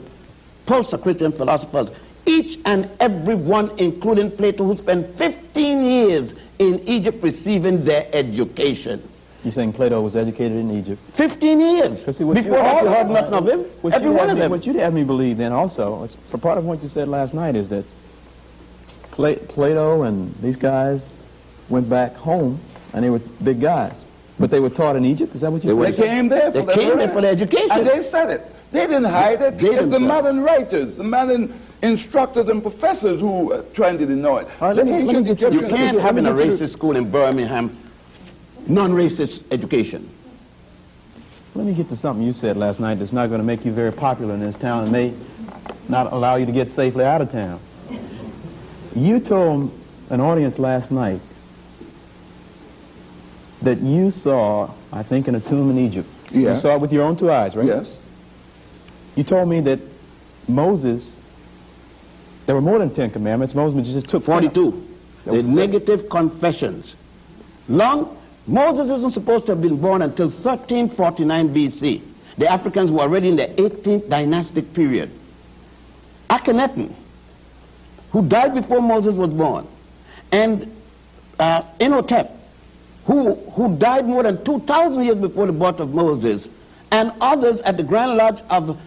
post-Socratian 0.65 1.35
philosophers. 1.35 1.89
Each 2.27 2.59
and 2.65 2.89
every 2.99 3.35
one, 3.35 3.71
including 3.77 4.31
Plato, 4.31 4.63
who 4.65 4.75
spent 4.75 5.07
15 5.17 5.85
years 5.85 6.33
in 6.59 6.79
Egypt 6.87 7.23
receiving 7.23 7.83
their 7.83 8.07
education. 8.13 9.01
you're 9.43 9.51
saying 9.51 9.73
Plato 9.73 10.01
was 10.01 10.15
educated 10.15 10.57
in 10.57 10.71
Egypt. 10.71 10.99
15 11.13 11.59
years. 11.61 12.03
see, 12.03 12.23
Before 12.23 12.33
you- 12.33 12.41
that, 12.49 12.83
you 12.83 12.89
heard 12.89 13.09
nothing 13.11 13.33
of 13.33 13.47
him. 13.47 13.65
Every 13.91 14.09
one 14.09 14.29
of 14.29 14.35
me- 14.35 14.41
them. 14.41 14.49
What 14.51 14.65
you'd 14.65 14.75
have 14.77 14.91
me 14.93 15.03
believe 15.03 15.37
then 15.37 15.51
also, 15.51 16.07
for 16.29 16.39
part 16.39 16.57
of 16.57 16.65
what 16.65 16.81
you 16.81 16.87
said 16.89 17.07
last 17.07 17.33
night 17.35 17.55
is 17.55 17.69
that 17.69 17.85
Plato 19.11 20.01
and 20.01 20.33
these 20.41 20.55
guys 20.55 21.01
went 21.69 21.87
back 21.89 22.15
home 22.15 22.59
and 22.93 23.03
they 23.05 23.09
were 23.11 23.19
big 23.43 23.61
guys. 23.61 23.93
But 24.39 24.51
they 24.51 24.59
were 24.59 24.69
taught 24.69 24.95
in 24.95 25.05
Egypt? 25.05 25.33
Is 25.35 25.41
that 25.41 25.51
what 25.51 25.63
you 25.63 25.73
They 25.75 25.91
said? 25.91 25.99
were- 25.99 26.07
They 26.07 26.15
came 26.15 26.27
there 26.29 26.51
for 26.51 26.59
They 26.59 26.65
their 26.65 26.75
came 26.75 26.97
there 26.97 27.09
for 27.09 27.21
their 27.21 27.31
education. 27.31 27.71
And 27.71 27.87
they 27.87 28.01
said 28.03 28.29
it. 28.29 28.41
They 28.71 28.81
didn't 28.87 29.05
hide 29.05 29.41
it. 29.41 29.57
They 29.59 29.67
it's 29.69 29.75
the 29.77 29.81
themselves. 29.83 30.03
modern 30.05 30.41
writers, 30.41 30.95
the 30.95 31.03
modern 31.03 31.53
instructors 31.81 32.49
and 32.49 32.61
professors 32.61 33.21
who 33.21 33.53
uh, 33.53 33.61
trying 33.73 33.97
to 33.99 34.05
deny 34.05 34.39
it. 34.39 34.47
All 34.59 34.67
right, 34.69 34.75
let 34.75 34.85
The 34.85 34.85
me- 34.85 34.91
let 34.91 35.01
me 35.13 35.19
ancient 35.19 35.39
get 35.39 35.53
you- 35.53 35.61
You 35.61 35.67
can't 35.67 35.99
have 35.99 36.17
in 36.17 36.25
a 36.25 36.31
Let 36.33 36.45
you- 36.45 36.51
racist 36.51 36.69
school 36.73 36.95
in 36.97 37.09
Birmingham 37.09 37.77
non-racist 38.67 39.43
education. 39.51 40.09
Let 41.53 41.65
me 41.67 41.73
get 41.73 41.87
to 41.89 41.95
something 41.95 42.25
you 42.25 42.33
said 42.33 42.57
last 42.57 42.79
night 42.81 42.99
that's 42.99 43.13
not 43.13 43.29
going 43.29 43.39
to 43.39 43.45
make 43.45 43.63
you 43.63 43.71
very 43.71 43.91
popular 43.93 44.33
in 44.33 44.41
this 44.41 44.55
town 44.55 44.83
and 44.83 44.91
may 44.91 45.13
not 45.87 46.11
allow 46.11 46.35
you 46.35 46.45
to 46.45 46.51
get 46.51 46.73
safely 46.73 47.05
out 47.05 47.21
of 47.21 47.31
town. 47.31 47.59
You 48.95 49.19
told 49.21 49.71
an 50.09 50.19
audience 50.19 50.57
last 50.59 50.91
night 50.91 51.21
that 53.65 53.81
you 53.81 54.11
saw, 54.11 54.71
I 54.93 55.03
think, 55.03 55.27
in 55.27 55.35
a 55.35 55.39
tomb 55.39 55.69
in 55.71 55.77
Egypt. 55.77 56.07
Yeah. 56.31 56.51
You 56.51 56.55
saw 56.55 56.75
it 56.75 56.81
with 56.81 56.93
your 56.93 57.03
own 57.03 57.17
two 57.17 57.31
eyes, 57.31 57.55
right? 57.55 57.65
Yes. 57.65 57.91
You 59.15 59.23
told 59.23 59.49
me 59.49 59.59
that 59.61 59.79
Moses, 60.47 61.15
there 62.45 62.55
were 62.55 62.61
more 62.61 62.79
than 62.79 62.93
Ten 62.93 63.09
Commandments. 63.09 63.55
Moses 63.55 63.91
just 63.91 64.07
took 64.07 64.23
10 64.23 64.51
42. 64.51 64.87
The 65.25 65.43
negative 65.43 66.09
confessions. 66.09 66.95
Long, 67.67 68.15
Moses 68.45 68.91
isn't 68.91 69.11
supposed 69.11 69.47
to 69.47 69.53
have 69.53 69.61
been 69.61 69.77
born 69.77 70.03
until 70.03 70.27
1349 70.27 71.49
BC. 71.49 72.01
The 72.37 72.47
Africans 72.47 72.91
were 72.91 72.99
already 72.99 73.29
in 73.29 73.35
the 73.35 73.47
18th 73.47 74.07
dynastic 74.09 74.71
period. 74.73 75.09
Akhenaten, 76.29 76.93
who 78.11 78.27
died 78.27 78.53
before 78.53 78.81
Moses 78.81 79.15
was 79.15 79.33
born, 79.33 79.67
and 80.31 80.71
uh, 81.39 81.63
Imhotep, 81.79 82.31
who, 83.05 83.35
who 83.35 83.75
died 83.77 84.05
more 84.05 84.23
than 84.23 84.43
2,000 84.43 85.03
years 85.03 85.17
before 85.17 85.45
the 85.45 85.53
birth 85.53 85.79
of 85.79 85.93
Moses, 85.93 86.49
and 86.91 87.11
others 87.21 87.61
at 87.61 87.77
the 87.77 87.83
Grand 87.83 88.17
Lodge 88.17 88.41
of 88.49 88.79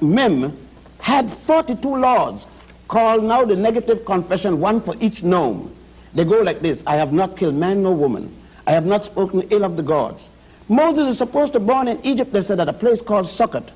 Mem 0.00 0.56
had 1.00 1.30
42 1.30 1.96
laws 1.96 2.46
called 2.88 3.24
now 3.24 3.44
the 3.44 3.56
negative 3.56 4.04
confession, 4.04 4.60
one 4.60 4.80
for 4.80 4.94
each 5.00 5.22
nome. 5.22 5.74
They 6.14 6.24
go 6.24 6.40
like 6.40 6.60
this 6.60 6.82
I 6.86 6.96
have 6.96 7.12
not 7.12 7.36
killed 7.36 7.54
man 7.54 7.82
nor 7.82 7.94
woman. 7.94 8.34
I 8.66 8.72
have 8.72 8.86
not 8.86 9.04
spoken 9.04 9.42
ill 9.50 9.64
of 9.64 9.76
the 9.76 9.82
gods. 9.82 10.30
Moses 10.68 11.08
is 11.08 11.18
supposed 11.18 11.52
to 11.52 11.60
be 11.60 11.66
born 11.66 11.86
in 11.86 12.04
Egypt, 12.04 12.32
they 12.32 12.42
said, 12.42 12.58
at 12.58 12.68
a 12.68 12.72
place 12.72 13.00
called 13.00 13.26
Sukkot. 13.26 13.68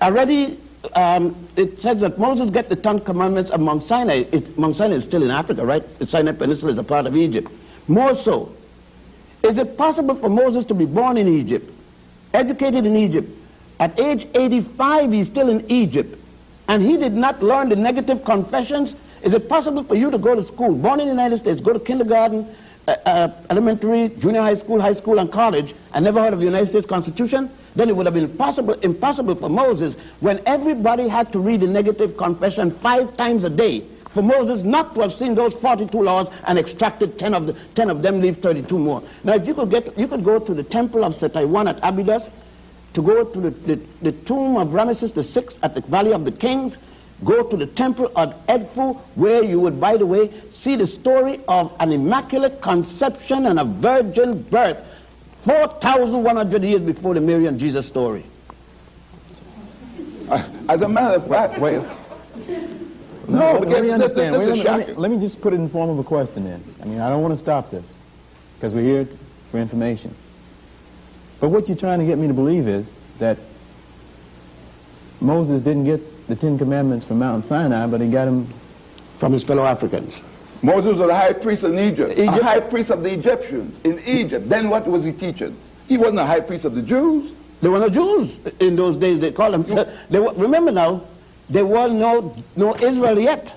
Already, 0.00 0.58
um, 0.94 1.34
it 1.56 1.80
says 1.80 2.00
that 2.02 2.18
Moses 2.18 2.50
get 2.50 2.68
the 2.68 2.76
Ten 2.76 3.00
Commandments 3.00 3.50
of 3.50 3.60
Mount 3.60 3.82
Sinai. 3.82 4.24
It, 4.30 4.56
Mount 4.56 4.76
Sinai 4.76 4.96
is 4.96 5.04
still 5.04 5.24
in 5.24 5.30
Africa, 5.30 5.66
right? 5.66 5.82
The 5.98 6.06
Sinai 6.06 6.32
Peninsula 6.32 6.70
is 6.70 6.78
a 6.78 6.84
part 6.84 7.06
of 7.06 7.16
Egypt. 7.16 7.50
More 7.88 8.14
so, 8.14 8.54
is 9.42 9.58
it 9.58 9.76
possible 9.76 10.14
for 10.14 10.28
Moses 10.28 10.64
to 10.66 10.74
be 10.74 10.84
born 10.84 11.16
in 11.16 11.28
Egypt, 11.28 11.70
educated 12.34 12.86
in 12.86 12.96
Egypt? 12.96 13.30
At 13.80 13.98
age 14.00 14.26
85, 14.34 15.12
he's 15.12 15.26
still 15.26 15.48
in 15.48 15.70
Egypt, 15.70 16.18
and 16.66 16.82
he 16.82 16.96
did 16.96 17.12
not 17.12 17.42
learn 17.42 17.68
the 17.68 17.76
negative 17.76 18.24
confessions. 18.24 18.96
Is 19.22 19.34
it 19.34 19.48
possible 19.48 19.84
for 19.84 19.94
you 19.94 20.10
to 20.10 20.18
go 20.18 20.34
to 20.34 20.42
school, 20.42 20.74
born 20.74 21.00
in 21.00 21.06
the 21.06 21.12
United 21.12 21.38
States, 21.38 21.60
go 21.60 21.72
to 21.72 21.78
kindergarten, 21.78 22.46
uh, 22.88 22.96
uh, 23.06 23.28
elementary, 23.50 24.08
junior 24.18 24.42
high 24.42 24.54
school, 24.54 24.80
high 24.80 24.92
school, 24.92 25.18
and 25.18 25.30
college, 25.30 25.74
and 25.94 26.04
never 26.04 26.20
heard 26.20 26.32
of 26.32 26.40
the 26.40 26.44
United 26.44 26.66
States 26.66 26.86
Constitution? 26.86 27.48
Then 27.76 27.88
it 27.88 27.94
would 27.94 28.06
have 28.06 28.14
been 28.14 28.36
possible, 28.36 28.74
impossible 28.74 29.36
for 29.36 29.48
Moses, 29.48 29.94
when 30.18 30.40
everybody 30.46 31.06
had 31.06 31.32
to 31.32 31.38
read 31.38 31.60
the 31.60 31.68
negative 31.68 32.16
confession 32.16 32.72
five 32.72 33.16
times 33.16 33.44
a 33.44 33.50
day, 33.50 33.84
for 34.10 34.22
Moses 34.22 34.62
not 34.62 34.94
to 34.94 35.02
have 35.02 35.12
seen 35.12 35.34
those 35.34 35.54
42 35.54 36.02
laws 36.02 36.30
and 36.46 36.58
extracted 36.58 37.18
10 37.18 37.34
of, 37.34 37.46
the, 37.46 37.52
10 37.74 37.90
of 37.90 38.02
them, 38.02 38.20
leave 38.20 38.38
32 38.38 38.78
more. 38.78 39.02
Now, 39.24 39.34
if 39.34 39.46
you 39.46 39.54
could, 39.54 39.70
get, 39.70 39.96
you 39.98 40.08
could 40.08 40.24
go 40.24 40.38
to 40.38 40.54
the 40.54 40.62
temple 40.62 41.04
of 41.04 41.12
Setaiwan 41.12 41.68
at 41.68 41.78
Abydos, 41.82 42.32
to 42.94 43.02
go 43.02 43.22
to 43.24 43.40
the, 43.40 43.50
the, 43.50 43.80
the 44.02 44.12
tomb 44.12 44.56
of 44.56 44.68
Ramesses 44.68 45.12
VI 45.14 45.58
at 45.62 45.74
the 45.74 45.82
Valley 45.82 46.12
of 46.12 46.24
the 46.24 46.32
Kings, 46.32 46.78
go 47.24 47.42
to 47.42 47.56
the 47.56 47.66
temple 47.66 48.10
of 48.16 48.34
Edfu, 48.46 48.96
where 49.14 49.42
you 49.44 49.60
would, 49.60 49.80
by 49.80 49.96
the 49.96 50.06
way, 50.06 50.32
see 50.50 50.74
the 50.76 50.86
story 50.86 51.40
of 51.48 51.74
an 51.80 51.92
immaculate 51.92 52.60
conception 52.60 53.46
and 53.46 53.60
a 53.60 53.64
virgin 53.64 54.42
birth 54.42 54.84
4,100 55.36 56.64
years 56.64 56.80
before 56.80 57.14
the 57.14 57.20
Mary 57.20 57.46
and 57.46 57.60
Jesus 57.60 57.86
story. 57.86 58.24
Uh, 60.28 60.42
as 60.68 60.82
a 60.82 60.88
matter 60.88 61.16
of 61.16 61.26
fact, 61.26 61.58
Wait, 61.58 61.82
no, 63.28 63.58
let, 63.58 63.68
let 63.68 63.82
me 63.82 63.88
this, 63.88 63.92
understand. 63.92 64.34
this 64.34 64.48
Wait, 64.48 64.58
is 64.58 64.64
let, 64.64 64.88
me, 64.88 64.94
let, 64.94 65.10
me, 65.10 65.20
just 65.20 65.40
put 65.40 65.52
it 65.52 65.56
in 65.56 65.64
the 65.64 65.68
form 65.68 65.90
of 65.90 65.98
a 65.98 66.04
question 66.04 66.44
then. 66.44 66.62
I 66.82 66.86
mean, 66.86 67.00
I 67.00 67.08
don't 67.08 67.22
want 67.22 67.32
to 67.32 67.38
stop 67.38 67.70
this 67.70 67.94
because 68.54 68.74
we're 68.74 68.82
here 68.82 69.08
for 69.50 69.58
information. 69.58 70.14
But 71.40 71.50
what 71.50 71.68
you're 71.68 71.76
trying 71.76 72.00
to 72.00 72.06
get 72.06 72.18
me 72.18 72.26
to 72.26 72.34
believe 72.34 72.66
is 72.66 72.90
that 73.18 73.38
Moses 75.20 75.62
didn't 75.62 75.84
get 75.84 76.28
the 76.28 76.36
Ten 76.36 76.58
Commandments 76.58 77.06
from 77.06 77.18
Mount 77.18 77.46
Sinai, 77.46 77.86
but 77.86 78.00
he 78.00 78.10
got 78.10 78.26
them. 78.26 78.48
From 79.18 79.32
his 79.32 79.42
fellow 79.42 79.64
Africans. 79.64 80.22
Moses 80.62 80.96
was 80.96 81.08
the 81.08 81.14
high 81.14 81.32
priest 81.32 81.64
in 81.64 81.78
Egypt, 81.78 82.12
Egypt. 82.12 82.38
a 82.38 82.42
high 82.42 82.60
priest 82.60 82.90
of 82.90 83.02
the 83.02 83.12
Egyptians 83.12 83.80
in 83.84 83.98
Egypt. 84.06 84.48
Then 84.48 84.68
what 84.68 84.86
was 84.86 85.04
he 85.04 85.12
teaching? 85.12 85.56
He 85.88 85.96
wasn't 85.96 86.20
a 86.20 86.24
high 86.24 86.40
priest 86.40 86.64
of 86.64 86.74
the 86.74 86.82
Jews. 86.82 87.32
There 87.60 87.70
were 87.70 87.80
no 87.80 87.88
Jews 87.88 88.38
in 88.60 88.76
those 88.76 88.96
days. 88.96 89.18
They 89.18 89.32
called 89.32 89.54
themselves. 89.54 89.90
They 90.10 90.20
were, 90.20 90.32
remember 90.34 90.70
now, 90.70 91.02
there 91.50 91.66
was 91.66 91.92
no 91.92 92.34
no 92.56 92.74
Israel 92.76 93.18
yet. 93.18 93.54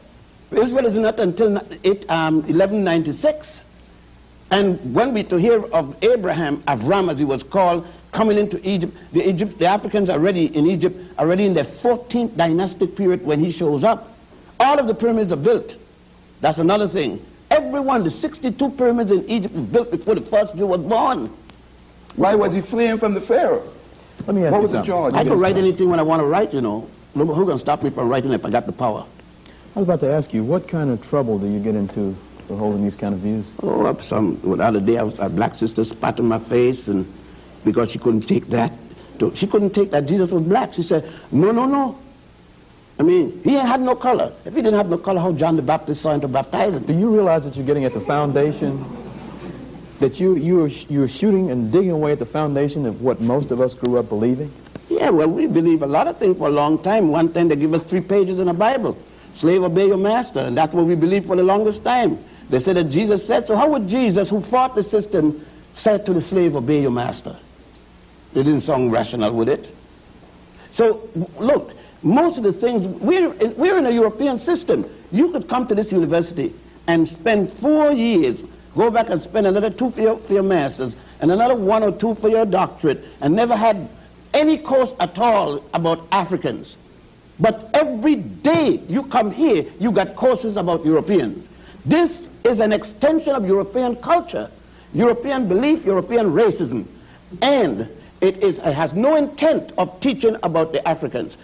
Israel 0.51 0.86
is 0.86 0.95
not 0.97 1.19
until 1.19 1.58
it, 1.84 2.10
um, 2.10 2.36
1196. 2.43 3.62
And 4.51 4.93
when 4.93 5.13
we 5.13 5.23
to 5.23 5.38
hear 5.38 5.63
of 5.71 5.95
Abraham, 6.04 6.58
Avram 6.63 7.10
as 7.10 7.17
he 7.17 7.23
was 7.25 7.41
called, 7.41 7.88
coming 8.12 8.38
into 8.38 8.60
Egypt, 8.67 8.95
the 9.13 9.27
Egypt, 9.27 9.58
the 9.60 9.65
Africans 9.65 10.10
are 10.10 10.19
already 10.19 10.54
in 10.54 10.67
Egypt, 10.67 10.97
already 11.17 11.45
in 11.45 11.54
their 11.54 11.63
14th 11.63 12.36
dynastic 12.36 12.97
period 12.97 13.25
when 13.25 13.39
he 13.39 13.49
shows 13.51 13.86
up. 13.86 14.13
All 14.60 14.77
of 14.77 14.88
the 14.88 14.93
pyramids 14.93 15.32
are 15.32 15.38
built. 15.38 15.77
That's 16.41 16.58
another 16.60 16.88
thing. 16.89 17.25
Every 17.49 17.80
one, 17.80 18.04
the 18.04 18.12
62 18.12 18.69
pyramids 18.71 19.12
in 19.12 19.27
Egypt 19.30 19.56
were 19.56 19.62
built 19.62 19.91
before 19.91 20.15
the 20.15 20.21
first 20.21 20.56
Jew 20.58 20.67
was 20.67 20.82
born. 20.82 21.30
Why 22.17 22.36
was 22.36 22.51
he 22.54 22.60
fleeing 22.60 22.97
from 22.97 23.13
the 23.13 23.21
Pharaoh? 23.21 23.63
Let 24.27 24.36
me 24.36 24.43
ask 24.43 24.51
What 24.51 24.58
you 24.58 24.62
was 24.63 24.71
the 24.71 24.77
something. 24.84 24.91
charge? 24.91 25.13
I 25.13 25.23
can 25.23 25.39
write 25.39 25.56
anything 25.58 25.89
when 25.89 25.99
I 25.99 26.04
want 26.04 26.21
to 26.21 26.25
write, 26.25 26.54
you 26.54 26.60
know. 26.62 26.88
Who 27.13 27.26
who 27.26 27.45
can 27.45 27.58
stop 27.58 27.84
me 27.84 27.89
from 27.89 28.10
writing 28.10 28.32
if 28.32 28.45
I 28.45 28.50
got 28.50 28.65
the 28.65 28.71
power? 28.71 29.06
I 29.76 29.80
was 29.80 29.88
about 29.88 30.00
to 30.02 30.12
ask 30.12 30.34
you, 30.34 30.43
what 30.43 30.67
kind 30.67 30.89
of 30.89 31.02
trouble 31.08 31.39
do 31.39 31.47
you 31.47 31.60
get 31.60 31.76
into 31.76 32.15
for 32.47 32.58
holding 32.58 32.84
these 32.84 32.95
kind 32.95 33.13
of 33.13 33.21
views? 33.21 33.52
Oh, 33.63 33.86
up 33.86 34.02
some 34.02 34.41
well, 34.41 34.58
the 34.58 34.63
other 34.63 34.80
day, 34.80 34.97
I 34.97 35.04
was, 35.04 35.17
a 35.19 35.30
black 35.30 35.56
sister 35.56 35.84
spat 35.84 36.19
in 36.19 36.26
my 36.26 36.39
face, 36.39 36.88
and 36.88 37.12
because 37.63 37.91
she 37.91 38.00
couldn't 38.00 38.21
take 38.21 38.47
that, 38.47 38.71
she 39.34 39.47
couldn't 39.47 39.71
take 39.71 39.91
that 39.91 40.06
Jesus 40.06 40.32
was 40.32 40.43
black. 40.43 40.74
She 40.74 40.82
said, 40.82 41.10
"No, 41.32 41.52
no, 41.52 41.65
no." 41.65 41.97
I 43.00 43.04
mean, 43.04 43.41
he 43.43 43.54
had 43.54 43.82
no 43.82 43.95
color. 43.95 44.32
If 44.45 44.54
he 44.54 44.62
didn't 44.62 44.78
have 44.78 44.89
no 44.89 44.97
color, 44.97 45.19
how 45.19 45.32
John 45.32 45.56
the 45.56 45.62
Baptist 45.63 46.02
saw 46.02 46.13
him 46.13 46.21
to 46.21 46.28
baptize 46.28 46.76
him? 46.76 46.84
Do 46.84 46.93
you 46.93 47.10
realize 47.10 47.43
that 47.45 47.56
you're 47.56 47.65
getting 47.65 47.84
at 47.84 47.93
the 47.93 48.00
foundation, 48.00 48.86
that 50.00 50.19
you, 50.19 50.36
you, 50.36 50.63
are, 50.63 50.67
you 50.67 51.02
are 51.02 51.08
shooting 51.08 51.50
and 51.50 51.71
digging 51.71 51.91
away 51.91 52.12
at 52.12 52.19
the 52.19 52.28
foundation 52.28 52.86
of 52.86 53.02
what 53.02 53.19
most 53.19 53.50
of 53.50 53.60
us 53.60 53.74
grew 53.74 53.97
up 53.97 54.08
believing? 54.08 54.52
Yeah, 54.91 55.10
well, 55.10 55.30
we 55.30 55.47
believe 55.47 55.84
a 55.84 55.88
lot 55.88 56.08
of 56.08 56.17
things 56.17 56.38
for 56.38 56.49
a 56.49 56.51
long 56.51 56.77
time. 56.77 57.08
One 57.08 57.32
time 57.32 57.47
they 57.47 57.56
give 57.56 57.73
us 57.73 57.82
three 57.82 58.01
pages 58.01 58.41
in 58.41 58.47
the 58.47 58.54
Bible. 58.54 58.97
Slave, 59.34 59.63
obey 59.63 59.88
your 59.88 59.95
master. 59.95 60.41
And 60.41 60.58
that's 60.58 60.73
what 60.73 60.86
we 60.86 60.95
believed 60.95 61.27
for 61.27 61.38
the 61.38 61.43
longest 61.43 61.86
time. 61.86 62.21
They 62.49 62.60
said 62.60 62.75
that 62.75 62.86
Jesus 62.86 63.25
said, 63.25 63.47
so 63.47 63.56
how 63.56 63.69
would 63.69 63.88
Jesus, 63.88 64.30
who 64.30 64.41
fought 64.41 64.75
the 64.75 64.84
system, 64.84 65.45
say 65.73 65.97
to 65.97 66.13
the 66.13 66.21
slave, 66.21 66.58
obey 66.58 66.82
your 66.82 66.91
master? 66.91 67.38
It 68.36 68.43
didn't 68.43 68.60
sound 68.60 68.91
rational, 68.91 69.34
would 69.34 69.47
it? 69.47 69.73
So, 70.71 71.08
look, 71.39 71.73
most 72.04 72.38
of 72.38 72.43
the 72.43 72.51
things, 72.51 72.86
we're 72.86 73.34
in, 73.36 73.56
we're 73.56 73.77
in 73.77 73.86
a 73.86 73.91
European 73.91 74.38
system. 74.38 74.86
You 75.13 75.32
could 75.32 75.47
come 75.47 75.67
to 75.67 75.75
this 75.75 75.93
university 75.93 76.54
and 76.88 77.08
spend 77.08 77.49
four 77.49 77.93
years, 77.93 78.43
go 78.75 78.91
back 78.91 79.10
and 79.10 79.21
spend 79.21 79.47
another 79.47 79.69
two 79.69 79.89
for 79.89 80.01
your, 80.01 80.17
for 80.17 80.34
your 80.34 80.43
master's, 80.43 80.97
and 81.21 81.32
another 81.32 81.56
one 81.56 81.82
or 81.82 81.93
two 81.93 82.13
for 82.15 82.27
your 82.27 82.45
doctorate, 82.45 83.06
and 83.21 83.34
never 83.34 83.56
had 83.56 83.88
any 84.34 84.58
course 84.58 84.96
at 85.00 85.17
all 85.20 85.63
about 85.74 86.08
Africans. 86.12 86.78
But 87.39 87.70
every 87.74 88.15
day 88.15 88.82
you 88.88 89.04
come 89.04 89.32
here, 89.32 89.65
you 89.80 89.91
got 89.91 90.15
courses 90.15 90.58
about 90.58 90.86
Europeans. 90.86 91.50
This 91.86 92.30
is 92.44 92.60
an 92.60 92.72
extension 92.72 93.34
of 93.34 93.48
European 93.48 93.96
culture, 93.96 94.50
European 94.94 95.48
belief, 95.48 95.84
European 95.84 96.28
racism. 96.28 96.86
And 97.41 97.89
it, 98.22 98.38
is, 98.44 98.60
it 98.60 98.74
has 98.74 98.94
no 98.94 99.15
intent 99.15 99.72
of 99.78 100.00
teaching 100.00 100.38
about 100.44 100.74
the 100.74 100.88
Africans. 100.88 101.38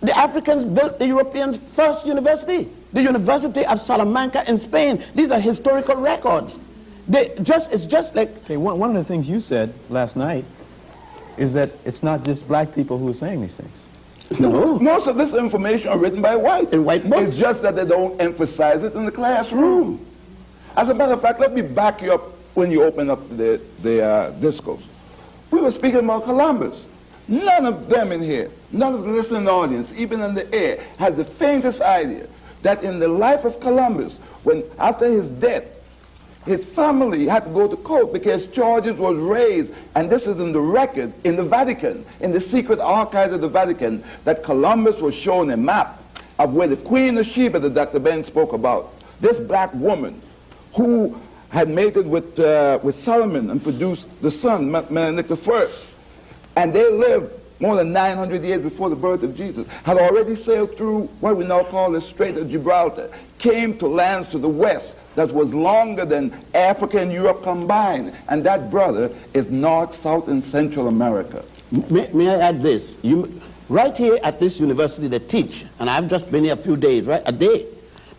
The 0.00 0.16
Africans 0.16 0.64
built 0.64 0.98
the 0.98 1.06
Europeans' 1.06 1.58
first 1.58 2.06
university, 2.06 2.68
the 2.92 3.02
University 3.02 3.64
of 3.64 3.80
Salamanca 3.80 4.44
in 4.48 4.58
Spain. 4.58 5.02
These 5.14 5.30
are 5.30 5.40
historical 5.40 5.96
records. 5.96 6.58
They 7.08 7.34
just, 7.42 7.72
it's 7.72 7.86
just 7.86 8.14
like 8.14 8.28
Okay, 8.44 8.56
one, 8.56 8.78
one 8.78 8.90
of 8.90 8.96
the 8.96 9.04
things 9.04 9.28
you 9.28 9.40
said 9.40 9.72
last 9.88 10.16
night 10.16 10.44
is 11.36 11.52
that 11.54 11.70
it's 11.84 12.02
not 12.02 12.22
just 12.24 12.46
black 12.46 12.74
people 12.74 12.98
who 12.98 13.08
are 13.08 13.14
saying 13.14 13.40
these 13.40 13.56
things. 13.56 14.40
no. 14.40 14.78
Most 14.78 15.06
of 15.06 15.16
this 15.16 15.34
information 15.34 15.88
are 15.88 15.98
written 15.98 16.22
by 16.22 16.36
white. 16.36 16.72
In 16.72 16.84
white 16.84 17.08
books. 17.08 17.22
It's 17.22 17.38
just 17.38 17.62
that 17.62 17.76
they 17.76 17.84
don't 17.84 18.20
emphasize 18.20 18.84
it 18.84 18.94
in 18.94 19.04
the 19.04 19.12
classroom. 19.12 20.04
As 20.76 20.88
a 20.88 20.94
matter 20.94 21.12
of 21.12 21.22
fact, 21.22 21.40
let 21.40 21.52
me 21.52 21.62
back 21.62 22.02
you 22.02 22.14
up 22.14 22.22
when 22.54 22.70
you 22.70 22.84
open 22.84 23.10
up 23.10 23.28
the, 23.36 23.60
the 23.82 24.02
uh, 24.04 24.30
discourse. 24.32 24.82
We 25.50 25.60
were 25.60 25.72
speaking 25.72 26.00
about 26.00 26.24
Columbus. 26.24 26.84
None 27.26 27.64
of 27.64 27.88
them 27.88 28.10
in 28.12 28.22
here, 28.22 28.50
none 28.72 28.94
of 28.94 29.02
the 29.02 29.10
listening 29.10 29.48
audience, 29.48 29.92
even 29.96 30.20
in 30.20 30.34
the 30.34 30.52
air, 30.52 30.82
has 30.98 31.14
the 31.16 31.24
faintest 31.24 31.80
idea 31.80 32.26
that 32.62 32.82
in 32.82 32.98
the 32.98 33.08
life 33.08 33.44
of 33.44 33.60
Columbus, 33.60 34.14
when 34.42 34.64
after 34.78 35.08
his 35.08 35.28
death, 35.28 35.64
his 36.46 36.64
family 36.64 37.26
had 37.26 37.44
to 37.44 37.50
go 37.50 37.68
to 37.68 37.76
court 37.76 38.12
because 38.12 38.46
charges 38.46 38.96
was 38.96 39.16
raised, 39.16 39.72
and 39.94 40.08
this 40.10 40.26
is 40.26 40.40
in 40.40 40.52
the 40.52 40.60
record 40.60 41.12
in 41.24 41.36
the 41.36 41.42
Vatican, 41.44 42.04
in 42.20 42.32
the 42.32 42.40
secret 42.40 42.80
archives 42.80 43.34
of 43.34 43.40
the 43.40 43.48
Vatican, 43.48 44.02
that 44.24 44.42
Columbus 44.42 45.00
was 45.00 45.14
shown 45.14 45.50
a 45.50 45.56
map 45.56 46.02
of 46.38 46.54
where 46.54 46.68
the 46.68 46.76
Queen 46.76 47.18
of 47.18 47.26
Sheba 47.26 47.58
that 47.60 47.74
Dr. 47.74 47.98
Ben 47.98 48.24
spoke 48.24 48.52
about, 48.54 48.94
this 49.20 49.38
black 49.38 49.72
woman 49.74 50.20
who 50.74 51.18
had 51.50 51.68
mated 51.68 52.06
with, 52.06 52.38
uh, 52.38 52.78
with 52.82 52.98
Solomon 52.98 53.50
and 53.50 53.62
produced 53.62 54.08
the 54.22 54.30
son, 54.30 54.70
Me- 54.72 54.80
Menelik 54.88 55.30
I. 55.30 55.68
And 56.56 56.72
they 56.72 56.90
lived 56.90 57.32
more 57.60 57.76
than 57.76 57.92
900 57.92 58.42
years 58.42 58.62
before 58.62 58.88
the 58.88 58.96
birth 58.96 59.22
of 59.22 59.36
Jesus, 59.36 59.68
had 59.84 59.98
already 59.98 60.34
sailed 60.34 60.76
through 60.76 61.02
what 61.20 61.36
we 61.36 61.44
now 61.44 61.62
call 61.62 61.92
the 61.92 62.00
Strait 62.00 62.36
of 62.36 62.50
Gibraltar, 62.50 63.10
came 63.38 63.76
to 63.78 63.86
lands 63.86 64.28
to 64.30 64.38
the 64.38 64.48
west 64.48 64.96
that 65.14 65.30
was 65.30 65.54
longer 65.54 66.04
than 66.04 66.32
Africa 66.54 66.98
and 66.98 67.12
Europe 67.12 67.42
combined. 67.42 68.14
And 68.28 68.44
that, 68.44 68.70
brother, 68.70 69.10
is 69.34 69.50
North, 69.50 69.94
South, 69.94 70.28
and 70.28 70.42
Central 70.42 70.88
America. 70.88 71.44
May, 71.70 72.08
may 72.12 72.30
I 72.30 72.38
add 72.48 72.62
this? 72.62 72.96
You, 73.02 73.40
right 73.68 73.96
here 73.96 74.18
at 74.22 74.40
this 74.40 74.58
university, 74.58 75.06
they 75.06 75.18
teach, 75.18 75.64
and 75.78 75.88
I've 75.88 76.08
just 76.08 76.30
been 76.30 76.44
here 76.44 76.54
a 76.54 76.56
few 76.56 76.76
days, 76.76 77.04
right? 77.04 77.22
A 77.26 77.32
day. 77.32 77.66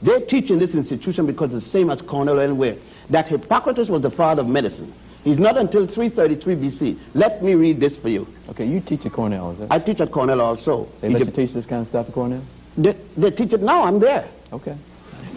They 0.01 0.21
teach 0.21 0.49
in 0.49 0.57
this 0.57 0.73
institution 0.73 1.25
because 1.25 1.53
it's 1.53 1.65
the 1.65 1.69
same 1.69 1.89
as 1.89 2.01
Cornell 2.01 2.39
or 2.39 2.43
anywhere, 2.43 2.75
that 3.09 3.27
Hippocrates 3.27 3.89
was 3.89 4.01
the 4.01 4.09
father 4.09 4.41
of 4.41 4.47
medicine. 4.47 4.91
He's 5.23 5.39
not 5.39 5.57
until 5.57 5.85
333 5.85 6.55
BC. 6.55 6.97
Let 7.13 7.43
me 7.43 7.53
read 7.55 7.79
this 7.79 7.95
for 7.95 8.09
you. 8.09 8.27
Okay, 8.49 8.65
you 8.65 8.79
teach 8.79 9.05
at 9.05 9.13
Cornell, 9.13 9.51
is 9.51 9.59
that? 9.59 9.71
I 9.71 9.79
teach 9.79 10.01
at 10.01 10.11
Cornell 10.11 10.41
also. 10.41 10.89
They 10.99 11.09
let 11.09 11.25
you 11.25 11.31
teach 11.31 11.53
this 11.53 11.65
kind 11.65 11.81
of 11.81 11.87
stuff 11.87 12.07
at 12.07 12.13
Cornell? 12.13 12.43
They, 12.77 12.95
they 13.15 13.31
teach 13.31 13.53
it 13.53 13.61
now. 13.61 13.83
I'm 13.83 13.99
there. 13.99 14.27
Okay. 14.51 14.75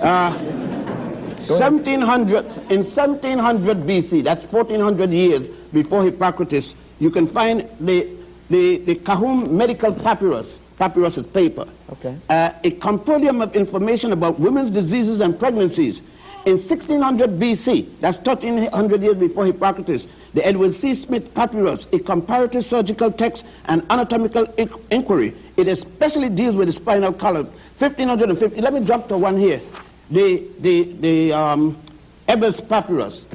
Uh, 0.00 0.32
1700, 1.46 2.36
in 2.70 2.82
1700 2.82 3.76
BC, 3.78 4.24
that's 4.24 4.50
1400 4.50 5.10
years 5.10 5.48
before 5.48 6.02
Hippocrates, 6.02 6.74
you 6.98 7.10
can 7.10 7.26
find 7.26 7.68
the, 7.80 8.08
the, 8.48 8.78
the 8.78 8.94
Kahun 8.96 9.50
medical 9.50 9.92
papyrus. 9.92 10.60
Papyrus 10.78 11.18
is 11.18 11.26
paper. 11.26 11.66
Okay. 11.92 12.16
Uh, 12.30 12.52
a 12.64 12.70
compendium 12.72 13.42
of 13.42 13.54
information 13.54 14.12
about 14.12 14.40
women's 14.40 14.70
diseases 14.70 15.20
and 15.20 15.38
pregnancies. 15.38 16.02
In 16.46 16.58
1600 16.58 17.30
BC, 17.40 18.00
that's 18.00 18.18
1300 18.18 19.02
years 19.02 19.16
before 19.16 19.46
Hippocrates, 19.46 20.08
the 20.34 20.46
Edward 20.46 20.74
C. 20.74 20.94
Smith 20.94 21.32
Papyrus, 21.32 21.88
a 21.92 21.98
comparative 21.98 22.62
surgical 22.62 23.10
text 23.10 23.46
and 23.64 23.82
anatomical 23.88 24.46
inquiry. 24.90 25.34
It 25.56 25.68
especially 25.68 26.28
deals 26.28 26.54
with 26.54 26.68
the 26.68 26.72
spinal 26.72 27.14
column. 27.14 27.46
1550, 27.78 28.60
let 28.60 28.74
me 28.74 28.84
jump 28.84 29.08
to 29.08 29.16
one 29.16 29.38
here. 29.38 29.62
The, 30.10 30.44
the, 30.60 30.82
the 31.00 31.32
um, 31.32 31.78
Ebers 32.28 32.60
Papyrus. 32.60 33.26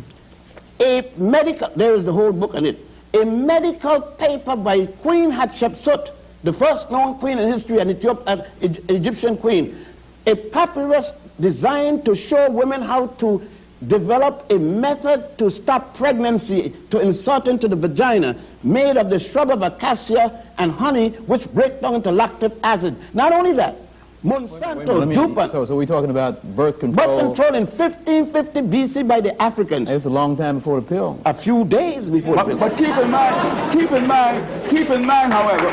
A 0.80 1.10
medical, 1.18 1.70
there 1.76 1.96
is 1.96 2.06
the 2.06 2.14
whole 2.14 2.32
book 2.32 2.54
on 2.54 2.64
it. 2.64 2.78
A 3.20 3.26
medical 3.26 4.02
paper 4.02 4.56
by 4.56 4.86
Queen 4.86 5.32
Hatshepsut, 5.32 6.12
the 6.44 6.54
first 6.54 6.92
known 6.92 7.18
queen 7.18 7.40
in 7.40 7.52
history, 7.52 7.80
an 7.80 7.90
uh, 7.90 8.44
Egyptian 8.62 9.36
queen. 9.36 9.84
A 10.28 10.36
papyrus 10.36 11.12
designed 11.40 12.06
to 12.06 12.16
show 12.16 12.50
women 12.50 12.82
how 12.82 13.08
to 13.08 13.42
develop 13.88 14.46
a 14.50 14.58
method 14.58 15.38
to 15.38 15.50
stop 15.50 15.96
pregnancy, 15.96 16.74
to 16.90 17.00
insert 17.00 17.48
into 17.48 17.68
the 17.68 17.76
vagina, 17.76 18.36
made 18.64 18.98
of 18.98 19.10
the 19.10 19.20
shrub 19.20 19.50
of 19.50 19.62
acacia 19.62 20.44
and 20.58 20.72
honey, 20.72 21.10
which 21.28 21.52
break 21.54 21.82
down 21.82 21.96
into 21.96 22.12
lactic 22.12 22.52
acid. 22.64 22.96
Not 23.14 23.32
only 23.32 23.54
that, 23.54 23.78
Monsanto, 24.24 25.08
wait, 25.08 25.18
wait, 25.18 25.50
So, 25.50 25.64
so 25.64 25.78
we're 25.78 25.86
talking 25.86 26.10
about 26.10 26.44
birth 26.56 26.80
control. 26.80 27.08
Birth 27.08 27.38
control 27.38 27.56
in 27.56 27.66
1550 27.66 28.62
BC 28.64 29.08
by 29.08 29.22
the 29.22 29.42
Africans. 29.42 29.90
It's 29.90 30.04
a 30.04 30.10
long 30.10 30.36
time 30.36 30.56
before 30.56 30.82
the 30.82 30.88
pill. 30.88 31.22
A 31.26 31.34
few 31.34 31.64
days 31.64 32.10
before 32.10 32.36
but, 32.36 32.48
the 32.48 32.58
pill. 32.58 32.60
But 32.60 32.78
keep 32.78 32.96
in 32.98 33.12
mind, 33.12 33.80
keep 33.80 33.92
in 33.92 34.08
mind, 34.08 34.70
keep 34.70 34.90
in 34.90 35.06
mind, 35.06 35.32
however, 35.32 35.70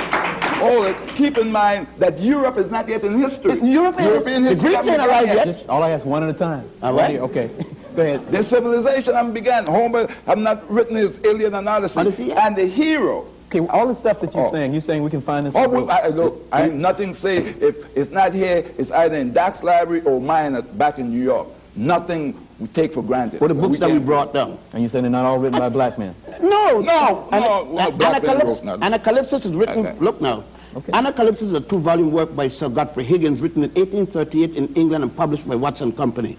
all 0.63 0.85
it, 0.85 0.97
keep 1.17 1.39
in 1.39 1.51
mind 1.51 1.89
that 1.99 2.21
Europe 2.21 2.57
is 2.57 2.71
not 2.71 2.89
yet 2.89 3.03
in 3.03 3.19
history. 3.19 3.53
It, 3.53 3.65
Europe 3.65 3.99
European 3.99 4.45
is, 4.45 4.51
history. 4.51 4.71
The 4.71 4.77
Greeks 4.77 4.87
ain't 4.87 5.01
arrived 5.01 5.27
yet. 5.27 5.45
Just, 5.45 5.69
all 5.69 5.83
I 5.83 5.91
ask 5.91 6.07
one 6.07 6.23
at 6.23 6.29
a 6.29 6.33
time. 6.33 6.69
All 6.83 6.95
right. 6.95 7.19
Okay. 7.19 7.51
Go 7.97 8.03
ahead. 8.03 8.31
The 8.31 8.45
civilization 8.45 9.15
haven't 9.15 9.35
begun. 9.35 9.67
Homer 9.67 10.07
have 10.27 10.39
not 10.39 10.71
written 10.71 10.95
his 10.95 11.19
Iliad 11.25 11.53
and 11.53 11.69
Odyssey. 11.69 11.99
Odyssey 11.99 12.25
yeah. 12.27 12.47
And 12.47 12.55
the 12.55 12.67
hero 12.67 13.27
Okay, 13.47 13.65
all 13.69 13.87
the 13.87 13.95
stuff 13.95 14.21
that 14.21 14.35
you're 14.35 14.47
oh. 14.47 14.51
saying, 14.51 14.73
you're 14.73 14.81
saying 14.81 15.03
we 15.05 15.11
can 15.11 15.21
find 15.21 15.47
this. 15.47 15.55
Oh, 15.55 15.69
well, 15.69 15.91
I, 15.91 16.09
look, 16.09 16.43
I 16.51 16.67
nothing 16.67 17.15
say 17.15 17.37
if 17.37 17.97
it's 17.97 18.11
not 18.11 18.35
here, 18.35 18.65
it's 18.77 18.91
either 18.91 19.17
in 19.17 19.33
Doc's 19.33 19.63
library 19.63 20.03
or 20.03 20.21
mine 20.21 20.61
back 20.75 20.99
in 20.99 21.11
New 21.11 21.23
York. 21.23 21.49
Nothing 21.77 22.35
we 22.59 22.67
take 22.69 22.95
for 22.95 23.03
granted. 23.03 23.41
Well, 23.41 23.49
the 23.49 23.55
books 23.55 23.73
we 23.73 23.79
that 23.79 23.91
we 23.91 23.99
brought 23.99 24.33
down. 24.33 24.59
And 24.73 24.83
you 24.83 24.89
saying 24.89 25.03
they're 25.03 25.11
not 25.11 25.27
all 25.27 25.39
written 25.39 25.59
by 25.59 25.69
black 25.69 25.99
men? 25.99 26.15
No, 26.41 26.81
no, 26.81 26.81
no. 26.81 27.29
no, 27.31 27.65
no 27.65 27.91
Anacalypsis, 27.91 28.79
Anacalypsis 28.81 29.47
is 29.47 29.55
written. 29.55 29.87
Okay. 29.87 29.99
Look 30.01 30.21
now. 30.21 30.43
Okay. 30.75 30.93
Anacalypsis 30.93 31.43
is 31.43 31.53
a 31.53 31.61
two-volume 31.61 32.11
work 32.11 32.35
by 32.35 32.49
Sir 32.49 32.69
Godfrey 32.69 33.05
Higgins, 33.05 33.41
written 33.41 33.63
in 33.63 33.71
1838 33.71 34.57
in 34.57 34.75
England 34.75 35.05
and 35.05 35.17
published 35.17 35.47
by 35.47 35.55
Watson 35.55 35.93
Company. 35.93 36.37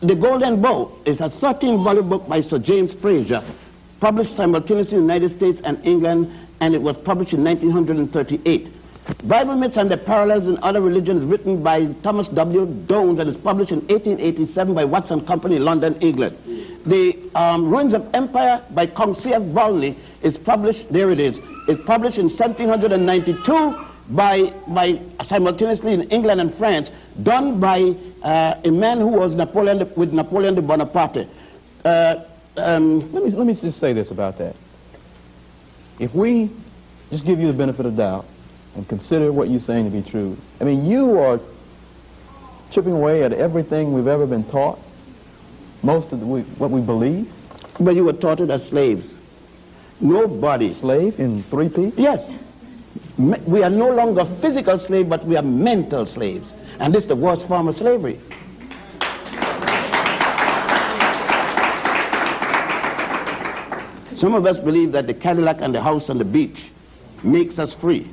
The 0.00 0.14
Golden 0.14 0.62
Bough 0.62 0.92
is 1.04 1.20
a 1.20 1.24
13-volume 1.24 2.08
book 2.08 2.28
by 2.28 2.40
Sir 2.40 2.58
James 2.58 2.94
Frazer, 2.94 3.42
published 4.00 4.36
simultaneously 4.36 4.98
in 4.98 5.06
the 5.06 5.12
United 5.14 5.28
States 5.28 5.60
and 5.62 5.78
England, 5.86 6.32
and 6.60 6.74
it 6.74 6.82
was 6.82 6.96
published 6.96 7.34
in 7.34 7.44
1938. 7.44 8.68
Bible 9.24 9.54
Myths 9.56 9.76
and 9.76 9.90
the 9.90 9.96
Parallels 9.96 10.46
in 10.46 10.58
Other 10.62 10.80
Religions, 10.80 11.24
written 11.24 11.62
by 11.62 11.86
Thomas 12.02 12.28
W. 12.28 12.66
Dones, 12.86 13.18
and 13.18 13.28
is 13.28 13.36
published 13.36 13.72
in 13.72 13.80
1887 13.80 14.74
by 14.74 14.84
Watson 14.84 15.20
Company, 15.26 15.58
London, 15.58 15.94
England. 16.00 16.36
The 16.86 17.18
um, 17.34 17.68
Ruins 17.68 17.92
of 17.94 18.08
Empire 18.14 18.62
by 18.70 18.86
C.F. 18.86 19.42
Volney 19.42 19.96
is 20.22 20.36
published, 20.36 20.92
there 20.92 21.10
it 21.10 21.20
is, 21.20 21.40
it's 21.68 21.82
published 21.84 22.18
in 22.18 22.26
1792 22.28 23.86
by, 24.10 24.52
by 24.68 25.00
simultaneously 25.22 25.92
in 25.94 26.02
England 26.10 26.40
and 26.40 26.52
France, 26.52 26.92
done 27.22 27.60
by 27.60 27.94
uh, 28.22 28.54
a 28.64 28.70
man 28.70 28.98
who 28.98 29.08
was 29.08 29.36
Napoleon 29.36 29.78
with 29.96 30.12
Napoleon 30.12 30.54
de 30.54 30.62
Bonaparte. 30.62 31.26
Uh, 31.84 32.16
um, 32.56 33.12
let, 33.12 33.24
me, 33.24 33.30
let 33.30 33.46
me 33.46 33.54
just 33.54 33.78
say 33.78 33.92
this 33.92 34.10
about 34.10 34.38
that. 34.38 34.56
If 35.98 36.14
we 36.14 36.50
just 37.10 37.24
give 37.24 37.40
you 37.40 37.46
the 37.46 37.52
benefit 37.52 37.86
of 37.86 37.96
doubt 37.96 38.26
and 38.74 38.88
consider 38.88 39.32
what 39.32 39.48
you're 39.48 39.60
saying 39.60 39.84
to 39.84 39.90
be 39.90 40.02
true, 40.02 40.36
I 40.60 40.64
mean, 40.64 40.86
you 40.86 41.18
are 41.18 41.40
chipping 42.70 42.92
away 42.92 43.22
at 43.22 43.32
everything 43.32 43.92
we've 43.92 44.06
ever 44.06 44.26
been 44.26 44.44
taught, 44.44 44.78
most 45.82 46.12
of 46.12 46.20
the, 46.20 46.26
what 46.26 46.70
we 46.70 46.80
believe. 46.80 47.30
But 47.78 47.94
you 47.94 48.04
were 48.04 48.12
taught 48.12 48.40
it 48.40 48.50
as 48.50 48.68
slaves. 48.68 49.18
Nobody. 50.00 50.72
Slave 50.72 51.20
in 51.20 51.42
three 51.44 51.68
pieces? 51.68 51.98
Yes. 51.98 52.36
We 53.18 53.62
are 53.62 53.70
no 53.70 53.90
longer 53.90 54.24
physical 54.24 54.78
slaves, 54.78 55.08
but 55.08 55.24
we 55.24 55.36
are 55.36 55.42
mental 55.42 56.06
slaves. 56.06 56.54
And 56.78 56.94
this 56.94 57.04
is 57.04 57.08
the 57.08 57.16
worst 57.16 57.46
form 57.46 57.68
of 57.68 57.74
slavery. 57.74 58.18
Some 64.20 64.34
of 64.34 64.44
us 64.44 64.58
believe 64.58 64.92
that 64.92 65.06
the 65.06 65.14
Cadillac 65.14 65.62
and 65.62 65.74
the 65.74 65.80
house 65.80 66.10
on 66.10 66.18
the 66.18 66.26
beach 66.26 66.70
makes 67.22 67.58
us 67.58 67.74
free. 67.74 68.06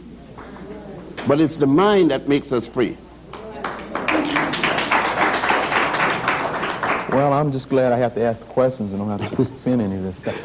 But 1.27 1.41
it's 1.41 1.57
the 1.57 1.67
mind 1.67 2.11
that 2.11 2.29
makes 2.29 2.53
us 2.53 2.65
free. 2.65 2.95
Well, 7.11 7.33
I'm 7.33 7.51
just 7.51 7.67
glad 7.67 7.91
I 7.91 7.97
have 7.97 8.13
to 8.13 8.21
ask 8.21 8.39
the 8.39 8.47
questions 8.47 8.93
and 8.93 9.01
don't 9.01 9.19
have 9.19 9.29
to 9.31 9.35
defend 9.43 9.81
any 9.81 9.97
of 9.97 10.03
this 10.03 10.19
stuff. 10.19 10.41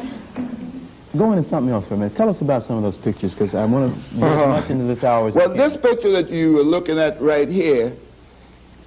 Go 1.15 1.31
into 1.31 1.43
something 1.43 1.71
else 1.71 1.87
for 1.87 1.93
a 1.93 1.97
minute. 1.97 2.17
Tell 2.17 2.27
us 2.27 2.41
about 2.41 2.63
some 2.63 2.75
of 2.75 2.83
those 2.83 2.97
pictures, 2.97 3.33
because 3.33 3.55
I 3.55 3.63
want 3.63 3.95
to 3.95 4.15
get 4.15 4.23
uh, 4.23 4.47
much 4.47 4.69
into 4.69 4.83
this 4.83 5.05
hour. 5.05 5.31
Well, 5.31 5.47
this 5.47 5.77
picture 5.77 6.11
that 6.11 6.29
you 6.29 6.59
are 6.59 6.63
looking 6.63 6.99
at 6.99 7.21
right 7.21 7.47
here 7.47 7.95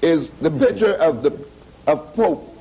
is 0.03 0.29
the 0.43 0.51
picture 0.51 0.93
of 0.97 1.23
the 1.23 1.43
of 1.87 2.15
Pope 2.15 2.55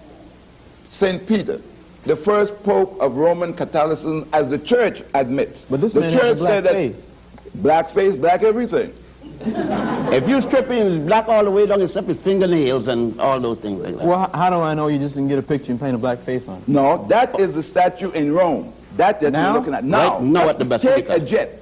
Saint 0.88 1.28
Peter 1.28 1.60
the 2.06 2.16
first 2.16 2.62
pope 2.64 3.00
of 3.00 3.16
Roman 3.18 3.54
Catholicism, 3.54 4.28
as 4.34 4.50
the 4.50 4.60
church 4.60 5.04
admits. 5.14 5.66
But 5.70 5.82
this 5.82 5.94
the 5.94 6.02
man 6.02 6.14
church 6.14 6.40
has 6.40 6.42
a 6.42 6.46
black 6.46 6.64
face. 6.64 7.12
Black 7.56 7.90
face, 7.90 8.16
black 8.16 8.44
everything. 8.44 8.94
if 9.42 10.28
you 10.28 10.40
strip 10.40 10.68
him, 10.68 10.90
he's 10.90 11.00
black 11.00 11.28
all 11.28 11.44
the 11.44 11.52
way 11.52 11.66
down 11.66 11.82
except 11.82 12.08
his 12.08 12.18
fingernails 12.18 12.88
and 12.88 13.20
all 13.20 13.40
those 13.40 13.58
things 13.58 13.82
like 13.82 13.98
that. 13.98 14.06
Well, 14.06 14.30
how 14.34 14.50
do 14.50 14.58
I 14.58 14.74
know 14.74 14.88
you 14.88 15.00
just 15.00 15.16
didn't 15.16 15.30
get 15.30 15.40
a 15.40 15.44
picture 15.44 15.72
and 15.72 15.80
paint 15.80 15.96
a 15.96 15.98
black 15.98 16.20
face 16.20 16.48
on 16.48 16.58
it? 16.58 16.68
No, 16.68 17.06
that 17.08 17.40
is 17.40 17.56
the 17.56 17.64
statue 17.64 18.12
in 18.12 18.34
Rome. 18.34 18.74
That 18.96 19.20
that 19.22 19.32
now? 19.32 19.52
you're 19.52 19.60
looking 19.60 19.74
at. 19.74 19.84
Now, 19.84 20.16
right 20.16 20.24
now 20.24 20.50
at 20.50 20.58
the 20.58 20.66
best 20.66 20.84
take 20.84 21.10
a 21.10 21.20
jet. 21.20 21.62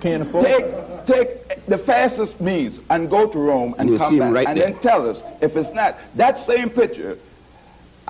Can't 0.00 0.22
afford 0.22 0.44
Take, 0.44 1.06
take 1.06 1.66
the 1.66 1.78
fastest 1.78 2.40
means 2.40 2.80
and 2.90 3.10
go 3.10 3.26
to 3.26 3.38
Rome 3.38 3.74
and, 3.78 3.90
and 3.90 3.98
come 3.98 4.18
back 4.18 4.32
right 4.32 4.46
and 4.46 4.58
there. 4.58 4.70
then 4.70 4.80
tell 4.80 5.08
us 5.08 5.22
if 5.40 5.56
it's 5.56 5.70
not. 5.70 5.98
That 6.14 6.38
same 6.38 6.70
picture 6.70 7.18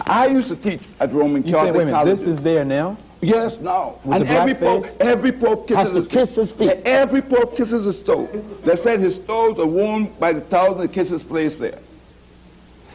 I 0.06 0.26
used 0.26 0.48
to 0.48 0.56
teach 0.56 0.80
at 1.00 1.12
Roman 1.12 1.44
you 1.44 1.52
Catholic 1.52 1.72
say, 1.74 1.78
wait 1.78 1.82
a 1.82 1.86
minute, 1.86 1.92
colleges. 1.92 2.24
This 2.24 2.38
is 2.38 2.40
there 2.40 2.64
now? 2.64 2.96
Yes, 3.20 3.58
now. 3.58 3.98
With 4.04 4.22
and 4.22 4.28
every 4.30 4.54
pope, 4.54 4.86
every 5.00 5.32
pope 5.32 5.66
kisses 5.66 5.92
his, 5.92 6.06
kiss 6.06 6.36
his 6.36 6.52
feet. 6.52 6.70
Every 6.84 7.20
pope 7.20 7.56
kisses 7.56 7.84
his 7.84 8.02
toe. 8.02 8.26
They 8.62 8.76
said 8.76 9.00
his 9.00 9.18
toes 9.18 9.58
are 9.58 9.66
worn 9.66 10.06
by 10.20 10.32
the 10.32 10.40
thousand 10.40 10.88
kisses 10.88 11.22
placed 11.24 11.58
there. 11.58 11.78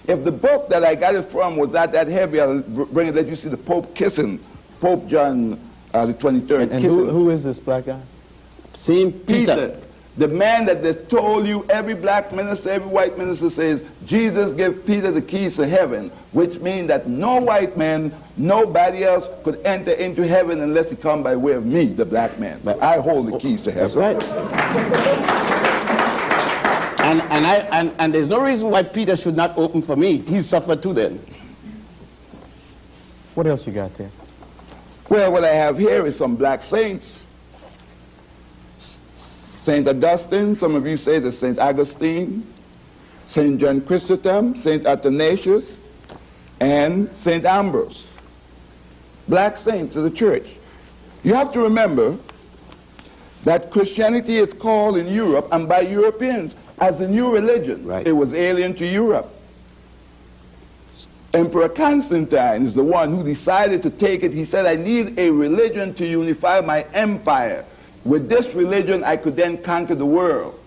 If 0.08 0.24
the 0.24 0.32
book 0.32 0.70
that 0.70 0.84
I 0.84 0.96
got 0.96 1.16
it 1.16 1.24
from 1.24 1.58
was 1.58 1.72
not 1.72 1.92
that 1.94 2.08
heavy, 2.08 2.39
I'll 2.39 2.62
bring 2.62 3.08
it 3.08 3.16
let 3.16 3.28
you 3.28 3.36
see 3.36 3.50
the 3.50 3.58
Pope 3.58 3.96
kissing 3.96 4.39
Pope 4.82 5.08
John 5.08 5.60
uh, 5.94 6.06
the 6.06 6.13
23rd. 6.13 6.62
And, 6.63 6.72
and 6.74 6.84
who, 6.84 7.10
who 7.10 7.30
is 7.30 7.44
this 7.44 7.60
black 7.60 7.86
guy? 7.86 8.02
Saint 8.74 9.26
Peter. 9.26 9.56
Peter. 9.56 9.80
The 10.15 10.28
man 10.28 10.65
that 10.65 10.84
they 10.84 10.93
told 10.93 11.47
you, 11.47 11.65
every 11.69 11.95
black 11.95 12.32
minister, 12.32 12.69
every 12.69 12.88
white 12.88 13.17
minister 13.17 13.49
says, 13.49 13.84
Jesus 14.06 14.54
gave 14.54 14.86
Peter 14.86 15.10
the 15.10 15.23
keys 15.23 15.56
to 15.56 15.67
heaven, 15.67 16.10
which 16.34 16.60
means 16.60 16.88
that 16.89 17.08
no 17.08 17.41
white 17.41 17.76
man, 17.78 18.13
nobody 18.38 19.04
else 19.04 19.28
could 19.43 19.60
enter 19.65 19.91
into 19.93 20.28
heaven 20.28 20.62
unless 20.62 20.91
he 20.91 20.95
come 20.95 21.23
by 21.23 21.36
way 21.36 21.54
of 21.54 21.65
me, 21.65 21.86
the 21.86 22.06
black 22.06 22.38
man. 22.38 22.62
But 22.63 22.80
I 22.82 22.97
hold 22.97 23.32
the 23.32 23.39
keys 23.39 23.63
to 23.63 23.71
heaven. 23.71 23.99
That's 23.99 24.21
right. 24.21 24.23
and, 26.99 27.21
and, 27.23 27.47
I, 27.47 27.56
and, 27.71 27.95
and 27.97 28.13
there's 28.13 28.30
no 28.30 28.39
reason 28.39 28.69
why 28.69 28.84
Peter 28.84 29.15
should 29.15 29.36
not 29.36 29.58
open 29.58 29.82
for 29.82 29.95
me. 29.95 30.17
He 30.17 30.41
suffered 30.41 30.84
too 30.84 30.93
then. 30.93 31.19
What 33.34 33.47
else 33.47 33.65
you 33.65 33.73
got 33.73 33.95
there? 33.95 34.12
Well, 35.10 35.32
what 35.32 35.43
I 35.43 35.54
have 35.56 35.80
here 35.80 36.06
is 36.06 36.15
some 36.15 36.36
black 36.36 36.62
saints. 36.62 37.22
St. 39.63 39.88
Augustine, 39.88 40.56
some 40.56 40.76
of 40.76 40.86
you 40.86 40.97
say 40.97 41.19
the 41.19 41.32
St. 41.32 41.58
Augustine, 41.58 42.45
St. 43.30 43.58
John 43.58 43.80
Chrysostom, 43.80 44.58
St. 44.58 44.86
Athanasius, 44.86 45.78
and 46.60 47.10
St. 47.15 47.45
Ambrose. 47.45 48.04
Black 49.30 49.56
saints 49.56 49.95
of 49.95 50.04
the 50.04 50.12
church. 50.12 50.45
You 51.23 51.34
have 51.34 51.54
to 51.54 51.62
remember 51.62 52.17
that 53.45 53.71
Christianity 53.71 54.36
is 54.36 54.52
called 54.52 54.97
in 54.97 55.08
Europe 55.08 55.47
and 55.54 55.69
by 55.69 55.80
Europeans 55.80 56.58
as 56.80 56.97
the 56.97 57.08
new 57.08 57.34
religion. 57.34 57.86
Right. 57.86 58.06
It 58.06 58.12
was 58.12 58.34
alien 58.34 58.73
to 58.76 58.86
Europe. 58.86 59.34
Emperor 61.34 61.69
Constantine 61.69 62.65
is 62.65 62.73
the 62.73 62.84
one 62.84 63.13
who 63.13 63.23
decided 63.23 63.82
to 63.84 63.89
take 63.89 64.23
it. 64.23 64.34
He 64.34 64.43
said, 64.43 64.65
I 64.65 64.76
need 64.76 65.17
a 65.17 65.30
religion 65.30 65.93
to 65.93 66.06
unify 66.06 66.60
my 66.60 66.84
empire. 66.93 67.63
With 68.06 68.28
this 68.30 68.54
religion, 68.54 69.04
I 69.04 69.18
could 69.18 69.36
then 69.36 69.58
conquer 69.58 69.96
the 69.96 70.06
world. 70.06 70.60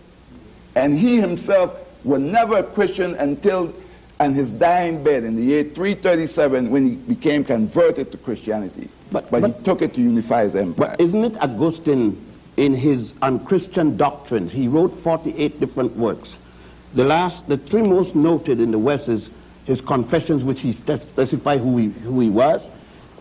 And 0.74 0.98
he 0.98 1.20
himself 1.20 1.74
was 2.04 2.20
never 2.20 2.58
a 2.58 2.62
Christian 2.62 3.14
until 3.16 3.72
on 4.20 4.32
his 4.32 4.50
dying 4.50 5.02
bed 5.04 5.24
in 5.24 5.36
the 5.36 5.42
year 5.42 5.64
337 5.64 6.70
when 6.70 6.88
he 6.88 6.94
became 6.94 7.44
converted 7.44 8.10
to 8.12 8.18
Christianity. 8.18 8.88
But- 9.12 9.30
But, 9.30 9.42
but- 9.42 9.56
he 9.58 9.62
took 9.64 9.82
it 9.82 9.94
to 9.94 10.00
unify 10.00 10.44
his 10.44 10.54
empire. 10.54 10.90
But 10.96 11.00
isn't 11.00 11.24
it 11.24 11.42
Augustine 11.42 12.16
in 12.56 12.74
his 12.74 13.12
unchristian 13.22 13.96
doctrines? 13.96 14.52
He 14.52 14.68
wrote 14.68 14.98
48 14.98 15.60
different 15.60 15.96
works. 15.96 16.38
The 16.94 17.04
last, 17.04 17.46
the 17.48 17.58
three 17.58 17.82
most 17.82 18.14
noted 18.14 18.60
in 18.60 18.70
the 18.70 18.78
West 18.78 19.08
is 19.10 19.30
his 19.66 19.80
confessions, 19.82 20.44
which 20.44 20.62
he 20.62 20.72
spe- 20.72 20.92
specified 20.96 21.60
who 21.60 21.76
he, 21.76 21.86
who 22.04 22.20
he 22.20 22.30
was, 22.30 22.70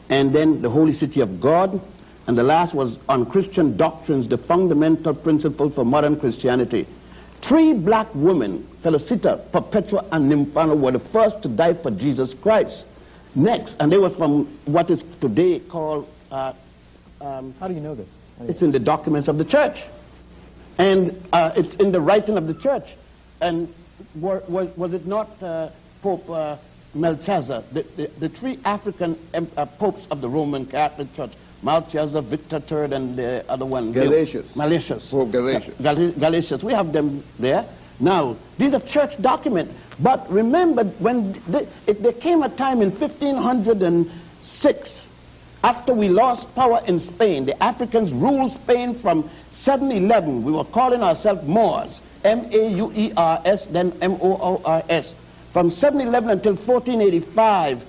and 0.10 0.32
then 0.32 0.62
the 0.62 0.70
Holy 0.70 0.94
City 0.94 1.20
of 1.20 1.42
God, 1.42 1.82
and 2.28 2.38
the 2.38 2.44
last 2.44 2.74
was 2.74 3.00
on 3.08 3.26
Christian 3.26 3.78
doctrines, 3.78 4.28
the 4.28 4.38
fundamental 4.38 5.14
principle 5.14 5.70
for 5.70 5.86
modern 5.86 6.20
Christianity. 6.20 6.86
Three 7.42 7.74
black 7.74 8.08
women, 8.16 8.66
Felicita, 8.82 9.52
Perpetua, 9.52 10.06
and 10.12 10.32
Nymphana, 10.32 10.76
were 10.78 10.92
the 10.92 11.00
first 11.00 11.44
to 11.44 11.48
die 11.50 11.74
for 11.74 11.92
Jesus 11.92 12.34
Christ. 12.34 12.86
Next, 13.36 13.78
and 13.80 13.92
they 13.92 13.98
were 13.98 14.10
from 14.10 14.46
what 14.66 14.90
is 14.90 15.04
today 15.22 15.60
called 15.60 16.08
uh, 16.32 16.54
um, 17.22 17.54
How 17.60 17.68
do 17.68 17.74
you 17.74 17.82
know 17.82 17.94
this? 17.96 18.08
You- 18.42 18.48
it's 18.48 18.62
in 18.62 18.72
the 18.72 18.80
documents 18.80 19.28
of 19.28 19.38
the 19.38 19.46
church. 19.46 19.84
And 20.78 21.16
uh, 21.32 21.52
it's 21.56 21.76
in 21.76 21.92
the 21.92 22.02
writing 22.02 22.38
of 22.38 22.48
the 22.48 22.54
church. 22.54 22.96
And 23.42 23.72
were, 24.20 24.42
was, 24.48 24.76
was 24.76 24.94
it 24.94 25.06
not 25.06 25.30
uh, 25.44 25.70
Pope 26.02 26.30
uh, 26.30 26.58
Melchizedek, 26.94 27.70
the, 27.72 27.82
the, 27.96 28.08
the 28.20 28.30
three 28.30 28.58
African 28.66 29.18
uh, 29.34 29.66
popes 29.66 30.08
of 30.08 30.22
the 30.22 30.30
Roman 30.30 30.66
Catholic 30.66 31.14
Church, 31.14 31.32
Melchizedek, 31.66 32.26
Victor 32.26 32.62
III, 32.72 32.94
and 32.96 33.16
the 33.18 33.44
other 33.50 33.66
one? 33.66 33.92
Gelasius. 33.94 34.56
Malicious. 34.56 35.10
Pope 35.10 35.30
Gelasius. 35.32 35.82
Gal- 35.82 35.96
Gelasius. 35.96 36.62
We 36.64 36.74
have 36.74 36.94
them 36.94 37.24
there. 37.40 37.66
Now, 38.00 38.36
these 38.58 38.74
are 38.76 38.80
church 38.82 39.20
documents. 39.22 39.74
But 40.00 40.30
remember, 40.32 40.84
when 41.00 41.34
the, 41.48 41.68
it, 41.88 42.04
there 42.04 42.12
came 42.14 42.44
a 42.44 42.50
time 42.50 42.82
in 42.82 42.92
1506 42.92 45.08
after 45.64 45.94
we 45.94 46.10
lost 46.10 46.54
power 46.54 46.82
in 46.86 47.00
Spain, 47.00 47.46
the 47.46 47.64
Africans 47.64 48.14
ruled 48.14 48.52
Spain 48.52 48.94
from 48.94 49.28
711. 49.50 50.44
We 50.44 50.52
were 50.52 50.66
calling 50.66 51.02
ourselves 51.02 51.48
Moors, 51.48 52.04
M-A-U-E-R-S, 52.24 53.66
then 53.68 53.92
M-O-O-R-S. 54.02 55.16
From 55.50 55.72
711 55.72 56.30
until 56.30 56.54
1485, 56.54 57.84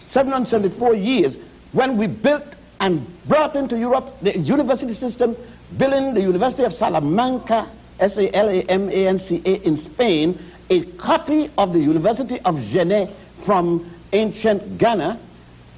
774 0.00 0.94
years, 0.94 1.38
when 1.72 1.96
we 1.96 2.06
built 2.08 2.56
and 2.84 3.00
brought 3.26 3.56
into 3.56 3.78
Europe 3.78 4.14
the 4.20 4.38
university 4.38 4.92
system, 4.92 5.34
building 5.78 6.12
the 6.12 6.20
University 6.20 6.64
of 6.64 6.72
Salamanca, 6.72 7.66
S-A-L-A-M-A-N-C-A 7.98 9.54
in 9.66 9.74
Spain, 9.74 10.38
a 10.68 10.82
copy 11.00 11.50
of 11.56 11.72
the 11.72 11.78
University 11.80 12.38
of 12.40 12.62
Genet 12.66 13.08
from 13.40 13.90
ancient 14.12 14.76
Ghana, 14.76 15.18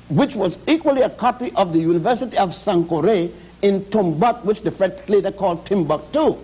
which 0.08 0.34
was 0.34 0.58
equally 0.66 1.02
a 1.02 1.10
copy 1.10 1.52
of 1.54 1.72
the 1.72 1.78
University 1.78 2.36
of 2.38 2.50
Sankore 2.50 3.30
in 3.62 3.82
Tombouctou, 3.82 4.44
which 4.44 4.62
the 4.62 4.72
French 4.72 5.08
later 5.08 5.30
called 5.30 5.64
Timbuktu. 5.64 6.36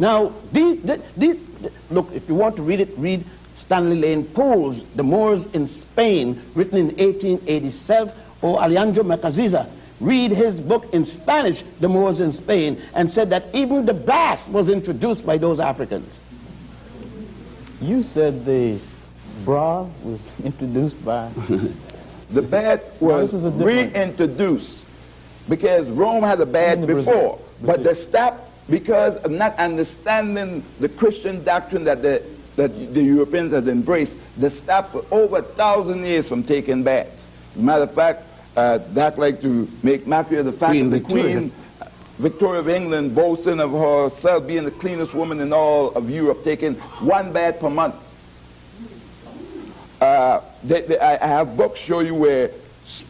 Now, 0.00 0.32
these, 0.50 0.82
these, 1.16 1.40
look, 1.90 2.10
if 2.12 2.28
you 2.28 2.34
want 2.34 2.56
to 2.56 2.62
read 2.62 2.80
it, 2.80 2.90
read 2.96 3.24
Stanley 3.54 4.00
Lane 4.00 4.24
Poole's 4.24 4.82
The 4.96 5.04
Moors 5.04 5.46
in 5.46 5.68
Spain, 5.68 6.42
written 6.56 6.78
in 6.78 6.86
1887, 6.86 8.12
or 8.42 8.60
Alejandro 8.60 9.04
Macaziza. 9.04 9.68
Read 10.00 10.30
his 10.30 10.60
book 10.60 10.92
in 10.94 11.04
Spanish, 11.04 11.62
The 11.80 11.88
Moors 11.88 12.20
in 12.20 12.30
Spain, 12.32 12.80
and 12.94 13.10
said 13.10 13.30
that 13.30 13.46
even 13.52 13.84
the 13.84 13.94
bath 13.94 14.48
was 14.50 14.68
introduced 14.68 15.26
by 15.26 15.38
those 15.38 15.58
Africans. 15.58 16.20
You 17.80 18.02
said 18.02 18.44
the 18.44 18.78
bra 19.44 19.86
was 20.04 20.32
introduced 20.44 21.02
by. 21.04 21.30
The 22.30 22.42
bath 22.42 22.82
was 23.00 23.32
this 23.32 23.38
is 23.38 23.44
a 23.44 23.50
different- 23.50 23.94
reintroduced 23.94 24.84
because 25.48 25.88
Rome 25.88 26.22
had 26.22 26.38
a 26.42 26.44
bath 26.46 26.86
before, 26.86 27.38
but 27.62 27.82
they 27.82 27.94
stopped 27.94 28.50
because 28.68 29.16
of 29.24 29.30
not 29.30 29.54
understanding 29.56 30.62
the 30.78 30.90
Christian 30.90 31.42
doctrine 31.42 31.84
that 31.84 32.02
the, 32.02 32.22
that 32.56 32.92
the 32.92 33.00
Europeans 33.02 33.54
had 33.54 33.66
embraced. 33.66 34.12
They 34.36 34.50
stopped 34.50 34.90
for 34.92 35.06
over 35.10 35.38
a 35.38 35.42
thousand 35.42 36.04
years 36.04 36.28
from 36.28 36.42
taking 36.42 36.82
baths. 36.82 37.18
Matter 37.56 37.84
of 37.84 37.94
fact, 37.94 38.24
uh, 38.58 38.78
Doc 38.78 39.18
like 39.18 39.40
to 39.42 39.68
make 39.82 40.06
mockery 40.06 40.38
of 40.38 40.46
the 40.46 40.52
fact 40.52 40.70
Queen 40.72 40.90
that 40.90 40.96
the 40.96 41.00
Victoria. 41.00 41.34
Queen 41.36 41.52
Victoria 42.18 42.58
of 42.60 42.68
England 42.68 43.14
boasting 43.14 43.60
of 43.60 43.70
herself 43.70 44.44
being 44.46 44.64
the 44.64 44.72
cleanest 44.72 45.14
woman 45.14 45.38
in 45.40 45.52
all 45.52 45.92
of 45.94 46.10
Europe, 46.10 46.42
taking 46.42 46.74
one 47.00 47.32
bath 47.32 47.60
per 47.60 47.70
month. 47.70 47.94
Uh, 50.00 50.40
they, 50.64 50.82
they, 50.82 50.98
I 50.98 51.14
I 51.24 51.26
have 51.28 51.56
books 51.56 51.78
show 51.80 52.00
you 52.00 52.14
where 52.14 52.50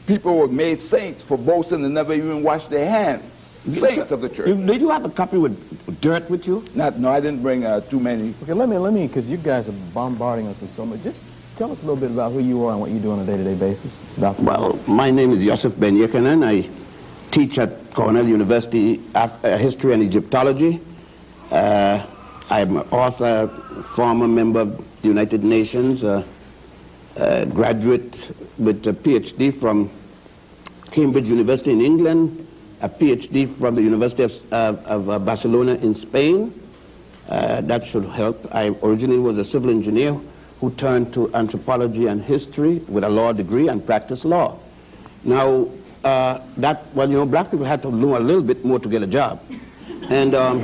people 0.06 0.36
were 0.36 0.48
made 0.48 0.80
saints 0.82 1.22
for 1.22 1.38
boasting 1.38 1.84
and 1.84 1.94
never 1.94 2.12
even 2.12 2.42
washed 2.42 2.68
their 2.70 2.88
hands. 2.88 3.24
Saints 3.72 4.10
of 4.10 4.20
the 4.20 4.28
church. 4.28 4.48
You- 4.48 4.66
Did 4.66 4.80
you 4.80 4.90
have 4.90 5.04
a 5.04 5.10
copy 5.10 5.36
with 5.38 5.56
dirt 6.00 6.28
with 6.30 6.46
you? 6.46 6.64
Not, 6.74 6.98
no, 6.98 7.08
I 7.10 7.20
didn't 7.20 7.42
bring 7.42 7.64
uh, 7.64 7.80
too 7.80 8.00
many. 8.00 8.34
Okay, 8.42 8.52
let 8.54 8.68
me, 8.68 8.76
let 8.78 8.92
me, 8.92 9.06
because 9.06 9.28
you 9.30 9.36
guys 9.36 9.68
are 9.68 9.78
bombarding 9.94 10.46
us 10.48 10.58
with 10.60 10.70
so 10.70 10.84
much. 10.86 11.02
Just 11.02 11.22
tell 11.58 11.72
us 11.72 11.82
a 11.82 11.86
little 11.86 11.96
bit 11.96 12.12
about 12.12 12.30
who 12.30 12.38
you 12.38 12.64
are 12.64 12.70
and 12.70 12.80
what 12.80 12.88
you 12.88 13.00
do 13.00 13.10
on 13.10 13.18
a 13.18 13.24
day-to-day 13.26 13.56
basis, 13.56 13.92
Doctor. 14.20 14.40
Well, 14.42 14.78
my 14.86 15.10
name 15.10 15.32
is 15.32 15.44
Yosef 15.44 15.78
Ben-Jochannan. 15.78 16.44
I 16.44 16.68
teach 17.32 17.58
at 17.58 17.92
Cornell 17.94 18.28
University 18.28 19.02
Af- 19.12 19.44
uh, 19.44 19.56
History 19.58 19.92
and 19.92 20.00
Egyptology. 20.00 20.80
Uh, 21.50 22.06
I'm 22.48 22.76
an 22.76 22.88
author, 22.92 23.48
former 23.82 24.28
member 24.28 24.60
of 24.60 25.02
the 25.02 25.08
United 25.08 25.42
Nations, 25.42 26.04
uh, 26.04 26.22
uh, 27.16 27.44
graduate 27.46 28.30
with 28.58 28.86
a 28.86 28.92
PhD 28.92 29.52
from 29.52 29.90
Cambridge 30.92 31.26
University 31.26 31.72
in 31.72 31.80
England, 31.80 32.46
a 32.82 32.88
PhD 32.88 33.52
from 33.52 33.74
the 33.74 33.82
University 33.82 34.22
of, 34.22 34.52
uh, 34.52 34.76
of 34.84 35.10
uh, 35.10 35.18
Barcelona 35.18 35.74
in 35.74 35.92
Spain. 35.92 36.54
Uh, 37.28 37.62
that 37.62 37.84
should 37.84 38.04
help. 38.04 38.46
I 38.54 38.68
originally 38.84 39.18
was 39.18 39.38
a 39.38 39.44
civil 39.44 39.70
engineer 39.70 40.16
who 40.60 40.70
turned 40.72 41.12
to 41.14 41.32
anthropology 41.34 42.06
and 42.06 42.22
history 42.22 42.78
with 42.88 43.04
a 43.04 43.08
law 43.08 43.32
degree 43.32 43.68
and 43.68 43.84
practiced 43.84 44.24
law. 44.24 44.58
Now, 45.24 45.68
uh, 46.04 46.40
that, 46.56 46.86
well, 46.94 47.08
you 47.08 47.16
know, 47.16 47.26
black 47.26 47.50
people 47.50 47.66
had 47.66 47.82
to 47.82 47.90
know 47.90 48.16
a 48.16 48.20
little 48.20 48.42
bit 48.42 48.64
more 48.64 48.78
to 48.78 48.88
get 48.88 49.02
a 49.02 49.06
job. 49.06 49.40
And 50.10 50.34
um, 50.34 50.62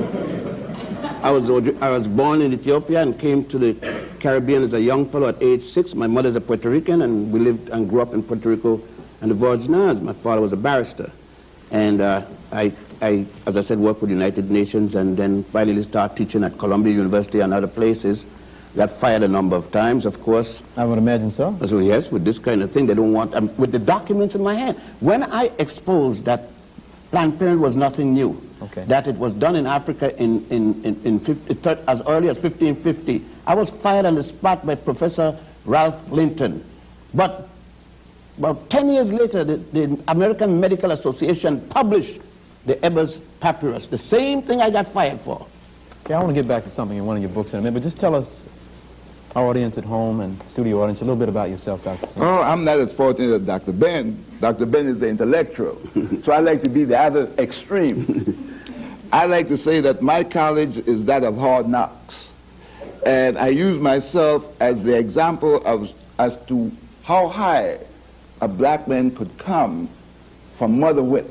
I, 1.23 1.31
was, 1.31 1.51
I 1.81 1.91
was 1.91 2.09
born 2.09 2.43
in 2.43 2.53
Ethiopia 2.53 3.03
and 3.03 3.19
came 3.19 3.45
to 3.47 3.59
the 3.59 4.09
Caribbean 4.21 4.63
as 4.63 4.75
a 4.75 4.81
young 4.81 5.07
fellow 5.07 5.29
at 5.29 5.43
age 5.43 5.63
six. 5.63 5.95
My 5.95 6.07
mother's 6.07 6.37
a 6.37 6.41
Puerto 6.41 6.71
Rican, 6.71 7.03
and 7.03 7.31
we 7.33 7.41
lived 7.41 7.69
and 7.69 7.89
grew 7.89 8.01
up 8.01 8.15
in 8.15 8.23
Puerto 8.23 8.49
Rico 8.49 8.81
and 9.21 9.31
the 9.31 9.35
Virgin 9.35 9.75
Islands. 9.75 10.03
My 10.03 10.13
father 10.13 10.41
was 10.41 10.53
a 10.53 10.57
barrister. 10.57 11.11
And 11.71 12.01
uh, 12.01 12.25
I, 12.53 12.73
I, 13.01 13.27
as 13.47 13.57
I 13.57 13.61
said, 13.61 13.79
worked 13.79 14.01
with 14.01 14.11
the 14.11 14.15
United 14.15 14.51
Nations 14.51 14.95
and 14.95 15.17
then 15.17 15.45
finally 15.45 15.83
started 15.83 16.17
teaching 16.17 16.45
at 16.45 16.59
Columbia 16.59 16.95
University 16.95 17.41
and 17.41 17.53
other 17.53 17.67
places. 17.67 18.25
Got 18.77 18.91
fired 18.91 19.23
a 19.23 19.29
number 19.29 19.55
of 19.55 19.71
times, 19.71 20.05
of 20.05 20.21
course. 20.21 20.61
I 20.77 20.85
would 20.85 20.99
imagine 20.99 21.31
so. 21.31 21.57
So 21.65 21.79
yes, 21.79 22.11
with 22.11 22.25
this 22.25 22.41
kind 22.41 22.63
of 22.63 22.73
thing, 22.73 22.87
they 22.87 22.95
don't 22.95 23.13
want, 23.13 23.35
um, 23.35 23.55
with 23.57 23.71
the 23.71 23.79
documents 23.79 24.35
in 24.35 24.43
my 24.43 24.55
hand. 24.55 24.77
When 25.01 25.23
I 25.23 25.51
exposed 25.59 26.25
that 26.25 26.49
Planned 27.11 27.39
Parenthood 27.39 27.63
was 27.63 27.77
nothing 27.77 28.13
new, 28.15 28.41
okay. 28.63 28.83
that 28.85 29.07
it 29.07 29.15
was 29.15 29.33
done 29.33 29.55
in 29.55 29.67
Africa 29.67 30.21
in, 30.21 30.45
in, 30.51 30.83
in, 30.85 31.01
in 31.05 31.21
50, 31.21 31.55
as 31.87 32.03
early 32.09 32.29
as 32.29 32.41
1550. 32.41 33.25
I 33.47 33.55
was 33.55 33.71
fired 33.71 34.07
on 34.07 34.17
the 34.17 34.23
spot 34.25 34.67
by 34.67 34.75
Professor 34.75 35.39
Ralph 35.65 36.11
Linton. 36.11 36.65
But 37.15 37.49
about 38.39 38.69
10 38.71 38.89
years 38.89 39.13
later, 39.13 39.45
the, 39.45 39.59
the 39.59 40.01
American 40.09 40.59
Medical 40.59 40.91
Association 40.91 41.61
published 41.69 42.21
the 42.67 42.85
Ebers 42.85 43.21
Papyrus, 43.41 43.87
the 43.87 43.99
same 43.99 44.43
thing 44.43 44.61
I 44.61 44.71
got 44.71 44.89
fired 44.89 45.21
for. 45.21 45.47
Okay, 46.05 46.15
I 46.15 46.19
want 46.19 46.31
to 46.31 46.35
get 46.35 46.49
back 46.49 46.65
to 46.65 46.71
something 46.71 46.99
in 46.99 47.07
one 47.07 47.17
of 47.17 47.23
your 47.23 47.31
books 47.31 47.53
in 47.53 47.59
a 47.59 47.63
minute, 47.63 47.75
but 47.75 47.83
just 47.83 47.99
tell 47.99 48.15
us, 48.15 48.47
our 49.35 49.47
audience 49.47 49.77
at 49.79 49.85
home 49.85 50.21
and 50.21 50.41
studio 50.49 50.83
audience, 50.83 51.01
a 51.01 51.05
little 51.05 51.19
bit 51.19 51.29
about 51.29 51.51
yourself, 51.51 51.83
Dr. 51.83 52.07
Smith. 52.07 52.19
Oh, 52.19 52.43
I'm 52.43 52.65
not 52.65 52.79
as 52.79 52.93
fortunate 52.93 53.35
as 53.35 53.43
Dr. 53.43 53.73
Ben. 53.73 54.23
Dr. 54.41 54.67
Ben 54.67 54.87
is 54.87 55.01
the 55.01 55.09
intellectual, 55.09 55.81
so 56.23 56.33
I 56.33 56.39
like 56.41 56.63
to 56.63 56.69
be 56.69 56.85
the 56.85 56.99
other 56.99 57.29
extreme. 57.39 58.63
I 59.13 59.27
like 59.27 59.49
to 59.49 59.57
say 59.57 59.81
that 59.81 60.03
my 60.03 60.25
college 60.25 60.77
is 60.89 61.05
that 61.05 61.25
of 61.25 61.37
hard 61.37 61.69
knocks. 61.69 62.29
And 63.07 63.37
I 63.39 63.49
use 63.49 63.81
myself 63.81 64.61
as 64.61 64.83
the 64.83 64.97
example 64.97 65.65
of 65.67 65.91
as 66.19 66.37
to 66.47 66.71
how 67.03 67.29
high 67.29 67.79
a 68.41 68.49
black 68.49 68.89
man 68.89 69.11
could 69.11 69.37
come 69.39 69.89
from 70.57 70.81
mother 70.81 71.03
wit. 71.03 71.27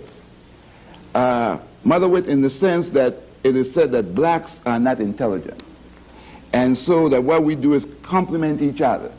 Uh, 1.16 1.58
mother 1.84 2.08
wit 2.08 2.28
in 2.28 2.42
the 2.42 2.50
sense 2.50 2.90
that 2.92 3.16
it 3.44 3.56
is 3.56 3.74
said 3.74 3.92
that 3.94 4.14
blacks 4.14 4.60
are 4.66 4.80
not 4.80 5.00
intelligent. 5.00 5.62
And 6.54 6.78
so 6.78 7.10
that 7.10 7.24
what 7.24 7.44
we 7.44 7.56
do 7.56 7.74
is 7.74 7.86
complement 8.04 8.62
each 8.62 8.82
other. 8.82 9.12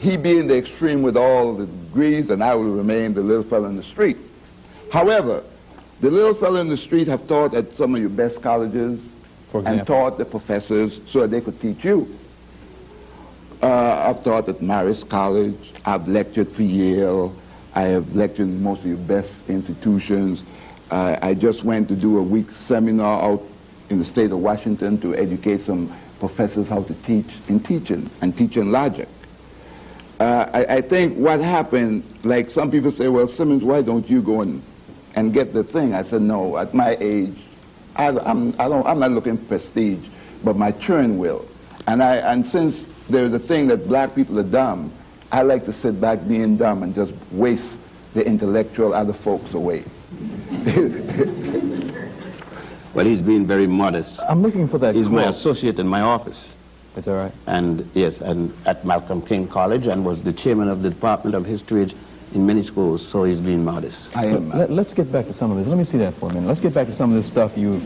He 0.00 0.16
being 0.16 0.46
the 0.46 0.56
extreme 0.56 1.02
with 1.02 1.16
all 1.16 1.54
the 1.54 1.66
degrees, 1.66 2.30
and 2.30 2.42
I 2.42 2.54
will 2.54 2.70
remain 2.70 3.14
the 3.14 3.20
little 3.20 3.44
fellow 3.44 3.68
in 3.68 3.76
the 3.76 3.82
street. 3.82 4.16
However, 4.90 5.44
the 6.00 6.10
little 6.10 6.34
fellow 6.34 6.60
in 6.60 6.68
the 6.68 6.76
street 6.76 7.06
have 7.08 7.28
taught 7.28 7.54
at 7.54 7.74
some 7.74 7.94
of 7.94 8.00
your 8.00 8.10
best 8.10 8.42
colleges 8.42 9.00
and 9.54 9.86
taught 9.86 10.18
the 10.18 10.24
professors 10.24 11.00
so 11.06 11.20
that 11.20 11.28
they 11.28 11.40
could 11.40 11.60
teach 11.60 11.84
you. 11.84 12.18
Uh, 13.62 14.08
I've 14.08 14.24
taught 14.24 14.48
at 14.48 14.56
Marist 14.56 15.08
College. 15.08 15.72
I've 15.84 16.08
lectured 16.08 16.50
for 16.50 16.62
Yale. 16.62 17.32
I 17.74 17.82
have 17.82 18.14
lectured 18.14 18.48
in 18.48 18.62
most 18.62 18.80
of 18.80 18.86
your 18.86 18.96
best 18.96 19.48
institutions. 19.48 20.42
Uh, 20.90 21.16
I 21.22 21.34
just 21.34 21.62
went 21.62 21.88
to 21.88 21.94
do 21.94 22.18
a 22.18 22.22
week 22.22 22.50
seminar 22.50 23.22
out 23.22 23.42
in 23.88 23.98
the 23.98 24.04
state 24.04 24.32
of 24.32 24.38
Washington 24.38 25.00
to 25.00 25.14
educate 25.14 25.60
some 25.60 25.92
professors 26.22 26.68
how 26.68 26.84
to 26.84 26.94
teach 27.02 27.26
in 27.48 27.58
teaching 27.58 28.08
and 28.20 28.36
teaching 28.36 28.70
logic. 28.70 29.08
Uh, 30.20 30.48
I, 30.54 30.76
I, 30.76 30.80
think 30.80 31.18
what 31.18 31.40
happened, 31.40 32.04
like 32.22 32.48
some 32.48 32.70
people 32.70 32.92
say, 32.92 33.08
well, 33.08 33.26
Simmonds, 33.26 33.64
why 33.64 33.82
don't 33.82 34.08
you 34.08 34.22
go 34.22 34.42
and, 34.42 34.62
and 35.16 35.32
get 35.32 35.52
the 35.52 35.64
thing? 35.64 35.94
I 35.94 36.02
said, 36.02 36.22
no, 36.22 36.58
at 36.58 36.74
my 36.74 36.96
age, 37.00 37.36
I, 37.96 38.10
I'm, 38.10 38.50
I 38.60 38.68
don't, 38.68 38.86
I'm 38.86 39.00
not 39.00 39.10
looking 39.10 39.36
for 39.36 39.44
prestige, 39.46 40.06
but 40.44 40.54
my 40.54 40.70
churn 40.70 41.18
will. 41.18 41.44
And, 41.88 42.00
I, 42.00 42.18
and 42.18 42.46
since 42.46 42.86
there's 43.10 43.32
a 43.32 43.38
thing 43.40 43.66
that 43.66 43.88
black 43.88 44.14
people 44.14 44.38
are 44.38 44.44
dumb, 44.44 44.92
I 45.32 45.42
like 45.42 45.64
to 45.64 45.72
sit 45.72 46.00
back 46.00 46.28
being 46.28 46.56
dumb 46.56 46.84
and 46.84 46.94
just 46.94 47.14
waste 47.32 47.78
the 48.14 48.24
intellectual 48.24 48.94
other 48.94 49.12
folks 49.12 49.54
away. 49.54 49.82
Well, 52.94 53.06
he's 53.06 53.22
been 53.22 53.46
very 53.46 53.66
modest. 53.66 54.20
I'm 54.28 54.42
looking 54.42 54.68
for 54.68 54.78
that. 54.78 54.94
He's 54.94 55.08
quote. 55.08 55.22
my 55.22 55.28
associate 55.28 55.78
in 55.78 55.86
my 55.86 56.02
office. 56.02 56.56
That's 56.94 57.08
all 57.08 57.16
right. 57.16 57.32
And 57.46 57.88
yes, 57.94 58.20
and 58.20 58.54
at 58.66 58.84
Malcolm 58.84 59.22
King 59.22 59.48
College, 59.48 59.86
and 59.86 60.04
was 60.04 60.22
the 60.22 60.32
chairman 60.32 60.68
of 60.68 60.82
the 60.82 60.90
Department 60.90 61.34
of 61.34 61.46
History 61.46 61.90
in 62.34 62.46
many 62.46 62.62
schools. 62.62 63.06
So 63.06 63.24
he's 63.24 63.40
been 63.40 63.64
modest. 63.64 64.14
I 64.16 64.26
am. 64.26 64.50
Let, 64.50 64.70
us 64.70 64.92
get 64.92 65.10
back 65.10 65.26
to 65.26 65.32
some 65.32 65.50
of 65.50 65.56
this. 65.56 65.66
Let 65.66 65.78
me 65.78 65.84
see 65.84 65.98
that 65.98 66.12
for 66.12 66.30
a 66.30 66.34
minute. 66.34 66.46
Let's 66.46 66.60
get 66.60 66.74
back 66.74 66.86
to 66.86 66.92
some 66.92 67.10
of 67.10 67.16
this 67.16 67.26
stuff 67.26 67.56
you 67.56 67.80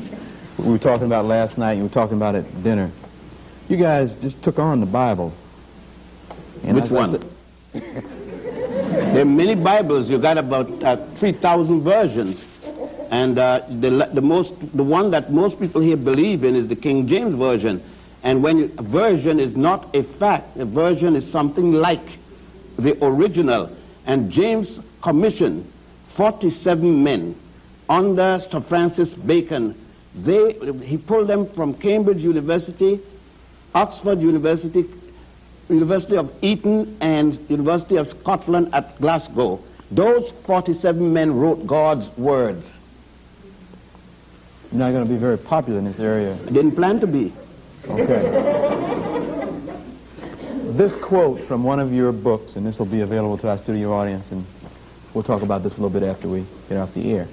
we 0.59 0.71
were 0.71 0.79
talking 0.79 1.07
about 1.07 1.27
last 1.27 1.59
night. 1.59 1.75
You 1.75 1.85
were 1.85 1.89
talking 1.89 2.17
about 2.17 2.35
at 2.35 2.63
dinner. 2.63 2.91
You 3.69 3.77
guys 3.77 4.15
just 4.15 4.43
took 4.43 4.59
on 4.59 4.81
the 4.81 4.87
Bible. 4.87 5.33
And 6.65 6.81
Which 6.81 6.91
one? 6.91 7.21
there 7.73 9.21
are 9.21 9.25
many 9.25 9.55
Bibles. 9.55 10.11
You 10.11 10.19
got 10.19 10.39
about 10.39 10.83
uh, 10.83 10.97
3,000 10.97 11.81
versions. 11.81 12.47
And 13.11 13.39
uh, 13.39 13.61
the, 13.69 14.09
the, 14.13 14.21
most, 14.21 14.55
the 14.77 14.83
one 14.83 15.11
that 15.11 15.33
most 15.33 15.61
people 15.61 15.81
here 15.81 15.97
believe 15.97 16.45
in 16.45 16.57
is 16.57 16.69
the 16.69 16.77
King 16.77 17.07
James 17.07 17.35
Version. 17.35 17.83
And 18.23 18.43
when 18.43 18.59
you, 18.59 18.69
version 18.69 19.39
is 19.39 19.57
not 19.57 19.95
a 19.95 20.03
fact, 20.03 20.57
a 20.57 20.65
version 20.65 21.15
is 21.15 21.31
something 21.31 21.73
like 21.73 22.19
the 22.77 22.97
original. 23.05 23.71
And 24.07 24.31
James 24.31 24.81
commissioned 25.01 25.71
47 26.07 27.03
men 27.03 27.37
under 27.89 28.39
Sir 28.39 28.61
Francis 28.61 29.15
Bacon. 29.15 29.75
They, 30.15 30.55
he 30.83 30.97
pulled 30.97 31.29
them 31.29 31.47
from 31.47 31.75
Cambridge 31.75 32.25
University, 32.25 33.01
Oxford 33.75 34.21
University, 34.21 34.87
University 35.69 36.17
of 36.17 36.33
Eton, 36.43 36.97
and 37.01 37.39
University 37.51 37.97
of 37.97 38.09
Scotland 38.09 38.71
at 38.73 38.99
Glasgow. 39.01 39.61
Those 39.91 40.31
47 40.31 41.13
men 41.13 41.35
wrote 41.35 41.67
God's 41.67 42.11
words. 42.17 42.79
You're 44.73 44.81
not 44.81 44.91
going 44.91 45.05
to 45.05 45.11
be 45.11 45.17
very 45.17 45.39
popular 45.39 45.79
in 45.79 45.85
this 45.85 46.01
area. 46.01 46.35
I 46.35 46.51
didn't 46.51 46.73
plan 46.73 46.99
to 47.01 47.07
be. 47.07 47.33
Okay. 47.89 48.23
this 50.73 50.95
quote 50.97 51.43
from 51.45 51.63
one 51.63 51.79
of 51.79 51.93
your 51.93 52.11
books, 52.11 52.57
and 52.57 52.67
this 52.67 52.79
will 52.79 52.87
be 52.87 53.03
available 53.03 53.39
to 53.39 53.49
our 53.49 53.59
studio 53.59 53.93
audience, 53.93 54.33
and 54.33 54.45
we'll 55.15 55.23
talk 55.23 55.43
about 55.43 55.63
this 55.63 55.75
a 55.79 55.81
little 55.81 56.01
bit 56.01 56.03
after 56.03 56.27
we 56.27 56.45
get 56.69 56.79
off 56.79 56.93
the 56.95 57.13
air. 57.13 57.29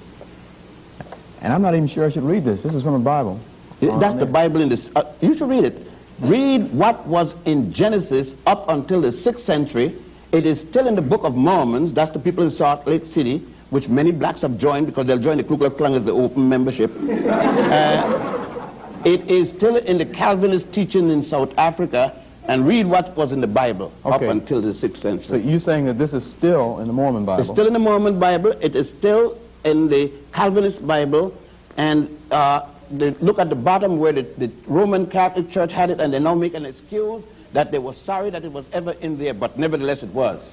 And 1.41 1.51
I'm 1.51 1.61
not 1.61 1.73
even 1.73 1.87
sure 1.87 2.05
I 2.05 2.09
should 2.09 2.23
read 2.23 2.43
this. 2.43 2.61
This 2.61 2.73
is 2.73 2.83
from 2.83 2.93
a 2.93 2.99
Bible. 2.99 3.39
That's 3.81 4.15
the 4.15 4.27
Bible 4.27 4.61
in 4.61 4.69
this. 4.69 4.91
Uh, 4.95 5.11
you 5.19 5.35
should 5.35 5.49
read 5.49 5.65
it. 5.65 5.87
Read 6.19 6.71
what 6.71 7.05
was 7.07 7.35
in 7.45 7.73
Genesis 7.73 8.35
up 8.45 8.69
until 8.69 9.01
the 9.01 9.09
6th 9.09 9.39
century. 9.39 9.95
It 10.31 10.45
is 10.45 10.61
still 10.61 10.87
in 10.87 10.95
the 10.95 11.01
Book 11.01 11.23
of 11.23 11.35
Mormons. 11.35 11.93
That's 11.93 12.11
the 12.11 12.19
people 12.19 12.43
in 12.43 12.49
Salt 12.49 12.87
Lake 12.87 13.05
City 13.05 13.45
which 13.73 13.89
many 13.89 14.11
blacks 14.11 14.43
have 14.43 14.57
joined 14.59 14.85
because 14.85 15.07
they'll 15.07 15.17
join 15.17 15.37
the 15.37 15.43
Ku 15.43 15.57
Klux 15.57 15.75
Klan 15.75 15.95
as 15.95 16.05
the 16.05 16.11
open 16.11 16.47
membership. 16.47 16.91
uh, 17.09 18.69
it 19.03 19.27
is 19.29 19.49
still 19.49 19.77
in 19.77 19.97
the 19.97 20.05
Calvinist 20.05 20.71
teaching 20.71 21.09
in 21.09 21.23
South 21.23 21.57
Africa 21.57 22.15
and 22.47 22.67
read 22.67 22.85
what 22.85 23.15
was 23.17 23.31
in 23.31 23.41
the 23.41 23.47
Bible 23.47 23.91
okay. 24.05 24.15
up 24.15 24.21
until 24.21 24.61
the 24.61 24.69
6th 24.69 24.97
century. 24.97 25.27
So 25.27 25.35
you're 25.37 25.57
saying 25.57 25.85
that 25.85 25.97
this 25.97 26.13
is 26.13 26.23
still 26.23 26.79
in 26.81 26.87
the 26.87 26.93
Mormon 26.93 27.25
Bible? 27.25 27.41
It's 27.41 27.49
still 27.49 27.65
in 27.65 27.73
the 27.73 27.79
Mormon 27.79 28.19
Bible. 28.19 28.51
It 28.61 28.75
is 28.75 28.89
still 28.89 29.39
in 29.63 29.87
the 29.89 30.11
Calvinist 30.31 30.85
Bible. 30.85 31.35
And 31.75 32.15
uh, 32.29 32.67
look 32.91 33.39
at 33.39 33.49
the 33.49 33.55
bottom 33.55 33.97
where 33.97 34.13
the, 34.13 34.21
the, 34.21 34.51
Roman 34.67 35.07
Catholic 35.07 35.49
Church 35.49 35.73
had 35.73 35.89
it, 35.89 35.99
and 35.99 36.13
they 36.13 36.19
now 36.19 36.35
make 36.35 36.53
an 36.53 36.65
excuse 36.65 37.25
that 37.53 37.71
they 37.71 37.79
were 37.79 37.93
sorry 37.93 38.29
that 38.29 38.45
it 38.45 38.51
was 38.51 38.69
ever 38.71 38.91
in 39.01 39.17
there, 39.17 39.33
but 39.33 39.57
nevertheless 39.57 40.03
it 40.03 40.09
was. 40.09 40.51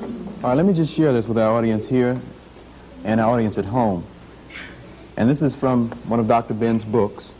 All 0.00 0.08
right, 0.44 0.54
let 0.54 0.64
me 0.64 0.72
just 0.72 0.94
share 0.94 1.12
this 1.12 1.28
with 1.28 1.36
our 1.36 1.52
audience 1.52 1.86
here 1.86 2.18
and 3.04 3.20
our 3.20 3.34
audience 3.34 3.58
at 3.58 3.64
home. 3.64 4.04
And 5.16 5.28
this 5.28 5.42
is 5.42 5.54
from 5.54 5.90
one 6.08 6.20
of 6.20 6.28
Dr. 6.28 6.54
Ben's 6.54 6.84
books. 6.84 7.32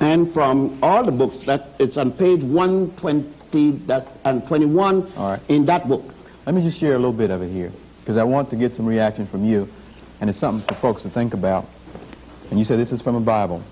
And 0.00 0.32
from 0.32 0.78
all 0.82 1.04
the 1.04 1.12
books, 1.12 1.36
that 1.38 1.70
it's 1.78 1.96
on 1.96 2.12
page 2.12 2.42
120 2.42 3.70
that, 3.86 4.06
and 4.24 4.46
21 4.46 5.10
in 5.48 5.66
that 5.66 5.88
book. 5.88 6.14
Let 6.46 6.54
me 6.54 6.62
just 6.62 6.78
share 6.78 6.92
a 6.92 6.98
little 6.98 7.12
bit 7.12 7.30
of 7.30 7.42
it 7.42 7.50
here, 7.50 7.72
because 7.98 8.16
I 8.16 8.24
want 8.24 8.50
to 8.50 8.56
get 8.56 8.76
some 8.76 8.86
reaction 8.86 9.26
from 9.26 9.44
you, 9.44 9.68
and 10.20 10.30
it's 10.30 10.38
something 10.38 10.66
for 10.66 10.74
folks 10.74 11.02
to 11.02 11.10
think 11.10 11.34
about. 11.34 11.66
And 12.50 12.58
you 12.58 12.64
say 12.64 12.76
this 12.76 12.92
is 12.92 13.02
from 13.02 13.16
a 13.16 13.20
Bible. 13.20 13.62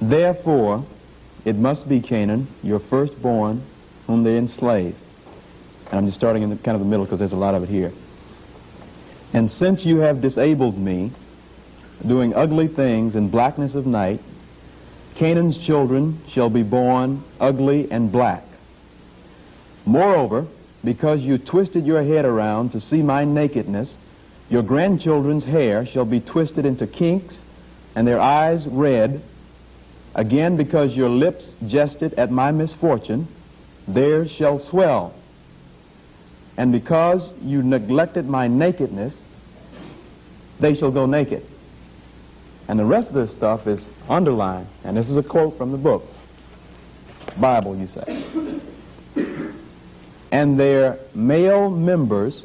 Therefore, 0.00 0.84
it 1.44 1.56
must 1.56 1.88
be 1.88 2.00
Canaan, 2.00 2.48
your 2.62 2.78
firstborn, 2.78 3.62
whom 4.06 4.22
they 4.22 4.36
enslave. 4.36 4.96
And 5.90 5.98
I'm 5.98 6.06
just 6.06 6.18
starting 6.18 6.42
in 6.42 6.50
the, 6.50 6.56
kind 6.56 6.74
of 6.74 6.80
the 6.80 6.86
middle 6.86 7.04
because 7.04 7.18
there's 7.18 7.32
a 7.32 7.36
lot 7.36 7.54
of 7.54 7.62
it 7.62 7.68
here. 7.68 7.92
And 9.34 9.50
since 9.50 9.84
you 9.84 9.98
have 9.98 10.22
disabled 10.22 10.78
me, 10.78 11.10
doing 12.06 12.32
ugly 12.34 12.68
things 12.68 13.16
in 13.16 13.28
blackness 13.28 13.74
of 13.74 13.84
night, 13.84 14.20
Canaan's 15.16 15.58
children 15.58 16.20
shall 16.28 16.48
be 16.48 16.62
born 16.62 17.24
ugly 17.40 17.90
and 17.90 18.12
black. 18.12 18.44
Moreover, 19.84 20.46
because 20.84 21.22
you 21.22 21.36
twisted 21.36 21.84
your 21.84 22.02
head 22.02 22.24
around 22.24 22.70
to 22.70 22.80
see 22.80 23.02
my 23.02 23.24
nakedness, 23.24 23.98
your 24.48 24.62
grandchildren's 24.62 25.44
hair 25.44 25.84
shall 25.84 26.04
be 26.04 26.20
twisted 26.20 26.64
into 26.64 26.86
kinks, 26.86 27.42
and 27.96 28.06
their 28.06 28.20
eyes 28.20 28.68
red. 28.68 29.20
Again, 30.14 30.56
because 30.56 30.96
your 30.96 31.08
lips 31.08 31.56
jested 31.66 32.14
at 32.14 32.30
my 32.30 32.52
misfortune, 32.52 33.26
theirs 33.88 34.30
shall 34.30 34.60
swell. 34.60 35.12
And 36.56 36.72
because 36.72 37.32
you 37.42 37.62
neglected 37.62 38.28
my 38.28 38.46
nakedness, 38.48 39.24
they 40.60 40.74
shall 40.74 40.90
go 40.90 41.06
naked. 41.06 41.44
And 42.68 42.78
the 42.78 42.84
rest 42.84 43.08
of 43.08 43.14
this 43.14 43.32
stuff 43.32 43.66
is 43.66 43.90
underlined. 44.08 44.66
And 44.84 44.96
this 44.96 45.10
is 45.10 45.16
a 45.16 45.22
quote 45.22 45.58
from 45.58 45.72
the 45.72 45.78
book. 45.78 46.06
Bible, 47.38 47.76
you 47.76 47.86
say. 47.86 48.24
And 50.30 50.58
their 50.58 50.98
male 51.14 51.70
members 51.70 52.44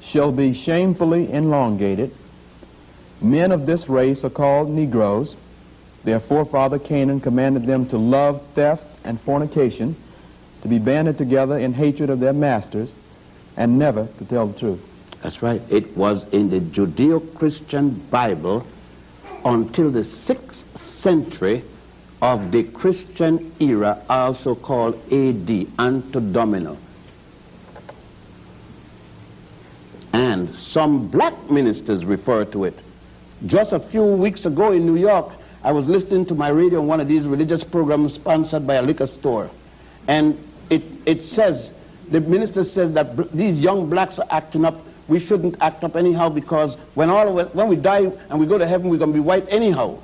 shall 0.00 0.30
be 0.32 0.52
shamefully 0.52 1.32
elongated, 1.32 2.14
Men 3.20 3.50
of 3.50 3.66
this 3.66 3.88
race 3.88 4.24
are 4.24 4.30
called 4.30 4.68
Negroes. 4.70 5.36
Their 6.04 6.20
forefather 6.20 6.78
Canaan 6.78 7.20
commanded 7.20 7.66
them 7.66 7.86
to 7.86 7.98
love 7.98 8.42
theft 8.54 8.86
and 9.04 9.20
fornication, 9.20 9.96
to 10.62 10.68
be 10.68 10.78
banded 10.78 11.18
together 11.18 11.58
in 11.58 11.72
hatred 11.72 12.10
of 12.10 12.20
their 12.20 12.32
masters, 12.32 12.92
and 13.56 13.78
never 13.78 14.06
to 14.18 14.24
tell 14.24 14.46
the 14.46 14.58
truth. 14.58 14.80
That's 15.22 15.42
right. 15.42 15.60
It 15.70 15.96
was 15.96 16.24
in 16.30 16.50
the 16.50 16.60
Judeo-Christian 16.60 17.90
Bible 18.10 18.66
until 19.44 19.90
the 19.90 20.00
6th 20.00 20.78
century 20.78 21.62
of 22.22 22.50
the 22.52 22.64
Christian 22.64 23.52
era, 23.60 24.00
also 24.08 24.54
called 24.54 24.94
AD, 25.12 25.66
Anno 25.78 26.20
Domini. 26.32 26.76
And 30.12 30.54
some 30.54 31.08
black 31.08 31.50
ministers 31.50 32.04
refer 32.04 32.44
to 32.46 32.64
it. 32.64 32.78
Just 33.46 33.72
a 33.72 33.80
few 33.80 34.04
weeks 34.04 34.46
ago 34.46 34.72
in 34.72 34.86
New 34.86 34.96
York, 34.96 35.34
I 35.62 35.72
was 35.72 35.88
listening 35.88 36.24
to 36.26 36.34
my 36.34 36.48
radio 36.48 36.80
on 36.80 36.86
one 36.86 37.00
of 37.00 37.08
these 37.08 37.26
religious 37.26 37.62
programs 37.62 38.14
sponsored 38.14 38.66
by 38.66 38.76
a 38.76 38.82
liquor 38.82 39.06
store. 39.06 39.50
And 40.08 40.38
it, 40.70 40.82
it 41.04 41.22
says, 41.22 41.72
the 42.08 42.20
minister 42.20 42.64
says 42.64 42.92
that 42.92 43.32
these 43.32 43.60
young 43.60 43.88
blacks 43.88 44.18
are 44.18 44.26
acting 44.30 44.64
up. 44.64 44.76
We 45.08 45.20
shouldn't 45.20 45.56
act 45.60 45.84
up 45.84 45.96
anyhow 45.96 46.28
because 46.28 46.76
when, 46.94 47.10
all 47.10 47.28
of 47.28 47.36
us, 47.46 47.54
when 47.54 47.68
we 47.68 47.76
die 47.76 48.10
and 48.30 48.40
we 48.40 48.46
go 48.46 48.58
to 48.58 48.66
heaven, 48.66 48.88
we're 48.88 48.98
going 48.98 49.12
to 49.12 49.14
be 49.14 49.20
white 49.20 49.46
anyhow. 49.48 49.98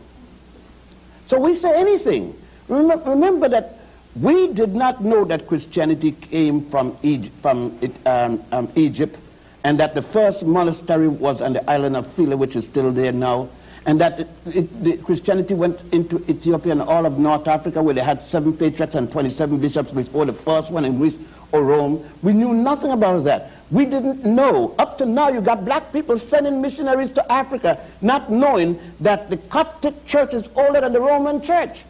So 1.26 1.40
we 1.40 1.54
say 1.54 1.74
anything. 1.78 2.36
Remember, 2.68 3.10
remember 3.10 3.48
that 3.48 3.78
we 4.20 4.52
did 4.52 4.74
not 4.74 5.02
know 5.02 5.24
that 5.24 5.46
Christianity 5.46 6.12
came 6.12 6.64
from 6.66 6.96
Egypt, 7.02 7.40
from 7.40 7.76
it, 7.80 8.06
um, 8.06 8.42
um, 8.52 8.70
Egypt 8.76 9.18
and 9.64 9.78
that 9.78 9.94
the 9.94 10.02
first 10.02 10.44
monastery 10.44 11.08
was 11.08 11.40
on 11.40 11.52
the 11.52 11.70
island 11.70 11.96
of 11.96 12.06
Philae, 12.06 12.34
which 12.34 12.56
is 12.56 12.64
still 12.64 12.90
there 12.90 13.12
now, 13.12 13.48
and 13.86 14.00
that 14.00 14.20
it, 14.20 14.28
it, 14.46 14.84
the 14.84 14.96
Christianity 14.98 15.54
went 15.54 15.82
into 15.92 16.18
Ethiopia 16.28 16.72
and 16.72 16.82
all 16.82 17.06
of 17.06 17.18
North 17.18 17.46
Africa, 17.48 17.82
where 17.82 17.94
they 17.94 18.00
had 18.02 18.22
seven 18.22 18.52
patriarchs 18.56 18.94
and 18.94 19.10
27 19.10 19.58
bishops 19.58 19.92
before 19.92 20.24
the 20.24 20.32
first 20.32 20.70
one 20.70 20.84
in 20.84 20.98
Greece 20.98 21.18
or 21.52 21.62
Rome. 21.62 22.04
We 22.22 22.32
knew 22.32 22.54
nothing 22.54 22.90
about 22.90 23.24
that. 23.24 23.50
We 23.70 23.86
didn't 23.86 24.24
know. 24.24 24.74
Up 24.78 24.98
to 24.98 25.06
now, 25.06 25.28
you 25.28 25.40
got 25.40 25.64
black 25.64 25.92
people 25.92 26.18
sending 26.18 26.60
missionaries 26.60 27.10
to 27.12 27.32
Africa, 27.32 27.78
not 28.02 28.30
knowing 28.30 28.78
that 29.00 29.30
the 29.30 29.36
Coptic 29.38 30.04
church 30.06 30.34
is 30.34 30.50
older 30.56 30.80
than 30.80 30.92
the 30.92 31.00
Roman 31.00 31.40
church. 31.40 31.84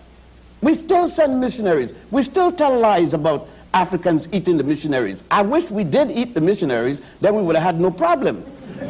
We 0.60 0.74
still 0.74 1.08
send 1.08 1.40
missionaries. 1.40 1.92
We 2.12 2.22
still 2.22 2.52
tell 2.52 2.78
lies 2.78 3.14
about 3.14 3.48
Africans 3.74 4.28
eating 4.32 4.58
the 4.58 4.62
missionaries. 4.62 5.24
I 5.30 5.42
wish 5.42 5.70
we 5.70 5.82
did 5.82 6.10
eat 6.10 6.34
the 6.34 6.40
missionaries, 6.40 7.02
then 7.20 7.34
we 7.34 7.42
would 7.42 7.56
have 7.56 7.64
had 7.64 7.80
no 7.80 7.90
problem. 7.90 8.44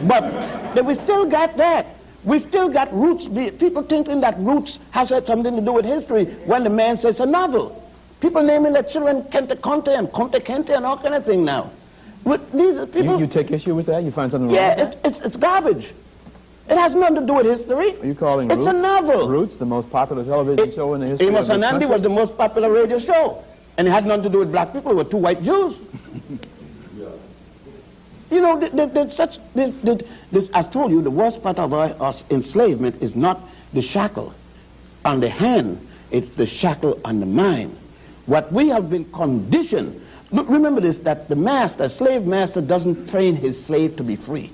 But 0.05 0.85
we 0.85 0.95
still 0.95 1.25
got 1.25 1.57
that. 1.57 1.87
We 2.25 2.39
still 2.39 2.69
got 2.69 2.93
roots. 2.95 3.27
People 3.27 3.83
thinking 3.83 4.21
that 4.21 4.39
roots 4.39 4.79
has 4.91 5.11
had 5.11 5.27
something 5.27 5.57
to 5.57 5.63
do 5.63 5.73
with 5.73 5.85
history 5.85 6.27
when 6.45 6.63
the 6.63 6.71
man 6.71 6.97
says 6.97 7.21
a 7.21 7.27
novel. 7.27 7.82
People 8.23 8.43
naming 8.45 8.73
their 8.73 8.85
children 8.85 9.25
Kente 9.25 9.61
Conte 9.61 9.89
and 9.89 10.11
Conte 10.13 10.39
Kente 10.39 10.77
and 10.77 10.87
all 10.87 10.97
kind 10.97 11.15
of 11.15 11.27
thing 11.27 11.45
now. 11.45 11.71
But 12.23 12.53
these 12.53 12.79
people, 12.87 13.15
you, 13.15 13.19
you, 13.19 13.27
take 13.27 13.51
issue 13.51 13.75
with 13.75 13.87
that? 13.87 14.05
You 14.05 14.13
find 14.13 14.31
something 14.31 14.49
yeah, 14.49 14.81
wrong 14.81 14.93
it, 14.93 15.01
it's, 15.05 15.21
it's 15.23 15.37
garbage. 15.37 15.93
It 16.71 16.79
has 16.79 16.95
nothing 16.95 17.17
to 17.17 17.27
do 17.27 17.35
with 17.35 17.47
history. 17.47 17.99
Are 18.01 18.07
you 18.07 18.15
calling 18.15 18.49
It's 18.49 18.59
Roots, 18.59 18.69
a 18.69 18.73
novel. 18.75 19.29
Roots, 19.29 19.57
the 19.57 19.67
most 19.67 19.91
popular 19.91 20.23
television 20.25 20.69
It- 20.69 20.75
show 20.75 20.95
in 20.95 21.01
the 21.01 21.09
history 21.09 21.27
Amos 21.27 21.51
of 21.51 21.61
this 21.61 21.69
Anandi 21.73 21.89
was 21.89 22.01
the 22.01 22.09
most 22.09 22.39
popular 22.39 22.71
radio 22.71 23.01
show. 23.01 23.43
And 23.77 23.89
it 23.89 23.91
had 23.91 24.07
nothing 24.07 24.23
to 24.23 24.29
do 24.29 24.39
with 24.39 24.53
black 24.53 24.73
people. 24.73 24.93
It 24.93 24.95
were 24.95 25.05
two 25.05 25.17
white 25.17 25.43
Jews. 25.43 25.81
yeah. 26.97 27.07
You 28.31 28.41
know, 28.41 28.59
th- 28.59 28.73
th- 28.73 28.95
th- 28.95 29.11
such, 29.11 29.39
this, 29.53 29.73
th- 29.85 30.07
this, 30.31 30.49
as 30.55 30.69
told 30.69 30.91
you, 30.93 31.03
the 31.03 31.11
worst 31.11 31.43
part 31.43 31.59
of 31.59 31.75
our, 31.75 31.95
our 32.01 32.15
enslavement 32.31 33.03
is 33.03 33.15
not 33.17 33.41
the 33.75 33.83
shackle 33.83 34.33
on 35.05 35.21
the 35.21 35.29
hand, 35.29 35.87
it's 36.13 36.37
the 36.37 36.47
shackle 36.47 36.99
on 37.05 37.21
the 37.21 37.27
mind. 37.27 37.77
What 38.27 38.53
we 38.53 38.69
have 38.69 38.91
been 38.91 39.05
conditioned, 39.13 40.01
look, 40.31 40.49
remember 40.49 40.81
this, 40.81 40.99
that 40.99 41.29
the 41.29 41.37
master, 41.37 41.89
slave 41.89 42.25
master, 42.25 42.61
doesn't 42.61 43.09
train 43.09 43.35
his 43.37 43.63
slave 43.63 43.97
to 43.97 44.05
be 44.05 44.17
free. 44.17 44.51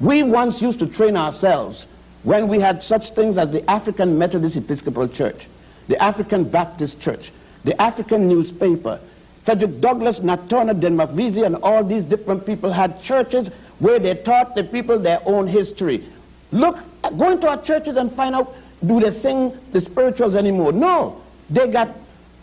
We 0.00 0.22
once 0.22 0.60
used 0.60 0.80
to 0.80 0.86
train 0.86 1.16
ourselves 1.16 1.86
when 2.24 2.48
we 2.48 2.58
had 2.58 2.82
such 2.82 3.10
things 3.10 3.38
as 3.38 3.50
the 3.50 3.68
African 3.70 4.18
Methodist 4.18 4.56
Episcopal 4.56 5.08
Church, 5.08 5.46
the 5.88 6.02
African 6.02 6.44
Baptist 6.44 7.00
Church, 7.00 7.30
the 7.64 7.80
African 7.80 8.28
newspaper. 8.28 9.00
Frederick 9.44 9.82
Douglass, 9.82 10.22
Nat 10.22 10.48
Turner, 10.48 10.72
Denmark 10.72 11.10
Vesey, 11.10 11.42
and 11.42 11.56
all 11.56 11.84
these 11.84 12.06
different 12.06 12.46
people 12.46 12.72
had 12.72 13.02
churches 13.02 13.48
where 13.78 13.98
they 13.98 14.14
taught 14.14 14.56
the 14.56 14.64
people 14.64 14.98
their 14.98 15.20
own 15.26 15.46
history. 15.46 16.02
Look, 16.50 16.78
go 17.18 17.30
into 17.30 17.48
our 17.48 17.60
churches 17.60 17.98
and 17.98 18.10
find 18.10 18.34
out, 18.34 18.56
do 18.86 19.00
they 19.00 19.10
sing 19.10 19.52
the 19.72 19.82
spirituals 19.82 20.34
anymore? 20.34 20.72
No. 20.72 21.20
They 21.50 21.68
got 21.68 21.88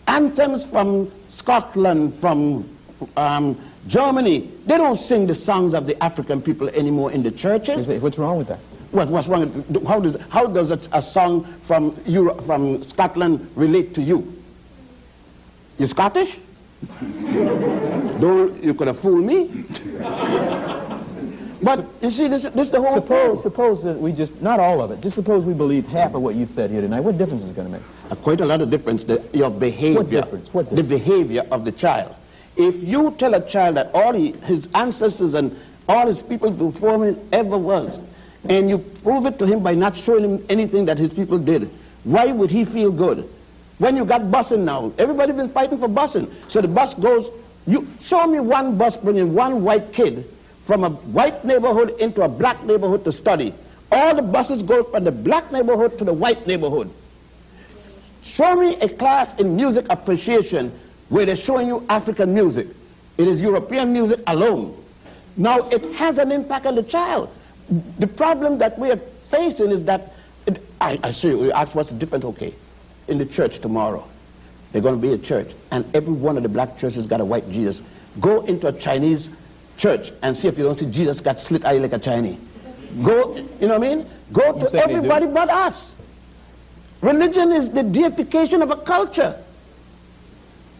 anthems 0.06 0.64
from 0.64 1.10
Scotland, 1.30 2.14
from 2.14 2.68
um, 3.16 3.58
Germany. 3.88 4.48
They 4.66 4.76
don't 4.76 4.96
sing 4.96 5.26
the 5.26 5.34
songs 5.34 5.74
of 5.74 5.86
the 5.86 6.00
African 6.02 6.40
people 6.40 6.68
anymore 6.70 7.12
in 7.12 7.22
the 7.22 7.30
churches. 7.30 7.86
say, 7.86 7.98
What's 7.98 8.18
wrong 8.18 8.38
with 8.38 8.48
that? 8.48 8.58
What, 8.92 9.08
what's 9.08 9.26
wrong? 9.28 9.40
with- 9.40 9.86
How 9.86 9.98
does, 10.00 10.16
how 10.28 10.46
does 10.46 10.70
a, 10.70 10.78
a 10.92 11.02
song 11.02 11.44
from, 11.62 11.96
Europe, 12.06 12.42
from 12.42 12.82
Scotland 12.82 13.50
relate 13.56 13.94
to 13.94 14.02
you? 14.02 14.40
You 15.78 15.86
Scottish? 15.86 16.38
Don't, 17.00 18.62
you 18.62 18.74
could 18.74 18.88
have 18.88 18.98
fooled 18.98 19.24
me. 19.24 19.64
But 21.62 21.86
you 22.00 22.10
see, 22.10 22.26
this, 22.26 22.42
this 22.42 22.66
is 22.66 22.72
the 22.72 22.80
whole 22.80 22.92
Suppose, 22.94 23.34
thing. 23.34 23.42
suppose 23.42 23.82
that 23.84 23.96
we 23.96 24.12
just, 24.12 24.42
not 24.42 24.58
all 24.58 24.82
of 24.82 24.90
it, 24.90 25.00
just 25.00 25.14
suppose 25.14 25.44
we 25.44 25.54
believe 25.54 25.86
half 25.86 26.14
of 26.14 26.22
what 26.22 26.34
you 26.34 26.44
said 26.44 26.70
here 26.70 26.80
tonight. 26.80 27.00
What 27.00 27.18
difference 27.18 27.44
is 27.44 27.50
it 27.50 27.56
going 27.56 27.68
to 27.68 27.72
make? 27.74 27.82
Uh, 28.10 28.16
quite 28.16 28.40
a 28.40 28.44
lot 28.44 28.62
of 28.62 28.70
difference. 28.70 29.04
The, 29.04 29.22
your 29.32 29.50
behavior. 29.50 30.00
What 30.00 30.10
difference? 30.10 30.52
What 30.52 30.62
difference? 30.70 30.82
The 30.82 30.88
behavior 30.88 31.46
of 31.52 31.64
the 31.64 31.70
child. 31.70 32.14
If 32.56 32.82
you 32.82 33.12
tell 33.12 33.34
a 33.34 33.48
child 33.48 33.76
that 33.76 33.94
all 33.94 34.12
he, 34.12 34.32
his 34.42 34.68
ancestors 34.74 35.34
and 35.34 35.56
all 35.88 36.06
his 36.06 36.20
people 36.20 36.50
before 36.50 37.06
him 37.06 37.18
ever 37.32 37.56
was, 37.56 38.00
and 38.48 38.68
you 38.68 38.78
prove 38.78 39.26
it 39.26 39.38
to 39.38 39.46
him 39.46 39.62
by 39.62 39.74
not 39.74 39.96
showing 39.96 40.24
him 40.24 40.46
anything 40.48 40.84
that 40.86 40.98
his 40.98 41.12
people 41.12 41.38
did, 41.38 41.70
why 42.02 42.26
would 42.26 42.50
he 42.50 42.64
feel 42.64 42.90
good? 42.90 43.28
When 43.78 43.96
you 43.96 44.04
got 44.04 44.22
busing 44.22 44.64
now, 44.64 44.92
everybody 44.98 45.32
been 45.32 45.48
fighting 45.48 45.78
for 45.78 45.88
busing. 45.88 46.32
So 46.48 46.60
the 46.60 46.68
bus 46.68 46.94
goes, 46.94 47.30
you 47.68 47.88
show 48.00 48.26
me 48.26 48.40
one 48.40 48.76
bus 48.76 48.96
bringing 48.96 49.32
one 49.32 49.62
white 49.62 49.92
kid 49.92 50.28
from 50.62 50.84
a 50.84 50.90
white 50.90 51.44
neighborhood 51.44 51.94
into 51.98 52.22
a 52.22 52.28
black 52.28 52.62
neighborhood 52.64 53.04
to 53.04 53.12
study. 53.12 53.52
All 53.90 54.14
the 54.14 54.22
buses 54.22 54.62
go 54.62 54.84
from 54.84 55.04
the 55.04 55.12
black 55.12 55.52
neighborhood 55.52 55.98
to 55.98 56.04
the 56.04 56.12
white 56.12 56.46
neighborhood. 56.46 56.90
Show 58.22 58.54
me 58.54 58.76
a 58.76 58.88
class 58.88 59.34
in 59.34 59.56
music 59.56 59.86
appreciation 59.90 60.72
where 61.08 61.26
they're 61.26 61.36
showing 61.36 61.66
you 61.66 61.84
African 61.88 62.32
music. 62.32 62.68
It 63.18 63.28
is 63.28 63.42
European 63.42 63.92
music 63.92 64.20
alone. 64.26 64.82
Now, 65.36 65.68
it 65.68 65.84
has 65.94 66.18
an 66.18 66.30
impact 66.32 66.66
on 66.66 66.74
the 66.74 66.82
child. 66.82 67.28
The 67.98 68.06
problem 68.06 68.58
that 68.58 68.78
we 68.78 68.90
are 68.90 68.96
facing 68.96 69.70
is 69.70 69.84
that, 69.84 70.12
it, 70.46 70.62
I, 70.80 71.10
see 71.10 71.28
you, 71.28 71.44
you 71.44 71.52
ask 71.52 71.74
what's 71.74 71.90
the 71.90 71.96
difference, 71.96 72.24
okay. 72.24 72.54
In 73.08 73.18
the 73.18 73.26
church 73.26 73.58
tomorrow, 73.58 74.06
they're 74.70 74.82
going 74.82 75.00
to 75.00 75.06
be 75.06 75.12
a 75.12 75.18
church, 75.18 75.52
and 75.70 75.84
every 75.94 76.12
one 76.12 76.36
of 76.36 76.42
the 76.42 76.48
black 76.48 76.78
churches 76.78 77.06
got 77.06 77.20
a 77.20 77.24
white 77.24 77.50
Jesus. 77.50 77.82
Go 78.20 78.42
into 78.44 78.68
a 78.68 78.72
Chinese 78.72 79.30
church 79.76 80.12
and 80.22 80.36
see 80.36 80.48
if 80.48 80.58
you 80.58 80.64
don't 80.64 80.74
see 80.74 80.86
Jesus 80.86 81.20
got 81.20 81.40
slit 81.40 81.64
eye 81.64 81.78
like 81.78 81.92
a 81.92 81.98
Chinese. 81.98 82.38
Go, 83.02 83.36
you 83.36 83.68
know 83.68 83.78
what 83.78 83.88
I 83.88 83.94
mean? 83.96 84.10
Go 84.32 84.52
to 84.52 84.68
say 84.68 84.80
they 84.80 84.86
do? 84.86 84.92
everybody 84.96 85.26
but 85.26 85.48
us. 85.48 85.94
Religion 87.00 87.50
is 87.52 87.70
the 87.70 87.82
deification 87.82 88.62
of 88.62 88.70
a 88.70 88.76
culture. 88.76 89.36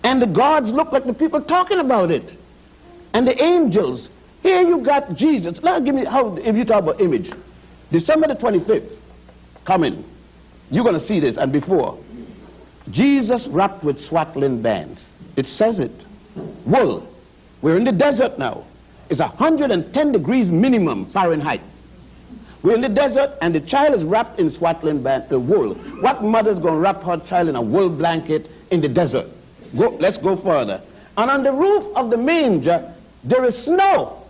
And 0.04 0.20
the 0.20 0.26
gods 0.26 0.72
look 0.72 0.92
like 0.92 1.04
the 1.04 1.14
people 1.14 1.40
talking 1.40 1.78
about 1.78 2.10
it. 2.10 2.36
And 3.14 3.26
the 3.26 3.40
angels. 3.42 4.10
Here 4.42 4.62
you 4.62 4.78
got 4.78 5.14
Jesus. 5.14 5.62
Now 5.62 5.78
give 5.78 5.94
me 5.94 6.04
how 6.04 6.36
if 6.36 6.56
you 6.56 6.64
talk 6.64 6.82
about 6.82 7.00
image. 7.00 7.30
December 7.90 8.28
the 8.28 8.34
25th, 8.34 8.98
coming. 9.64 10.04
You're 10.70 10.84
gonna 10.84 11.00
see 11.00 11.20
this 11.20 11.36
and 11.36 11.52
before. 11.52 11.98
Jesus 12.90 13.46
wrapped 13.48 13.84
with 13.84 14.00
swaddling 14.00 14.60
bands. 14.62 15.12
It 15.36 15.46
says 15.46 15.78
it. 15.78 15.92
Wool. 16.64 17.06
We're 17.60 17.76
in 17.76 17.84
the 17.84 17.92
desert 17.92 18.38
now. 18.38 18.64
It's 19.12 19.20
110 19.20 20.12
degrees 20.12 20.50
minimum 20.50 21.04
Fahrenheit. 21.04 21.60
We're 22.62 22.76
in 22.76 22.80
the 22.80 22.88
desert 22.88 23.36
and 23.42 23.54
the 23.54 23.60
child 23.60 23.94
is 23.94 24.06
wrapped 24.06 24.40
in 24.40 24.48
swaddling 24.48 25.02
band, 25.02 25.30
uh, 25.30 25.38
wool. 25.38 25.74
What 26.00 26.24
mother's 26.24 26.58
going 26.58 26.76
to 26.76 26.80
wrap 26.80 27.02
her 27.02 27.18
child 27.18 27.48
in 27.48 27.56
a 27.56 27.60
wool 27.60 27.90
blanket 27.90 28.50
in 28.70 28.80
the 28.80 28.88
desert? 28.88 29.26
Go, 29.76 29.90
let's 30.00 30.16
go 30.16 30.34
further. 30.34 30.80
And 31.18 31.30
on 31.30 31.42
the 31.42 31.52
roof 31.52 31.94
of 31.94 32.08
the 32.08 32.16
manger, 32.16 32.90
there 33.22 33.44
is 33.44 33.64
snow. 33.64 34.24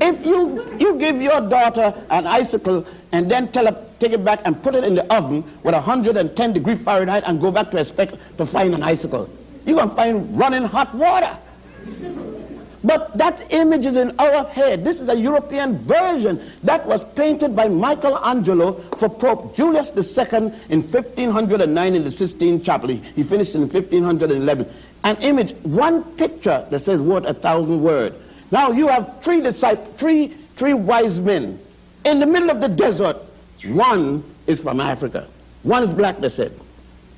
If 0.00 0.24
you, 0.24 0.74
you 0.78 0.96
give 0.96 1.20
your 1.20 1.42
daughter 1.42 1.92
an 2.08 2.26
icicle 2.26 2.86
and 3.12 3.30
then 3.30 3.52
tell 3.52 3.66
her, 3.66 3.86
take 3.98 4.12
it 4.12 4.24
back 4.24 4.40
and 4.46 4.62
put 4.62 4.74
it 4.74 4.84
in 4.84 4.94
the 4.94 5.04
oven 5.14 5.44
with 5.64 5.74
110 5.74 6.52
degree 6.54 6.76
Fahrenheit 6.76 7.24
and 7.26 7.42
go 7.42 7.52
back 7.52 7.70
to 7.72 7.76
expect 7.78 8.14
to 8.38 8.46
find 8.46 8.74
an 8.74 8.82
icicle, 8.82 9.28
you're 9.66 9.76
going 9.76 9.90
to 9.90 9.94
find 9.94 10.38
running 10.38 10.64
hot 10.64 10.94
water. 10.94 11.36
But 12.82 13.16
that 13.18 13.52
image 13.52 13.84
is 13.84 13.96
in 13.96 14.18
our 14.18 14.44
head. 14.44 14.84
This 14.84 15.00
is 15.00 15.08
a 15.10 15.16
European 15.16 15.76
version 15.78 16.40
that 16.64 16.86
was 16.86 17.04
painted 17.04 17.54
by 17.54 17.68
Michelangelo 17.68 18.72
for 18.96 19.08
Pope 19.08 19.54
Julius 19.54 19.90
II 19.90 20.52
in 20.70 20.80
1509 20.80 21.94
in 21.94 22.04
the 22.04 22.10
Sistine 22.10 22.62
Chapel. 22.62 22.88
He 22.88 23.22
finished 23.22 23.54
in 23.54 23.62
1511. 23.62 24.66
An 25.04 25.16
image, 25.16 25.52
one 25.62 26.04
picture 26.16 26.66
that 26.70 26.80
says 26.80 27.02
worth 27.02 27.26
a 27.26 27.34
thousand 27.34 27.82
words. 27.82 28.16
Now 28.50 28.70
you 28.70 28.88
have 28.88 29.22
three 29.22 29.40
disciples, 29.42 29.88
three, 29.96 30.28
three 30.56 30.74
wise 30.74 31.20
men 31.20 31.58
in 32.04 32.18
the 32.18 32.26
middle 32.26 32.50
of 32.50 32.60
the 32.60 32.68
desert. 32.68 33.16
One 33.66 34.24
is 34.46 34.62
from 34.62 34.80
Africa. 34.80 35.28
One 35.62 35.84
is 35.86 35.92
black, 35.94 36.18
they 36.18 36.30
said. 36.30 36.58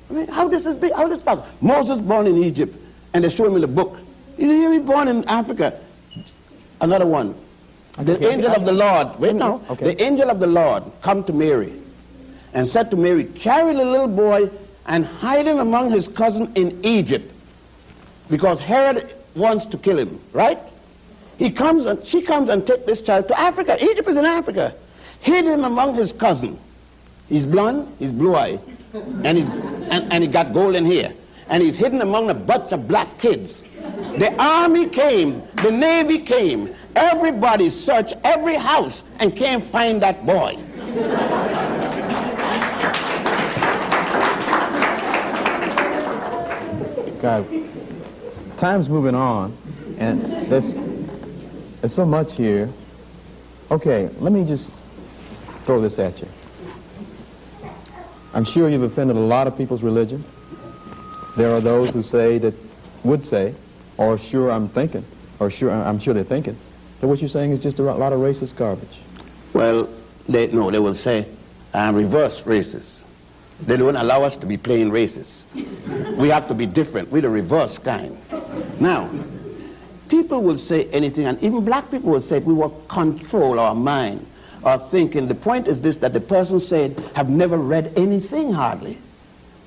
I 0.09 0.13
mean, 0.13 0.27
how 0.27 0.47
this 0.47 0.65
is 0.65 0.75
how 0.93 1.07
this 1.07 1.21
possible? 1.21 1.47
Moses 1.61 2.01
born 2.01 2.27
in 2.27 2.43
Egypt, 2.43 2.75
and 3.13 3.23
they 3.23 3.29
show 3.29 3.47
him 3.47 3.55
in 3.55 3.61
the 3.61 3.67
book. 3.67 3.97
He 4.37 4.67
was 4.67 4.81
born 4.81 5.07
in 5.07 5.27
Africa. 5.27 5.79
Another 6.81 7.05
one. 7.05 7.35
The 7.97 8.15
okay, 8.15 8.33
angel 8.33 8.51
okay, 8.51 8.59
of 8.59 8.65
the 8.65 8.71
Lord, 8.71 9.19
wait 9.19 9.35
now. 9.35 9.61
Okay. 9.69 9.93
The 9.93 10.03
angel 10.03 10.29
of 10.29 10.39
the 10.39 10.47
Lord 10.47 10.83
come 11.01 11.23
to 11.25 11.33
Mary 11.33 11.71
and 12.53 12.67
said 12.67 12.89
to 12.91 12.97
Mary, 12.97 13.25
carry 13.25 13.73
the 13.75 13.85
little 13.85 14.07
boy 14.07 14.49
and 14.87 15.05
hide 15.05 15.45
him 15.45 15.59
among 15.59 15.91
his 15.91 16.07
cousin 16.07 16.51
in 16.55 16.83
Egypt 16.83 17.31
because 18.29 18.59
Herod 18.59 19.13
wants 19.35 19.65
to 19.67 19.77
kill 19.77 19.97
him, 19.97 20.19
right? 20.31 20.59
He 21.37 21.49
comes 21.49 21.85
and 21.85 22.05
she 22.05 22.21
comes 22.21 22.49
and 22.49 22.65
take 22.65 22.85
this 22.85 23.01
child 23.01 23.27
to 23.27 23.39
Africa. 23.39 23.77
Egypt 23.83 24.07
is 24.07 24.17
in 24.17 24.25
Africa. 24.25 24.73
Hid 25.21 25.45
him 25.45 25.63
among 25.63 25.95
his 25.95 26.11
cousin. 26.11 26.59
He's 27.29 27.45
blonde, 27.45 27.87
he's 27.99 28.11
blue 28.11 28.35
eye, 28.35 28.59
and 28.93 29.37
he's 29.37 29.49
and, 29.49 30.11
and 30.11 30.23
he 30.23 30.27
got 30.27 30.53
golden 30.53 30.85
hair. 30.85 31.13
And 31.49 31.61
he's 31.61 31.77
hidden 31.77 32.01
among 32.01 32.29
a 32.29 32.33
bunch 32.33 32.71
of 32.71 32.87
black 32.87 33.19
kids. 33.19 33.63
The 34.17 34.33
army 34.39 34.87
came, 34.87 35.43
the 35.55 35.71
navy 35.71 36.19
came, 36.19 36.73
everybody 36.95 37.69
searched 37.69 38.13
every 38.23 38.55
house 38.55 39.03
and 39.19 39.35
can't 39.35 39.63
find 39.63 40.01
that 40.01 40.25
boy. 40.25 40.57
God, 47.21 47.47
time's 48.57 48.87
moving 48.87 49.15
on, 49.15 49.57
and 49.97 50.21
there's, 50.49 50.79
there's 51.81 51.93
so 51.93 52.05
much 52.05 52.35
here. 52.35 52.69
Okay, 53.71 54.09
let 54.19 54.31
me 54.31 54.45
just 54.45 54.79
throw 55.65 55.81
this 55.81 55.99
at 55.99 56.21
you. 56.21 56.27
I'm 58.33 58.43
sure 58.43 58.69
you've 58.69 58.83
offended 58.83 59.15
a 59.15 59.19
lot 59.19 59.47
of 59.47 59.57
people's 59.57 59.83
religion. 59.83 60.23
There 61.37 61.51
are 61.53 61.61
those 61.61 61.89
who 61.89 62.03
say 62.03 62.37
that, 62.39 62.53
would 63.03 63.25
say, 63.25 63.53
or 63.97 64.17
sure 64.17 64.51
I'm 64.51 64.69
thinking, 64.69 65.05
or 65.39 65.49
sure 65.49 65.71
uh, 65.71 65.83
I'm 65.83 65.99
sure 65.99 66.13
they're 66.13 66.23
thinking, 66.23 66.57
that 66.99 67.07
what 67.07 67.19
you're 67.19 67.29
saying 67.29 67.51
is 67.51 67.59
just 67.59 67.79
a 67.79 67.83
lot 67.83 68.13
of 68.13 68.19
racist 68.19 68.55
garbage. 68.55 68.99
Well, 69.53 69.89
they, 70.27 70.47
no, 70.47 70.71
they 70.71 70.79
will 70.79 70.93
say 70.93 71.27
I'm 71.73 71.95
reverse 71.95 72.43
racist. 72.43 73.03
They 73.61 73.77
don't 73.77 73.95
allow 73.95 74.23
us 74.23 74.35
to 74.37 74.47
be 74.47 74.57
plain 74.57 74.89
racist. 74.89 75.45
We 76.17 76.29
have 76.29 76.47
to 76.47 76.53
be 76.53 76.65
different. 76.65 77.11
We're 77.11 77.21
the 77.21 77.29
reverse 77.29 77.77
kind. 77.77 78.17
Now, 78.79 79.09
people 80.09 80.41
will 80.41 80.55
say 80.55 80.89
anything, 80.89 81.27
and 81.27 81.41
even 81.41 81.63
black 81.63 81.89
people 81.89 82.11
will 82.11 82.21
say 82.21 82.39
we 82.39 82.53
will 82.53 82.71
control 82.89 83.59
our 83.59 83.75
mind, 83.75 84.25
our 84.63 84.77
thinking. 84.77 85.27
The 85.27 85.35
point 85.35 85.67
is 85.67 85.81
this, 85.81 85.97
that 85.97 86.13
the 86.13 86.21
person 86.21 86.59
said 86.59 86.99
have 87.15 87.29
never 87.29 87.57
read 87.57 87.93
anything 87.95 88.51
hardly. 88.51 88.97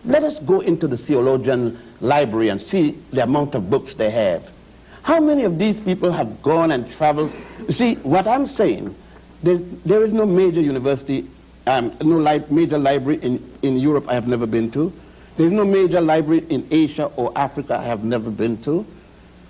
Let 0.07 0.23
us 0.23 0.39
go 0.39 0.61
into 0.61 0.87
the 0.87 0.97
theologian 0.97 1.79
library 2.01 2.49
and 2.49 2.61
see 2.61 2.97
the 3.13 3.25
amount 3.25 3.55
of 3.57 3.69
books 3.69 3.95
they 3.95 4.11
have. 4.11 4.51
How 5.03 5.21
many 5.21 5.45
of 5.45 5.59
these 5.59 5.77
people 5.77 6.13
have 6.13 6.43
gone 6.43 6.71
and 6.73 6.91
traveled? 6.91 7.33
You 7.67 7.73
see, 7.73 7.95
what 7.97 8.27
I'm 8.27 8.47
saying, 8.47 8.95
there 9.43 10.03
is 10.03 10.13
no 10.13 10.25
major 10.25 10.61
university, 10.61 11.27
um, 11.67 11.97
no 12.01 12.19
li 12.19 12.43
major 12.51 12.79
library 12.79 13.19
in, 13.23 13.53
in 13.63 13.79
Europe 13.79 14.09
I 14.09 14.15
have 14.15 14.29
never 14.29 14.47
been 14.47 14.71
to. 14.73 14.93
There's 15.37 15.53
no 15.53 15.65
major 15.65 16.01
library 16.01 16.45
in 16.49 16.67
Asia 16.71 17.07
or 17.17 17.33
Africa 17.37 17.77
I 17.79 17.85
have 17.85 18.05
never 18.05 18.31
been 18.31 18.57
to. 18.63 18.87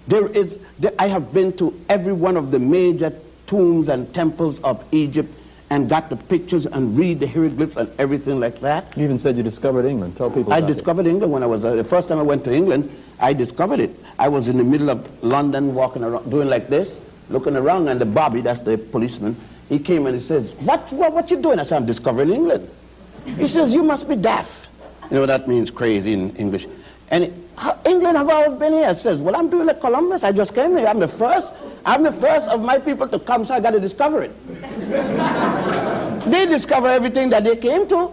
There 0.08 0.26
is, 0.28 0.58
there, 0.78 0.92
I 0.98 1.06
have 1.08 1.32
been 1.32 1.52
to 1.58 1.78
every 1.88 2.12
one 2.12 2.36
of 2.36 2.50
the 2.50 2.58
major 2.58 3.12
tombs 3.46 3.88
and 3.88 4.12
temples 4.14 4.58
of 4.60 4.84
Egypt 4.92 5.32
and 5.70 5.88
got 5.88 6.08
the 6.08 6.16
pictures 6.16 6.66
and 6.66 6.96
read 6.96 7.20
the 7.20 7.26
hieroglyphs 7.26 7.76
and 7.76 7.90
everything 7.98 8.38
like 8.38 8.60
that. 8.60 8.96
You 8.96 9.04
even 9.04 9.18
said 9.18 9.36
you 9.36 9.42
discovered 9.42 9.84
England. 9.84 10.16
Tell 10.16 10.30
people 10.30 10.52
I 10.52 10.60
discovered 10.60 11.06
it. 11.06 11.10
England 11.10 11.32
when 11.32 11.42
I 11.42 11.46
was, 11.46 11.64
uh, 11.64 11.74
the 11.74 11.84
first 11.84 12.08
time 12.08 12.18
I 12.18 12.22
went 12.22 12.44
to 12.44 12.54
England, 12.54 12.90
I 13.18 13.32
discovered 13.32 13.80
it. 13.80 13.90
I 14.18 14.28
was 14.28 14.48
in 14.48 14.58
the 14.58 14.64
middle 14.64 14.90
of 14.90 15.24
London 15.24 15.74
walking 15.74 16.04
around, 16.04 16.30
doing 16.30 16.48
like 16.48 16.68
this, 16.68 17.00
looking 17.30 17.56
around, 17.56 17.88
and 17.88 18.00
the 18.00 18.06
Bobby, 18.06 18.40
that's 18.40 18.60
the 18.60 18.78
policeman, 18.78 19.36
he 19.68 19.78
came 19.78 20.06
and 20.06 20.14
he 20.14 20.20
says, 20.20 20.52
what, 20.54 20.92
what, 20.92 21.12
what 21.12 21.30
you 21.30 21.42
doing? 21.42 21.58
I 21.58 21.64
said, 21.64 21.76
I'm 21.76 21.86
discovering 21.86 22.30
England. 22.30 22.70
He 23.24 23.48
says, 23.48 23.72
you 23.72 23.82
must 23.82 24.08
be 24.08 24.14
deaf. 24.14 24.68
You 25.10 25.14
know 25.14 25.20
what 25.20 25.26
that 25.26 25.48
means, 25.48 25.70
crazy 25.70 26.12
in 26.12 26.34
English. 26.36 26.66
And 27.10 27.24
it, 27.24 27.32
England 27.86 28.16
have 28.16 28.28
always 28.28 28.54
been 28.54 28.72
here. 28.72 28.88
I 28.88 28.92
says, 28.92 29.22
well, 29.22 29.36
I'm 29.36 29.48
doing 29.48 29.66
like 29.66 29.80
Columbus. 29.80 30.24
I 30.24 30.32
just 30.32 30.54
came 30.54 30.76
here. 30.76 30.86
I'm 30.86 30.98
the 30.98 31.08
first. 31.08 31.54
I'm 31.84 32.02
the 32.02 32.12
first 32.12 32.48
of 32.48 32.60
my 32.60 32.78
people 32.78 33.08
to 33.08 33.18
come, 33.18 33.44
so 33.44 33.54
I 33.54 33.60
got 33.60 33.70
to 33.70 33.80
discover 33.80 34.22
it. 34.22 34.32
they 36.30 36.46
discover 36.46 36.88
everything 36.88 37.30
that 37.30 37.44
they 37.44 37.56
came 37.56 37.86
to, 37.88 38.10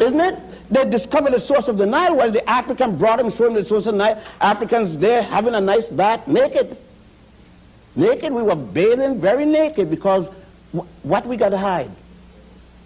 isn't 0.00 0.20
it? 0.20 0.38
They 0.70 0.88
discovered 0.88 1.32
the 1.32 1.40
source 1.40 1.68
of 1.68 1.76
the 1.78 1.86
Nile 1.86 2.16
was 2.16 2.32
the 2.32 2.48
African 2.48 2.96
brought 2.96 3.18
them, 3.18 3.30
showed 3.30 3.48
them 3.48 3.54
the 3.54 3.64
source 3.64 3.86
of 3.86 3.94
the 3.94 3.98
Nile. 3.98 4.22
Africans 4.40 4.96
there 4.96 5.22
having 5.22 5.54
a 5.54 5.60
nice 5.60 5.88
bath, 5.88 6.26
naked. 6.26 6.78
Naked, 7.96 8.32
we 8.32 8.42
were 8.42 8.56
bathing 8.56 9.20
very 9.20 9.44
naked 9.44 9.90
because 9.90 10.28
what 11.02 11.26
we 11.26 11.36
got 11.36 11.48
to 11.48 11.58
hide? 11.58 11.90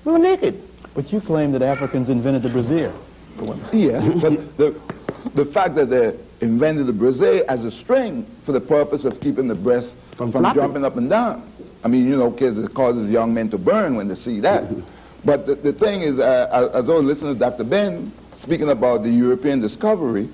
We 0.05 0.13
were 0.13 0.19
naked. 0.19 0.61
But 0.95 1.13
you 1.13 1.21
claim 1.21 1.53
that 1.53 1.63
Africans 1.63 2.09
invented 2.09 2.43
the 2.43 2.49
brassiere. 2.49 2.93
Yeah, 3.73 4.01
but 4.21 4.57
the, 4.57 4.81
the 5.35 5.45
fact 5.45 5.75
that 5.77 5.91
they 5.91 6.17
invented 6.41 6.87
the 6.87 6.93
brassiere 6.93 7.45
as 7.49 7.65
a 7.65 7.71
string 7.71 8.25
for 8.43 8.53
the 8.53 8.61
purpose 8.61 9.05
of 9.05 9.21
keeping 9.21 9.49
the 9.49 9.55
breast 9.55 9.97
from, 10.17 10.31
from 10.31 10.53
jumping 10.55 10.85
up 10.85 10.97
and 10.97 11.09
down. 11.09 11.49
I 11.83 11.89
mean, 11.89 12.07
you 12.07 12.17
know, 12.17 12.31
because 12.31 12.57
it 12.59 12.73
causes 12.75 13.11
young 13.11 13.35
men 13.35 13.51
to 13.51 13.59
burn 13.59 13.97
when 13.97 14.09
they 14.09 14.15
see 14.15 14.41
that. 14.41 14.65
but 15.25 15.47
the, 15.47 15.55
the 15.55 15.73
thing 15.73 16.03
is, 16.03 16.19
uh, 16.19 16.71
as 16.75 16.89
I 16.89 16.93
was 16.93 17.05
listening 17.05 17.35
to 17.35 17.39
Dr. 17.39 17.65
Ben 17.65 18.13
speaking 18.35 18.71
about 18.71 19.03
the 19.03 19.11
European 19.11 19.61
discovery, 19.61 20.29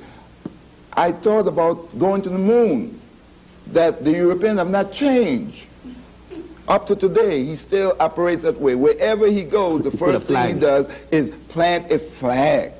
I 0.94 1.12
thought 1.12 1.46
about 1.46 1.96
going 1.98 2.22
to 2.22 2.28
the 2.28 2.38
moon, 2.38 3.00
that 3.68 4.04
the 4.04 4.10
Europeans 4.10 4.58
have 4.58 4.70
not 4.70 4.92
changed. 4.92 5.66
Up 6.68 6.86
to 6.86 6.96
today, 6.96 7.44
he 7.44 7.56
still 7.56 7.96
operates 8.00 8.42
that 8.42 8.60
way. 8.60 8.74
Wherever 8.74 9.26
he 9.26 9.44
goes, 9.44 9.82
the 9.82 9.90
first 9.90 10.26
thing 10.26 10.54
he 10.54 10.60
does 10.60 10.88
is 11.10 11.30
plant 11.48 11.90
a 11.90 11.98
flag. 11.98 12.72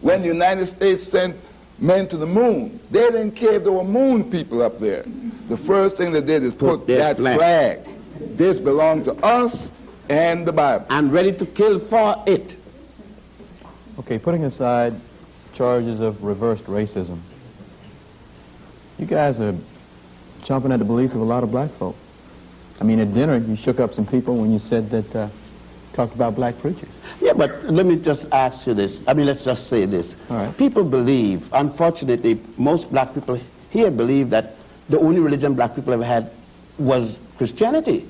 When 0.00 0.22
the 0.22 0.28
United 0.28 0.66
States 0.66 1.06
sent 1.06 1.36
men 1.78 2.08
to 2.08 2.16
the 2.16 2.26
moon, 2.26 2.80
they 2.90 3.00
didn't 3.06 3.32
care 3.32 3.54
if 3.54 3.64
there 3.64 3.72
were 3.72 3.84
moon 3.84 4.30
people 4.30 4.62
up 4.62 4.78
there. 4.78 5.04
The 5.48 5.56
first 5.56 5.96
thing 5.96 6.12
they 6.12 6.20
did 6.20 6.42
is 6.42 6.52
put, 6.52 6.80
put 6.80 6.86
that 6.88 7.16
flag. 7.16 7.36
flag. 7.36 7.88
This 8.36 8.58
belonged 8.58 9.04
to 9.06 9.14
us 9.24 9.70
and 10.08 10.46
the 10.46 10.52
Bible. 10.52 10.86
I'm 10.90 11.10
ready 11.10 11.32
to 11.32 11.46
kill 11.46 11.78
for 11.78 12.22
it. 12.26 12.56
Okay, 13.98 14.18
putting 14.18 14.44
aside 14.44 14.94
charges 15.52 16.00
of 16.00 16.22
reversed 16.22 16.64
racism, 16.64 17.18
you 18.98 19.06
guys 19.06 19.40
are 19.40 19.54
chomping 20.42 20.72
at 20.72 20.78
the 20.78 20.84
beliefs 20.84 21.14
of 21.14 21.20
a 21.20 21.24
lot 21.24 21.42
of 21.42 21.50
black 21.50 21.70
folk. 21.70 21.96
I 22.80 22.84
mean, 22.84 23.00
at 23.00 23.12
dinner, 23.12 23.36
you 23.38 23.56
shook 23.56 23.80
up 23.80 23.92
some 23.92 24.06
people 24.06 24.36
when 24.36 24.52
you 24.52 24.58
said 24.58 24.88
that, 24.90 25.16
uh, 25.16 25.28
talked 25.98 26.14
about 26.14 26.36
black 26.36 26.56
preachers. 26.60 26.88
Yeah, 27.20 27.32
but 27.32 27.64
let 27.64 27.84
me 27.84 27.96
just 27.96 28.30
ask 28.30 28.68
you 28.68 28.74
this. 28.74 29.02
I 29.08 29.14
mean, 29.14 29.26
let's 29.26 29.42
just 29.42 29.66
say 29.66 29.84
this. 29.84 30.16
People 30.56 30.84
believe, 30.84 31.50
unfortunately, 31.52 32.40
most 32.56 32.88
black 32.92 33.12
people 33.14 33.40
here 33.70 33.90
believe 33.90 34.30
that 34.30 34.54
the 34.88 35.00
only 35.00 35.18
religion 35.18 35.54
black 35.54 35.74
people 35.74 35.92
ever 35.92 36.04
had 36.04 36.30
was 36.78 37.18
Christianity 37.36 38.06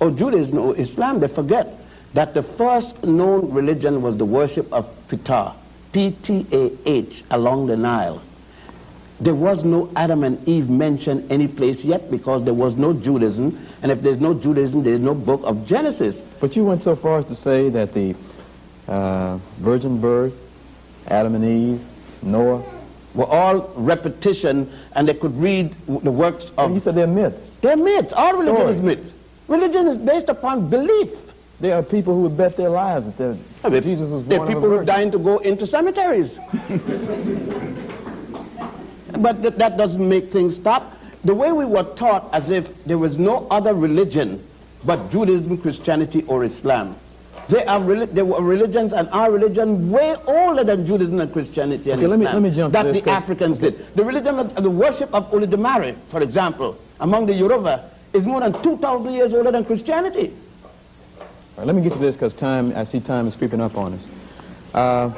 or 0.00 0.10
Judaism 0.10 0.58
or 0.58 0.76
Islam. 0.76 1.18
They 1.18 1.28
forget 1.28 1.78
that 2.12 2.34
the 2.34 2.42
first 2.42 3.02
known 3.04 3.50
religion 3.50 4.02
was 4.02 4.18
the 4.18 4.26
worship 4.26 4.70
of 4.70 4.84
Ptah, 5.08 5.54
P-T-A-H, 5.92 7.24
along 7.30 7.68
the 7.68 7.76
Nile. 7.76 8.20
There 9.20 9.34
was 9.34 9.64
no 9.64 9.90
Adam 9.96 10.24
and 10.24 10.48
Eve 10.48 10.70
mentioned 10.70 11.30
any 11.30 11.46
place 11.46 11.84
yet 11.84 12.10
because 12.10 12.42
there 12.44 12.54
was 12.54 12.76
no 12.76 12.94
Judaism. 12.94 13.66
And 13.82 13.92
if 13.92 14.00
there's 14.00 14.18
no 14.18 14.32
Judaism, 14.32 14.82
there's 14.82 15.00
no 15.00 15.14
book 15.14 15.42
of 15.44 15.66
Genesis. 15.66 16.22
But 16.40 16.56
you 16.56 16.64
went 16.64 16.82
so 16.82 16.96
far 16.96 17.18
as 17.18 17.26
to 17.26 17.34
say 17.34 17.68
that 17.68 17.92
the 17.92 18.14
uh, 18.88 19.36
virgin 19.58 20.00
birth, 20.00 20.32
Adam 21.08 21.34
and 21.34 21.44
Eve, 21.44 21.84
Noah, 22.22 22.64
were 23.14 23.26
all 23.26 23.70
repetition, 23.74 24.72
and 24.94 25.06
they 25.06 25.14
could 25.14 25.36
read 25.36 25.74
the 25.86 26.10
works 26.10 26.50
of... 26.56 26.66
And 26.66 26.74
you 26.74 26.80
said 26.80 26.94
they're 26.94 27.06
myths. 27.06 27.56
They're 27.60 27.76
myths. 27.76 28.14
All 28.14 28.32
religion 28.32 28.56
Story. 28.56 28.74
is 28.74 28.82
myths. 28.82 29.14
Religion 29.48 29.86
is 29.88 29.98
based 29.98 30.28
upon 30.30 30.70
belief. 30.70 31.32
There 31.58 31.74
are 31.74 31.82
people 31.82 32.14
who 32.14 32.22
would 32.22 32.36
bet 32.38 32.56
their 32.56 32.70
lives 32.70 33.12
that 33.14 33.36
yeah, 33.64 33.80
Jesus 33.80 34.08
was 34.08 34.22
born 34.22 34.28
There 34.28 34.40
are 34.40 34.46
people 34.46 34.62
who 34.62 34.76
are 34.76 34.84
dying 34.84 35.10
to 35.10 35.18
go 35.18 35.38
into 35.38 35.66
cemeteries. 35.66 36.38
but 39.18 39.42
th 39.42 39.54
that 39.56 39.76
doesn't 39.76 40.08
make 40.08 40.30
things 40.30 40.56
stop. 40.56 40.82
the 41.24 41.34
way 41.34 41.52
we 41.52 41.66
were 41.66 41.84
taught 41.96 42.28
as 42.32 42.48
if 42.48 42.64
there 42.84 42.96
was 42.98 43.18
no 43.18 43.46
other 43.50 43.74
religion 43.74 44.40
but 44.84 45.10
Judaism, 45.10 45.58
Christianity, 45.58 46.24
or 46.26 46.44
Islam. 46.44 46.96
There, 47.48 47.68
are 47.68 48.06
there 48.06 48.24
were 48.24 48.40
religions 48.42 48.92
and 48.92 49.08
our 49.10 49.30
religion 49.30 49.90
way 49.90 50.16
older 50.26 50.62
than 50.62 50.86
Judaism 50.86 51.20
and 51.20 51.32
Christianity 51.32 51.90
and 51.90 52.00
okay, 52.00 52.06
Islam. 52.12 52.20
Let 52.20 52.28
me, 52.28 52.40
let 52.40 52.50
me 52.50 52.56
jump 52.56 52.72
that 52.72 52.92
the 52.92 53.10
Africans 53.10 53.58
okay. 53.58 53.70
did. 53.76 53.94
The 53.96 54.04
religion 54.04 54.38
of 54.38 54.54
the 54.62 54.70
worship 54.70 55.12
of 55.12 55.30
Olodumare, 55.32 55.96
for 56.06 56.22
example, 56.22 56.78
among 57.00 57.26
the 57.26 57.34
Yoruba, 57.34 57.90
is 58.12 58.24
more 58.24 58.40
than 58.40 58.52
2,000 58.62 59.12
years 59.12 59.34
older 59.34 59.50
than 59.50 59.64
Christianity. 59.64 60.32
All 61.20 61.26
right, 61.58 61.66
let 61.66 61.74
me 61.74 61.82
get 61.82 61.92
to 61.92 61.98
this 61.98 62.14
because 62.16 62.34
time, 62.34 62.72
I 62.76 62.84
see 62.84 63.00
time 63.00 63.26
is 63.26 63.34
creeping 63.36 63.60
up 63.60 63.76
on 63.76 63.94
us. 63.94 64.08
Uh, 64.72 65.10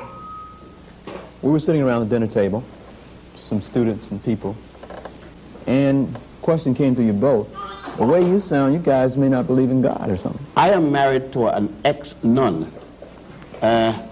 we 1.42 1.50
were 1.50 1.60
sitting 1.60 1.82
around 1.82 2.08
the 2.08 2.18
dinner 2.18 2.32
table, 2.32 2.64
some 3.52 3.60
students 3.60 4.10
and 4.10 4.24
people, 4.24 4.56
and 5.66 6.18
question 6.40 6.74
came 6.74 6.96
to 6.96 7.02
you 7.02 7.12
both. 7.12 7.46
The 7.98 8.04
way 8.06 8.26
you 8.26 8.40
sound, 8.40 8.72
you 8.72 8.78
guys 8.78 9.14
may 9.14 9.28
not 9.28 9.46
believe 9.46 9.70
in 9.70 9.82
God 9.82 10.08
or 10.08 10.16
something. 10.16 10.42
I 10.56 10.70
am 10.70 10.90
married 10.90 11.34
to 11.34 11.48
an 11.48 11.68
ex-nun, 11.84 12.72
uh, 13.60 14.06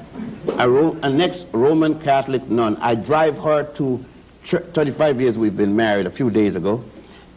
an 0.58 1.20
ex-Roman 1.22 1.98
Catholic 2.00 2.50
nun. 2.50 2.76
I 2.82 2.94
drive 2.94 3.38
her 3.38 3.62
to 3.76 4.04
35 4.44 5.22
years 5.22 5.38
we've 5.38 5.56
been 5.56 5.74
married 5.74 6.04
a 6.04 6.10
few 6.10 6.28
days 6.28 6.54
ago, 6.54 6.84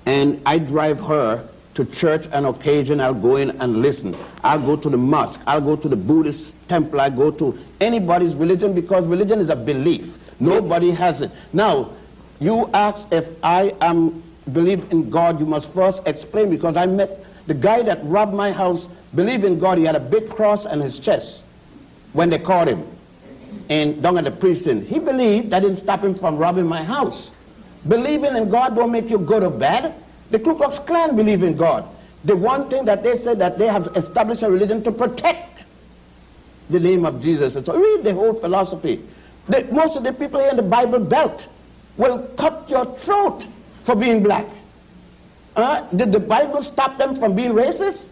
and 0.06 0.42
I 0.46 0.58
drive 0.58 1.00
her 1.00 1.48
to 1.76 1.86
church 1.86 2.28
on 2.34 2.44
occasion. 2.44 3.00
I'll 3.00 3.14
go 3.14 3.38
in 3.38 3.52
and 3.62 3.82
listen. 3.82 4.14
I'll 4.44 4.60
go 4.60 4.76
to 4.76 4.90
the 4.90 4.98
mosque. 4.98 5.40
I'll 5.48 5.62
go 5.62 5.78
to 5.78 5.88
the 5.88 5.96
Buddhist 5.96 6.54
temple. 6.68 7.00
I 7.00 7.10
go 7.10 7.32
to 7.32 7.58
anybody's 7.80 8.36
religion 8.36 8.74
because 8.74 9.06
religion 9.06 9.40
is 9.40 9.50
a 9.50 9.56
belief. 9.56 10.18
Nobody 10.40 10.92
has 10.92 11.22
it. 11.22 11.32
Now, 11.52 11.92
you 12.40 12.70
ask 12.74 13.12
if 13.12 13.32
I 13.44 13.74
am 13.82 14.24
believe 14.52 14.92
in 14.92 15.10
God, 15.10 15.40
you 15.40 15.46
must 15.46 15.72
first 15.72 16.06
explain 16.06 16.50
because 16.50 16.76
I 16.76 16.86
met 16.86 17.24
the 17.48 17.54
guy 17.54 17.82
that 17.84 18.00
robbed 18.04 18.34
my 18.34 18.52
house, 18.52 18.88
believed 19.16 19.44
in 19.44 19.60
God. 19.60 19.78
He 19.78 19.84
had 19.84 19.96
a 19.96 20.00
big 20.00 20.30
cross 20.30 20.66
on 20.66 20.80
his 20.80 21.00
chest 21.00 21.44
when 22.14 22.30
they 22.30 22.40
caught 22.40 22.68
him 22.68 22.86
and 23.70 24.02
down 24.02 24.18
at 24.18 24.26
the 24.26 24.32
prison. 24.32 24.86
He 24.86 25.00
believed 25.00 25.52
that 25.52 25.62
didn't 25.62 25.78
stop 25.78 26.04
him 26.04 26.16
from 26.16 26.38
robbing 26.38 26.68
my 26.68 26.84
house. 26.84 27.32
Believing 27.88 28.36
in 28.36 28.50
God 28.50 28.76
don't 28.76 28.92
make 28.92 29.10
you 29.10 29.20
good 29.20 29.44
or 29.44 29.52
bad. 29.52 29.94
The 30.32 30.40
Ku 30.40 30.56
Klux 30.56 30.80
Klan 30.80 31.16
believe 31.16 31.44
in 31.44 31.56
God. 31.56 31.88
The 32.24 32.36
one 32.36 32.70
thing 32.70 32.86
that 32.86 33.04
they 33.04 33.16
said 33.16 33.40
that 33.40 33.58
they 33.58 33.68
have 33.68 33.88
established 33.96 34.44
a 34.44 34.50
religion 34.50 34.84
to 34.84 34.92
protect 34.92 35.66
the 36.70 36.80
name 36.80 37.06
of 37.06 37.22
Jesus. 37.22 37.54
So 37.54 37.78
read 37.78 38.04
the 38.04 38.14
whole 38.14 38.34
philosophy. 38.34 39.04
The, 39.48 39.66
most 39.72 39.98
of 39.98 40.04
the 40.04 40.14
people 40.14 40.40
here 40.40 40.50
in 40.50 40.56
the 40.56 40.64
Bible 40.64 41.00
Belt 41.00 41.48
will 41.98 42.20
cut 42.38 42.70
your 42.70 42.86
throat 42.98 43.48
for 43.82 43.96
being 43.96 44.24
black. 44.24 44.48
Uh, 45.56 45.82
did 45.96 46.12
the 46.12 46.20
Bible 46.20 46.62
stop 46.62 46.98
them 46.98 47.16
from 47.16 47.36
being 47.36 47.52
racist? 47.52 48.10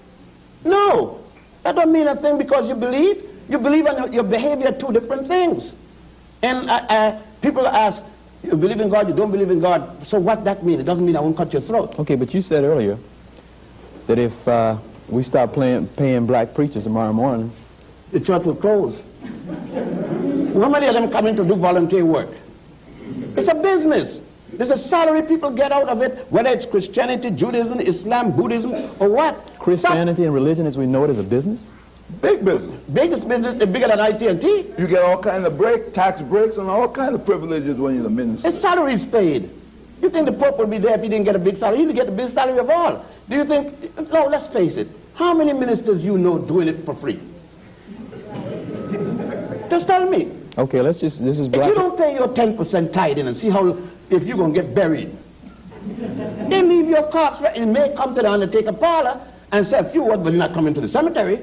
No. 0.64 1.24
That 1.64 1.76
don't 1.76 1.92
mean 1.92 2.08
a 2.08 2.16
thing 2.16 2.38
because 2.38 2.68
you 2.68 2.76
believe. 2.76 3.24
You 3.50 3.58
believe 3.58 3.86
and 3.86 4.14
your 4.14 4.24
behavior 4.24 4.70
are 4.70 4.74
two 4.74 4.92
different 4.92 5.28
things. 5.28 5.74
And 6.42 6.70
uh, 6.70 6.86
uh, 6.90 7.22
people 7.42 7.68
ask, 7.68 8.04
you 8.44 8.56
believe 8.56 8.80
in 8.80 8.90
God, 8.90 9.08
you 9.08 9.14
don't 9.14 9.32
believe 9.32 9.52
in 9.52 9.60
God. 9.60 10.04
So 10.04 10.20
what 10.20 10.44
that 10.46 10.64
mean? 10.64 10.80
It 10.80 10.84
doesn't 10.84 11.06
mean 11.06 11.16
I 11.16 11.20
won't 11.20 11.38
cut 11.38 11.54
your 11.54 11.62
throat. 11.62 11.98
Okay, 12.00 12.16
but 12.16 12.34
you 12.34 12.42
said 12.42 12.64
earlier 12.64 12.98
that 14.08 14.18
if 14.18 14.48
uh, 14.48 14.78
we 15.08 15.24
stop 15.24 15.54
playing, 15.54 15.88
paying 15.88 16.26
black 16.26 16.54
preachers 16.54 16.84
tomorrow 16.84 17.14
morning, 17.14 17.52
the 18.12 18.20
church 18.20 18.44
will 18.44 18.56
close. 18.56 19.04
How 20.62 20.70
many 20.70 20.86
of 20.86 20.94
them 20.94 21.10
come 21.10 21.26
in 21.26 21.36
to 21.38 21.44
do 21.44 21.56
volunteer 21.56 22.06
work? 22.06 22.30
It's 23.36 23.48
a 23.48 23.56
business. 23.56 24.22
There's 24.54 24.70
a 24.70 24.78
salary 24.78 25.24
people 25.24 25.50
get 25.50 25.72
out 25.72 25.90
of 25.90 26.04
it, 26.04 26.28
whether 26.30 26.50
it's 26.50 26.68
Christianity, 26.68 27.32
Judaism, 27.32 27.80
Islam, 27.80 28.32
Buddhism, 28.32 28.74
or 29.00 29.10
what. 29.10 29.58
Christianity 29.58 30.24
and 30.24 30.34
religion 30.34 30.68
as 30.68 30.78
we 30.78 30.86
know 30.86 31.04
it 31.04 31.10
is 31.10 31.18
a 31.18 31.24
business? 31.24 31.72
Big 32.22 32.46
business. 32.46 32.80
Biggest 32.94 33.28
business, 33.28 33.56
they're 33.56 33.66
bigger 33.66 33.88
than 33.88 34.00
IT&T. 34.00 34.66
You 34.78 34.86
get 34.88 35.02
all 35.02 35.18
kinds 35.18 35.48
of 35.48 35.58
break, 35.58 35.94
tax 35.94 36.22
breaks, 36.22 36.58
and 36.58 36.70
all 36.70 36.88
kinds 36.88 37.16
of 37.16 37.26
privileges 37.26 37.78
when 37.78 37.96
you're 37.96 38.04
the 38.04 38.10
minister. 38.12 38.48
His 38.48 38.62
salary 38.62 38.94
is 38.94 39.06
paid. 39.06 39.50
You 40.00 40.12
think 40.12 40.28
the 40.28 40.32
Pope 40.32 40.60
would 40.60 40.70
be 40.70 40.78
there 40.78 40.94
if 40.94 41.02
he 41.02 41.10
didn't 41.10 41.26
get 41.26 41.36
a 41.36 41.40
big 41.40 41.58
salary? 41.58 41.80
He'd 41.80 41.96
get 41.96 42.06
the 42.06 42.12
biggest 42.12 42.36
salary 42.36 42.60
of 42.60 42.70
all. 42.70 43.04
Do 43.30 43.36
you 43.36 43.46
think, 43.46 43.98
no, 44.12 44.28
let's 44.28 44.48
face 44.48 44.78
it. 44.78 44.90
How 45.16 45.34
many 45.34 45.54
ministers 45.54 46.06
you 46.06 46.20
know 46.20 46.38
doing 46.38 46.68
it 46.68 46.84
for 46.84 46.94
free? 46.94 47.20
Just 49.70 49.88
tell 49.88 50.08
me. 50.08 50.41
Okay, 50.58 50.82
let's 50.82 51.00
just, 51.00 51.24
this 51.24 51.40
is 51.40 51.48
If 51.48 51.56
you 51.56 51.74
don't 51.74 51.98
pay 51.98 52.14
your 52.14 52.28
10% 52.28 52.92
tithing 52.92 53.28
and 53.28 53.36
see 53.36 53.50
how 53.50 53.78
if 54.10 54.26
you're 54.26 54.38
going 54.38 54.54
to 54.54 54.62
get 54.62 54.76
buried. 54.76 55.16
They 56.50 56.62
leave 56.62 56.90
your 56.90 57.04
corpse 57.04 57.42
right. 57.42 57.56
It 57.56 57.66
may 57.66 57.94
come 57.96 58.14
to 58.16 58.22
the 58.22 58.30
undertaker 58.30 58.74
parlor 58.74 59.20
and 59.52 59.66
say 59.66 59.80
a 59.80 59.84
few 59.84 60.04
words, 60.04 60.22
but 60.24 60.34
you're 60.34 60.40
not 60.40 60.54
coming 60.54 60.74
to 60.74 60.82
the 60.82 60.88
cemetery. 60.88 61.40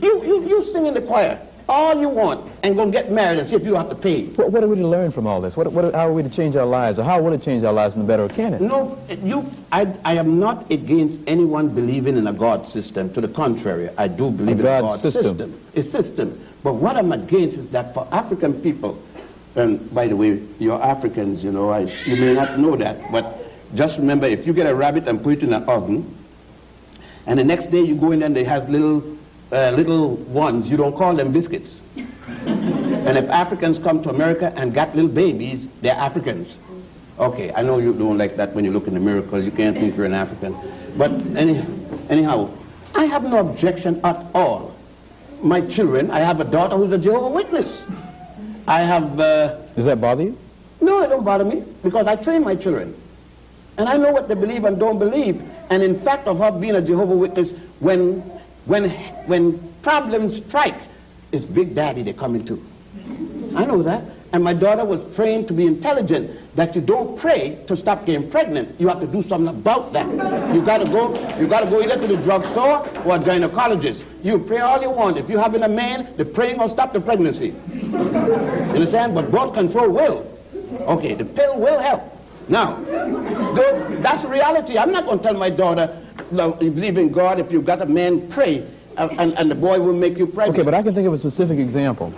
You, 0.00 0.24
you, 0.24 0.48
you 0.48 0.62
sing 0.62 0.86
in 0.86 0.94
the 0.94 1.00
choir 1.00 1.40
all 1.68 2.00
you 2.00 2.08
want 2.08 2.50
and 2.62 2.76
go 2.76 2.90
get 2.90 3.10
married 3.10 3.38
and 3.38 3.46
see 3.46 3.56
if 3.56 3.64
you 3.64 3.74
have 3.74 3.90
to 3.90 3.94
pay. 3.94 4.26
What, 4.26 4.52
what 4.52 4.64
are 4.64 4.68
we 4.68 4.76
to 4.76 4.88
learn 4.88 5.10
from 5.10 5.26
all 5.26 5.40
this? 5.40 5.56
What, 5.56 5.70
what, 5.72 5.94
how 5.94 6.08
are 6.08 6.12
we 6.12 6.22
to 6.22 6.28
change 6.30 6.56
our 6.56 6.64
lives? 6.66 6.98
Or 6.98 7.04
how 7.04 7.20
will 7.20 7.32
it 7.32 7.42
change 7.42 7.62
our 7.62 7.72
lives 7.72 7.94
in 7.94 8.00
the 8.00 8.06
better, 8.06 8.24
or 8.24 8.28
can 8.28 8.54
it? 8.54 8.60
No, 8.60 8.98
you, 9.22 9.50
I, 9.70 9.92
I 10.04 10.14
am 10.14 10.40
not 10.40 10.70
against 10.70 11.20
anyone 11.26 11.68
believing 11.68 12.16
in 12.16 12.26
a 12.26 12.32
God 12.32 12.66
system. 12.66 13.12
To 13.12 13.20
the 13.20 13.28
contrary, 13.28 13.90
I 13.98 14.08
do 14.08 14.30
believe 14.30 14.56
a 14.56 14.60
in 14.60 14.64
God 14.64 14.78
a 14.78 14.82
God 14.88 14.98
system. 14.98 15.22
system. 15.22 15.62
A 15.74 15.82
system. 15.82 16.47
But 16.62 16.74
what 16.74 16.96
I'm 16.96 17.12
against 17.12 17.56
is 17.56 17.68
that 17.68 17.94
for 17.94 18.08
African 18.12 18.60
people, 18.60 19.02
and 19.54 19.92
by 19.94 20.08
the 20.08 20.16
way, 20.16 20.42
you're 20.58 20.80
Africans, 20.82 21.44
you 21.44 21.52
know, 21.52 21.70
I, 21.70 21.80
you 22.04 22.16
may 22.16 22.32
not 22.34 22.58
know 22.58 22.76
that, 22.76 23.10
but 23.10 23.44
just 23.74 23.98
remember 23.98 24.26
if 24.26 24.46
you 24.46 24.52
get 24.52 24.66
a 24.66 24.74
rabbit 24.74 25.06
and 25.08 25.22
put 25.22 25.34
it 25.34 25.42
in 25.44 25.52
an 25.52 25.64
oven, 25.64 26.14
and 27.26 27.38
the 27.38 27.44
next 27.44 27.66
day 27.66 27.80
you 27.80 27.94
go 27.94 28.12
in 28.12 28.22
and 28.22 28.36
it 28.36 28.46
has 28.46 28.68
little, 28.68 29.02
uh, 29.52 29.70
little 29.70 30.16
ones, 30.16 30.70
you 30.70 30.76
don't 30.76 30.96
call 30.96 31.14
them 31.14 31.32
biscuits. 31.32 31.84
and 31.96 33.18
if 33.18 33.28
Africans 33.28 33.78
come 33.78 34.02
to 34.02 34.10
America 34.10 34.52
and 34.56 34.72
got 34.72 34.94
little 34.94 35.10
babies, 35.10 35.68
they're 35.82 35.94
Africans. 35.94 36.58
Okay, 37.18 37.52
I 37.52 37.62
know 37.62 37.78
you 37.78 37.92
don't 37.92 38.16
like 38.16 38.36
that 38.36 38.54
when 38.54 38.64
you 38.64 38.70
look 38.70 38.86
in 38.86 38.94
the 38.94 39.00
mirror 39.00 39.22
because 39.22 39.44
you 39.44 39.50
can't 39.50 39.76
think 39.76 39.96
you're 39.96 40.06
an 40.06 40.14
African. 40.14 40.56
But 40.96 41.10
any, 41.36 41.64
anyhow, 42.08 42.48
I 42.94 43.04
have 43.06 43.24
no 43.24 43.38
objection 43.38 44.00
at 44.04 44.24
all. 44.34 44.77
My 45.42 45.60
children, 45.60 46.10
I 46.10 46.20
have 46.20 46.40
a 46.40 46.44
daughter 46.44 46.76
who's 46.76 46.92
a 46.92 46.98
Jehovah 46.98 47.28
Witness. 47.30 47.84
I 48.66 48.80
have. 48.80 49.18
Uh, 49.20 49.56
Does 49.76 49.86
that 49.86 50.00
bother 50.00 50.24
you? 50.24 50.38
No, 50.80 51.02
it 51.02 51.08
don't 51.08 51.24
bother 51.24 51.44
me 51.44 51.64
because 51.82 52.06
I 52.06 52.16
train 52.16 52.42
my 52.44 52.54
children. 52.54 52.94
And 53.78 53.88
I 53.88 53.96
know 53.96 54.10
what 54.12 54.28
they 54.28 54.34
believe 54.34 54.64
and 54.64 54.78
don't 54.78 54.98
believe. 54.98 55.42
And 55.70 55.82
in 55.82 55.98
fact, 55.98 56.26
of 56.26 56.38
her 56.38 56.50
being 56.50 56.74
a 56.74 56.82
Jehovah 56.82 57.14
Witness, 57.14 57.52
when, 57.80 58.20
when, 58.66 58.90
when 59.26 59.58
problems 59.82 60.36
strike, 60.36 60.80
it's 61.30 61.44
Big 61.44 61.74
Daddy 61.74 62.02
they're 62.02 62.14
coming 62.14 62.44
to. 62.46 62.64
I 63.54 63.64
know 63.64 63.82
that. 63.82 64.02
And 64.32 64.44
my 64.44 64.52
daughter 64.52 64.84
was 64.84 65.04
trained 65.16 65.48
to 65.48 65.54
be 65.54 65.66
intelligent, 65.66 66.30
that 66.54 66.74
you 66.74 66.82
don't 66.82 67.18
pray 67.18 67.58
to 67.66 67.74
stop 67.74 68.04
getting 68.04 68.30
pregnant. 68.30 68.78
You 68.78 68.88
have 68.88 69.00
to 69.00 69.06
do 69.06 69.22
something 69.22 69.48
about 69.48 69.94
that. 69.94 70.06
You 70.54 70.62
gotta 70.62 70.84
go, 70.84 71.14
you 71.38 71.46
gotta 71.46 71.70
go 71.70 71.80
either 71.80 71.98
to 71.98 72.06
the 72.06 72.16
drugstore 72.18 72.86
or 73.06 73.16
a 73.16 73.18
gynecologist. 73.18 74.04
You 74.22 74.38
pray 74.38 74.58
all 74.58 74.82
you 74.82 74.90
want. 74.90 75.16
If 75.16 75.30
you're 75.30 75.40
having 75.40 75.62
a 75.62 75.68
man, 75.68 76.14
the 76.16 76.26
praying 76.26 76.58
will 76.58 76.68
stop 76.68 76.92
the 76.92 77.00
pregnancy. 77.00 77.54
You 77.72 77.96
understand? 78.74 79.14
But 79.14 79.30
birth 79.30 79.54
control 79.54 79.88
will. 79.90 80.26
Okay, 80.82 81.14
the 81.14 81.24
pill 81.24 81.58
will 81.58 81.78
help. 81.78 82.02
Now, 82.48 82.76
that's 84.02 84.24
reality. 84.24 84.78
I'm 84.78 84.92
not 84.92 85.04
going 85.04 85.18
to 85.18 85.22
tell 85.22 85.34
my 85.34 85.50
daughter, 85.50 85.96
no, 86.30 86.58
you 86.60 86.70
believe 86.70 86.98
in 86.98 87.10
God, 87.12 87.40
if 87.40 87.52
you've 87.52 87.64
got 87.64 87.80
a 87.80 87.86
man, 87.86 88.28
pray, 88.28 88.66
and, 88.96 89.32
and 89.38 89.50
the 89.50 89.54
boy 89.54 89.80
will 89.80 89.94
make 89.94 90.18
you 90.18 90.26
pregnant. 90.26 90.58
Okay, 90.58 90.64
but 90.64 90.74
I 90.74 90.82
can 90.82 90.94
think 90.94 91.06
of 91.06 91.12
a 91.12 91.18
specific 91.18 91.58
example. 91.58 92.12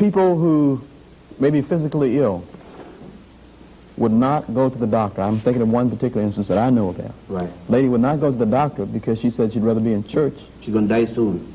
People 0.00 0.34
who 0.38 0.82
may 1.38 1.50
be 1.50 1.60
physically 1.60 2.18
ill 2.18 2.42
would 3.98 4.12
not 4.12 4.54
go 4.54 4.70
to 4.70 4.78
the 4.78 4.86
doctor. 4.86 5.20
I'm 5.20 5.38
thinking 5.40 5.60
of 5.60 5.68
one 5.68 5.90
particular 5.90 6.22
instance 6.22 6.48
that 6.48 6.56
I 6.56 6.70
know 6.70 6.88
about. 6.88 7.12
Right. 7.28 7.50
Lady 7.68 7.86
would 7.86 8.00
not 8.00 8.18
go 8.18 8.30
to 8.30 8.36
the 8.36 8.46
doctor 8.46 8.86
because 8.86 9.20
she 9.20 9.28
said 9.28 9.52
she'd 9.52 9.62
rather 9.62 9.78
be 9.78 9.92
in 9.92 10.02
church. 10.04 10.32
She's 10.62 10.72
going 10.72 10.88
to 10.88 10.94
die 10.94 11.04
soon. 11.04 11.46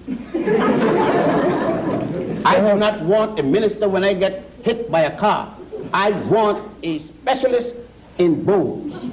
I 2.46 2.60
do 2.60 2.78
not 2.78 3.02
want 3.02 3.40
a 3.40 3.44
minister 3.44 3.90
when 3.90 4.04
I 4.04 4.14
get 4.14 4.48
hit 4.62 4.92
by 4.92 5.02
a 5.02 5.18
car. 5.18 5.52
I 5.92 6.12
want 6.12 6.72
a 6.84 7.00
specialist 7.00 7.76
in 8.20 8.46
bones. 8.46 9.08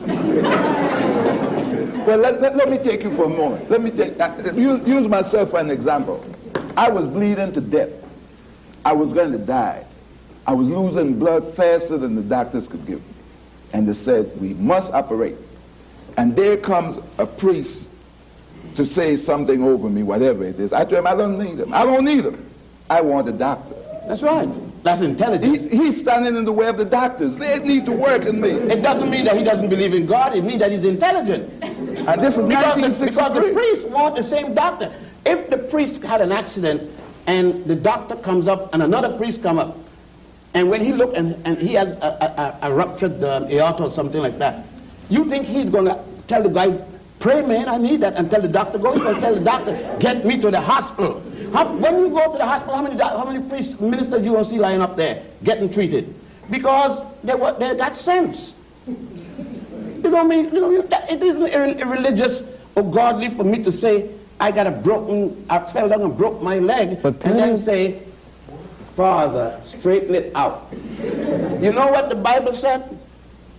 well, 2.05 2.19
let, 2.19 2.39
let, 2.43 2.55
let, 2.55 2.69
me 2.69 2.77
take 2.77 3.03
you 3.03 3.17
for 3.17 3.25
a 3.25 3.31
moment. 3.31 3.71
Let 3.71 3.81
me 3.81 3.91
take, 3.91 4.21
uh, 4.21 4.53
use, 4.55 4.87
use 4.87 5.09
myself 5.09 5.53
for 5.53 5.59
an 5.59 5.71
example. 5.71 6.23
I 6.77 6.91
was 6.91 7.07
bleeding 7.07 7.51
to 7.55 7.63
death. 7.63 8.02
I 8.85 8.93
was 8.93 9.13
going 9.13 9.33
to 9.33 9.39
die. 9.39 9.85
I 10.47 10.55
was 10.55 10.67
losing 10.67 11.19
blood 11.19 11.55
faster 11.55 11.97
than 11.97 12.15
the 12.17 12.23
doctors 12.23 12.67
could 12.67 12.85
give 12.87 12.99
me. 13.01 13.15
And 13.73 13.89
they 13.89 13.95
said, 13.95 14.39
we 14.41 14.55
must 14.55 14.93
operate. 14.93 15.37
And 16.17 16.35
there 16.37 16.57
comes 16.57 16.99
a 17.19 17.27
priest 17.27 17.87
to 18.77 18.85
say 18.85 19.17
something 19.17 19.63
over 19.63 19.89
me, 19.89 20.03
whatever 20.03 20.45
it 20.45 20.59
is. 20.59 20.73
I 20.73 20.81
told 20.85 20.95
him, 20.99 21.07
I 21.07 21.15
don't 21.15 21.39
need 21.39 21.59
him. 21.61 21.73
I 21.73 21.85
don't 21.85 22.05
need 22.05 22.25
him. 22.25 22.51
I 22.91 23.01
want 23.01 23.29
a 23.29 23.33
doctor. 23.33 23.75
That's 24.07 24.23
right. 24.23 24.49
That's 24.83 25.01
intelligence. 25.01 25.63
He, 25.63 25.77
he's 25.77 26.01
standing 26.01 26.35
in 26.35 26.45
the 26.45 26.53
way 26.53 26.67
of 26.67 26.77
the 26.77 26.85
doctors. 26.85 27.37
They 27.37 27.59
need 27.61 27.87
to 27.87 27.93
work 27.93 28.25
in 28.25 28.41
me. 28.41 28.51
It 28.51 28.83
doesn't 28.83 29.09
mean 29.11 29.25
that 29.27 29.37
he 29.37 29.45
doesn't 29.45 29.69
believe 29.69 29.95
in 29.95 30.07
God. 30.07 30.35
It 30.35 30.43
means 30.43 30.59
that 30.59 30.73
he's 30.73 30.85
intelligent. 30.85 31.63
And 31.63 32.21
this 32.21 32.37
is 32.37 32.45
Because 32.47 32.75
the, 32.75 32.83
1963. 32.83 33.07
because 33.09 33.35
the 33.35 33.53
priests 33.53 33.85
want 33.85 34.17
the 34.17 34.23
same 34.25 34.55
doctor. 34.55 34.93
If 35.25 35.49
the 35.51 35.59
priest 35.59 36.03
had 36.03 36.21
an 36.21 36.33
accident 36.33 36.91
and 37.27 37.65
the 37.65 37.75
doctor 37.75 38.17
comes 38.17 38.49
up 38.49 38.73
and 38.75 38.83
another 38.83 39.17
priest 39.17 39.43
come 39.43 39.59
up, 39.59 39.77
and 40.55 40.69
when 40.69 40.85
he 40.85 40.93
look 40.93 41.17
and, 41.17 41.35
and 41.47 41.59
he 41.59 41.75
has 41.75 41.99
a, 41.99 42.59
a, 42.63 42.69
a 42.69 42.75
ruptured 42.75 43.23
uh, 43.23 43.47
aorta 43.51 43.85
or 43.85 43.91
something 43.91 44.21
like 44.21 44.39
that, 44.39 44.67
you 45.09 45.29
think 45.29 45.47
he's 45.47 45.71
going 45.71 45.87
to 45.87 45.99
tell 46.27 46.43
the 46.43 46.49
guy, 46.49 46.79
pray 47.21 47.45
man, 47.47 47.69
I 47.69 47.79
need 47.79 48.01
that, 48.01 48.17
and 48.17 48.31
tell 48.31 48.43
the 48.43 48.49
doctor, 48.49 48.79
go, 48.79 48.93
to 48.95 49.21
tell 49.21 49.35
the 49.35 49.41
doctor, 49.41 49.97
get 50.01 50.25
me 50.25 50.39
to 50.39 50.51
the 50.51 50.61
hospital. 50.61 51.23
How, 51.53 51.73
when 51.73 51.99
you 51.99 52.11
go 52.11 52.33
to 52.33 52.39
the 52.39 52.47
hospital, 52.47 52.77
how 52.77 52.83
many, 52.83 53.01
how 53.01 53.25
many 53.25 53.49
priests, 53.49 53.79
ministers 53.81 54.25
you 54.25 54.33
will 54.33 54.45
see 54.45 54.59
lying 54.59 54.81
up 54.81 54.97
there 54.97 55.23
getting 55.45 55.71
treated? 55.71 56.15
Because 56.51 57.03
they, 57.23 57.35
were, 57.35 57.53
they 57.59 57.75
got 57.77 57.97
sense. 57.97 58.55
You 58.87 60.11
know 60.11 60.11
what 60.11 60.27
I 60.27 60.29
mean? 60.29 60.45
You 60.47 60.61
know, 60.61 60.89
it 61.09 61.23
isn't 61.23 61.47
ir- 61.47 61.79
irreligious 61.79 62.43
or 62.75 62.83
godly 62.83 63.31
for 63.31 63.45
me 63.45 63.63
to 63.63 63.71
say, 63.71 64.11
I 64.43 64.51
got 64.51 64.67
a 64.67 64.73
broken, 64.73 65.47
I 65.49 65.61
fell 65.61 65.89
down 65.89 66.03
and 66.03 66.17
broke 66.17 66.43
my 66.43 66.59
leg, 66.59 67.01
But 67.01 67.25
and 67.25 67.39
then 67.39 67.57
say, 67.57 68.03
Father, 68.91 69.57
straighten 69.63 70.17
it 70.17 70.35
out. 70.35 70.67
You 71.63 71.71
know 71.71 71.87
what 71.87 72.09
the 72.09 72.17
Bible 72.17 72.53
said? 72.53 72.99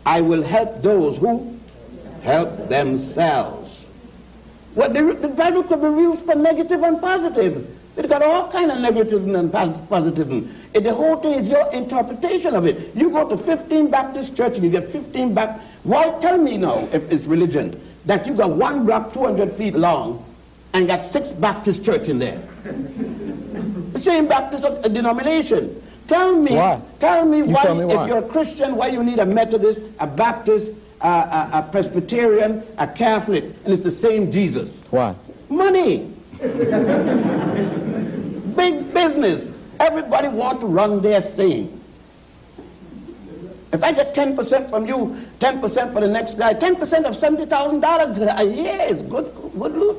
I 0.05 0.19
will 0.19 0.43
help 0.43 0.81
those 0.81 1.15
who 1.15 1.57
help 2.21 2.67
themselves. 2.67 3.85
Well, 4.75 4.91
the, 4.91 5.13
the 5.13 5.29
Bible 5.29 5.63
could 5.63 5.79
be 5.79 5.87
used 5.87 6.25
for 6.25 6.35
negative 6.35 6.83
and 6.83 6.99
positive. 6.99 7.65
It's 7.95 8.09
got 8.09 8.21
all 8.21 8.51
kind 8.51 8.69
of 8.69 8.79
negative 8.79 9.25
and 9.25 9.53
positive. 9.53 10.29
And 10.29 10.85
the 10.85 10.93
whole 10.93 11.15
thing 11.15 11.39
is 11.39 11.49
your 11.49 11.71
interpretation 11.71 12.55
of 12.55 12.65
it. 12.65 12.93
You 12.93 13.09
go 13.09 13.29
to 13.29 13.37
15 13.37 13.89
Baptist 13.89 14.35
church 14.35 14.55
and 14.55 14.65
you 14.65 14.69
get 14.69 14.89
15 14.89 15.33
back. 15.33 15.61
Why 15.83 16.09
tell 16.19 16.37
me 16.37 16.57
now, 16.57 16.89
if 16.91 17.09
it's 17.09 17.23
religion, 17.23 17.79
that 18.05 18.27
you 18.27 18.33
got 18.33 18.49
one 18.49 18.85
block 18.85 19.13
200 19.13 19.53
feet 19.53 19.75
long 19.75 20.25
and 20.73 20.87
got 20.87 21.03
six 21.03 21.31
Baptist 21.31 21.83
church 21.85 22.07
in 22.09 22.19
there? 22.19 22.41
The 23.93 23.99
same 23.99 24.27
Baptist 24.27 24.65
denomination. 24.93 25.81
Tell 26.07 26.35
me, 26.35 26.53
Why? 26.55 26.81
tell 26.99 27.25
me 27.25 27.37
You 27.39 27.45
why, 27.45 27.73
me 27.73 27.85
why. 27.85 28.03
if 28.03 28.07
you're 28.09 28.17
a 28.17 28.27
Christian, 28.27 28.75
why 28.75 28.87
you 28.87 29.03
need 29.03 29.19
a 29.19 29.25
Methodist, 29.25 29.83
a 29.99 30.07
Baptist, 30.07 30.71
a, 31.01 31.07
a, 31.07 31.49
a 31.53 31.69
Presbyterian, 31.71 32.61
a 32.77 32.87
Catholic, 32.87 33.43
and 33.63 33.73
it's 33.73 33.83
the 33.83 33.91
same 33.91 34.31
Jesus. 34.31 34.81
Why? 34.89 35.15
Money. 35.49 36.11
Big 38.55 38.93
business. 38.93 39.53
Everybody 39.79 40.27
want 40.27 40.59
to 40.61 40.67
run 40.67 41.01
their 41.01 41.21
thing. 41.21 41.79
If 43.71 43.81
I 43.83 43.91
get 43.91 44.13
10% 44.13 44.69
from 44.69 44.85
you, 44.85 45.19
10% 45.39 45.93
for 45.93 46.01
the 46.01 46.07
next 46.07 46.35
guy, 46.37 46.53
10% 46.53 47.05
of 47.05 47.15
$70,000 47.15 48.39
a 48.39 48.45
year 48.45 48.81
is 48.87 49.01
good, 49.03 49.33
good 49.57 49.73
loot. 49.75 49.97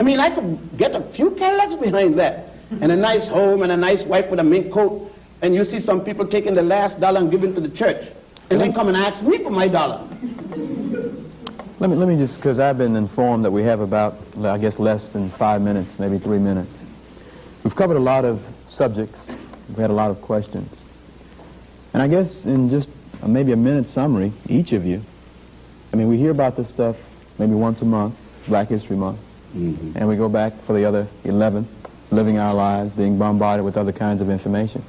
I 0.00 0.02
mean, 0.02 0.18
I 0.18 0.30
could 0.30 0.58
get 0.78 0.94
a 0.94 1.02
few 1.02 1.32
Cadillacs 1.32 1.76
behind 1.76 2.18
that. 2.18 2.46
And 2.80 2.90
a 2.90 2.96
nice 2.96 3.28
home 3.28 3.62
and 3.62 3.70
a 3.70 3.76
nice 3.76 4.04
wife 4.04 4.30
with 4.30 4.40
a 4.40 4.44
mink 4.44 4.72
coat. 4.72 5.14
And 5.42 5.54
you 5.54 5.62
see 5.62 5.78
some 5.78 6.02
people 6.02 6.26
taking 6.26 6.54
the 6.54 6.62
last 6.62 6.98
dollar 7.00 7.20
and 7.20 7.30
giving 7.30 7.54
to 7.54 7.60
the 7.60 7.68
church. 7.68 8.08
And 8.48 8.58
then 8.58 8.72
come 8.72 8.88
and 8.88 8.96
ask 8.96 9.22
me 9.22 9.38
for 9.38 9.50
my 9.50 9.68
dollar. 9.68 10.02
Let 11.80 11.90
me, 11.90 11.96
let 11.96 12.08
me 12.08 12.16
just, 12.16 12.36
because 12.36 12.58
I've 12.58 12.78
been 12.78 12.96
informed 12.96 13.44
that 13.44 13.50
we 13.50 13.62
have 13.64 13.80
about, 13.80 14.16
I 14.42 14.56
guess, 14.56 14.78
less 14.78 15.12
than 15.12 15.28
five 15.30 15.60
minutes, 15.60 15.98
maybe 15.98 16.18
three 16.18 16.38
minutes. 16.38 16.82
We've 17.62 17.76
covered 17.76 17.98
a 17.98 18.00
lot 18.00 18.24
of 18.24 18.48
subjects. 18.66 19.26
We've 19.68 19.78
had 19.78 19.90
a 19.90 19.94
lot 19.94 20.10
of 20.10 20.22
questions. 20.22 20.74
And 21.92 22.02
I 22.02 22.08
guess 22.08 22.46
in 22.46 22.70
just 22.70 22.88
uh, 23.22 23.28
maybe 23.28 23.52
a 23.52 23.56
minute 23.56 23.86
summary, 23.88 24.32
each 24.48 24.72
of 24.72 24.86
you, 24.86 25.02
I 25.92 25.96
mean, 25.96 26.08
we 26.08 26.16
hear 26.16 26.30
about 26.30 26.56
this 26.56 26.70
stuff 26.70 26.96
maybe 27.38 27.52
once 27.52 27.82
a 27.82 27.86
month, 27.86 28.14
Black 28.48 28.68
History 28.68 28.96
Month, 28.96 29.18
Mm-hmm. 29.54 29.98
and 29.98 30.06
we 30.08 30.14
go 30.16 30.28
back 30.28 30.54
for 30.62 30.74
the 30.74 30.84
other 30.84 31.08
11, 31.24 31.66
living 32.12 32.38
our 32.38 32.54
lives, 32.54 32.94
being 32.96 33.18
bombarded 33.18 33.64
with 33.64 33.76
other 33.76 33.90
kinds 33.92 34.20
of 34.20 34.30
information. 34.30 34.80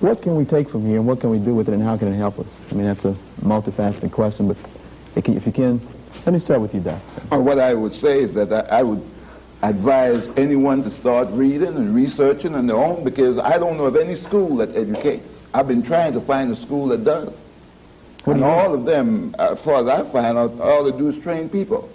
What 0.00 0.22
can 0.22 0.36
we 0.36 0.46
take 0.46 0.70
from 0.70 0.86
here, 0.86 0.96
and 0.96 1.06
what 1.06 1.20
can 1.20 1.28
we 1.28 1.38
do 1.38 1.54
with 1.54 1.68
it, 1.68 1.74
and 1.74 1.82
how 1.82 1.98
can 1.98 2.08
it 2.08 2.16
help 2.16 2.38
us? 2.38 2.58
I 2.70 2.74
mean, 2.74 2.86
that's 2.86 3.04
a 3.04 3.14
multifaceted 3.42 4.10
question, 4.12 4.48
but 4.48 4.56
if 5.16 5.28
you- 5.28 5.34
if 5.34 5.44
you 5.44 5.52
can, 5.52 5.80
let 6.24 6.32
me 6.32 6.38
start 6.38 6.60
with 6.62 6.74
you, 6.74 6.80
Doc. 6.80 6.98
Or 7.30 7.40
what 7.42 7.58
I 7.58 7.74
would 7.74 7.92
say 7.92 8.20
is 8.20 8.32
that 8.34 8.50
I, 8.72 8.78
I 8.78 8.82
would 8.82 9.02
advise 9.62 10.26
anyone 10.38 10.82
to 10.84 10.90
start 10.90 11.28
reading 11.32 11.76
and 11.76 11.94
researching 11.94 12.54
on 12.54 12.66
their 12.66 12.78
own 12.78 13.04
because 13.04 13.36
I 13.36 13.58
don't 13.58 13.76
know 13.76 13.84
of 13.84 13.96
any 13.96 14.16
school 14.16 14.56
that 14.56 14.74
educates. 14.74 15.28
I've 15.52 15.68
been 15.68 15.82
trying 15.82 16.14
to 16.14 16.20
find 16.22 16.50
a 16.50 16.56
school 16.56 16.86
that 16.88 17.04
does. 17.04 17.28
What 18.24 18.34
and 18.36 18.40
you 18.40 18.46
all 18.50 18.72
of 18.72 18.86
them, 18.86 19.34
as 19.38 19.60
far 19.60 19.74
as 19.82 19.86
I 19.88 20.02
find 20.04 20.38
out, 20.38 20.58
all 20.60 20.84
they 20.84 20.96
do 20.96 21.08
is 21.10 21.18
train 21.18 21.50
people 21.50 21.86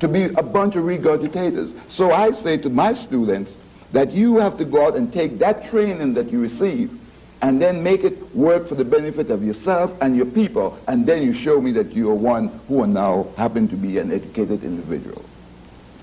to 0.00 0.08
be 0.08 0.24
a 0.24 0.42
bunch 0.42 0.76
of 0.76 0.84
regurgitators. 0.84 1.72
So 1.90 2.12
I 2.12 2.32
say 2.32 2.56
to 2.58 2.70
my 2.70 2.92
students 2.94 3.52
that 3.92 4.12
you 4.12 4.38
have 4.38 4.56
to 4.58 4.64
go 4.64 4.86
out 4.86 4.96
and 4.96 5.12
take 5.12 5.38
that 5.38 5.64
training 5.64 6.14
that 6.14 6.30
you 6.32 6.40
receive 6.40 6.98
and 7.42 7.60
then 7.60 7.82
make 7.82 8.04
it 8.04 8.34
work 8.34 8.66
for 8.66 8.74
the 8.74 8.84
benefit 8.84 9.30
of 9.30 9.42
yourself 9.42 9.96
and 10.02 10.14
your 10.14 10.26
people, 10.26 10.78
and 10.88 11.06
then 11.06 11.22
you 11.22 11.32
show 11.32 11.60
me 11.60 11.72
that 11.72 11.92
you 11.92 12.10
are 12.10 12.14
one 12.14 12.48
who 12.68 12.82
are 12.82 12.86
now 12.86 13.26
happen 13.38 13.66
to 13.68 13.76
be 13.76 13.96
an 13.96 14.12
educated 14.12 14.62
individual. 14.62 15.24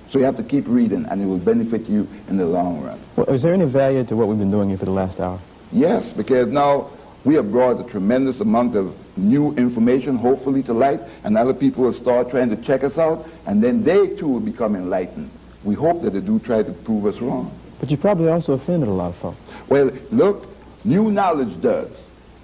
So 0.10 0.18
you 0.18 0.26
have 0.26 0.38
to 0.38 0.44
keep 0.44 0.64
reading, 0.68 1.06
and 1.06 1.22
it 1.22 1.26
will 1.26 1.38
benefit 1.38 1.88
you 1.88 2.08
in 2.28 2.38
the 2.38 2.46
long 2.46 2.82
run. 2.82 3.00
Well, 3.16 3.28
is 3.28 3.44
there 3.44 3.54
any 3.54 3.66
value 3.66 4.04
to 4.06 4.16
what 4.16 4.28
we've 4.28 4.40
been 4.40 4.50
doing 4.50 4.70
here 4.70 4.80
for 4.80 4.86
the 4.86 4.92
last 4.92 5.20
hour? 5.20 5.40
Yes, 5.72 6.12
because 6.12 6.48
now 6.48 6.90
we 7.24 7.36
have 7.36 7.52
brought 7.52 7.80
a 7.80 7.90
tremendous 7.90 8.40
amount 8.40 8.76
of 8.76 8.96
new 9.18 9.54
information, 9.56 10.16
hopefully, 10.16 10.64
to 10.64 10.74
light, 10.74 11.02
and 11.24 11.38
other 11.38 11.54
people 11.54 11.84
will 11.84 11.94
start 11.94 12.30
trying 12.30 12.50
to 12.50 12.56
check 12.58 12.84
us 12.84 12.98
out, 12.98 13.28
and 13.46 13.64
then 13.64 13.84
they 13.84 14.16
too 14.16 14.28
will 14.28 14.40
become 14.40 14.76
enlightened. 14.76 15.30
We 15.64 15.76
hope 15.76 16.02
that 16.04 16.12
they 16.12 16.22
do 16.22 16.40
try 16.40 16.64
to 16.64 16.72
prove 16.72 17.06
us 17.06 17.20
wrong. 17.20 17.52
But 17.80 17.92
you 17.92 17.98
probably 17.98 18.30
also 18.30 18.54
offended 18.54 18.88
a 18.88 18.92
lot 18.92 19.10
of 19.10 19.16
folks. 19.18 19.38
Well, 19.68 19.92
look, 20.12 20.48
new 20.86 21.12
knowledge 21.12 21.60
does. 21.62 21.90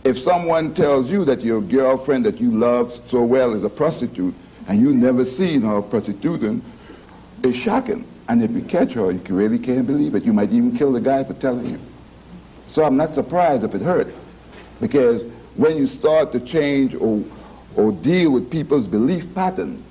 If 0.04 0.20
someone 0.20 0.74
tells 0.74 1.10
you 1.10 1.24
that 1.26 1.42
your 1.42 1.62
girlfriend 1.62 2.26
that 2.26 2.42
you 2.42 2.52
love 2.52 3.00
so 3.08 3.24
well 3.24 3.54
is 3.54 3.64
a 3.64 3.70
prostitute, 3.70 4.36
and 4.68 4.82
you've 4.82 4.96
never 4.96 5.24
seen 5.24 5.62
her 5.62 5.82
prostituting, 5.82 6.62
it's 7.44 7.58
shocking. 7.58 8.06
And 8.28 8.44
if 8.44 8.52
you 8.52 8.62
catch 8.62 8.94
her, 8.94 9.12
you 9.12 9.22
really 9.30 9.60
can't 9.60 9.86
believe 9.86 10.16
it. 10.16 10.24
You 10.24 10.34
might 10.34 10.52
even 10.52 10.76
kill 10.78 10.92
the 10.92 11.02
guy 11.02 11.24
for 11.24 11.34
telling 11.34 11.66
you. 11.66 11.80
So 12.72 12.84
I'm 12.84 12.98
not 12.98 13.14
surprised 13.14 13.64
if 13.64 13.76
it 13.76 13.82
hurt. 13.82 14.14
Because 14.84 15.24
when 15.56 15.78
you 15.78 15.88
start 15.88 16.34
to 16.34 16.42
change 16.42 16.94
or, 16.94 17.24
or 17.78 17.94
deal 17.94 18.32
with 18.32 18.52
people's 18.52 18.86
belief 18.86 19.34
pattern 19.34 19.82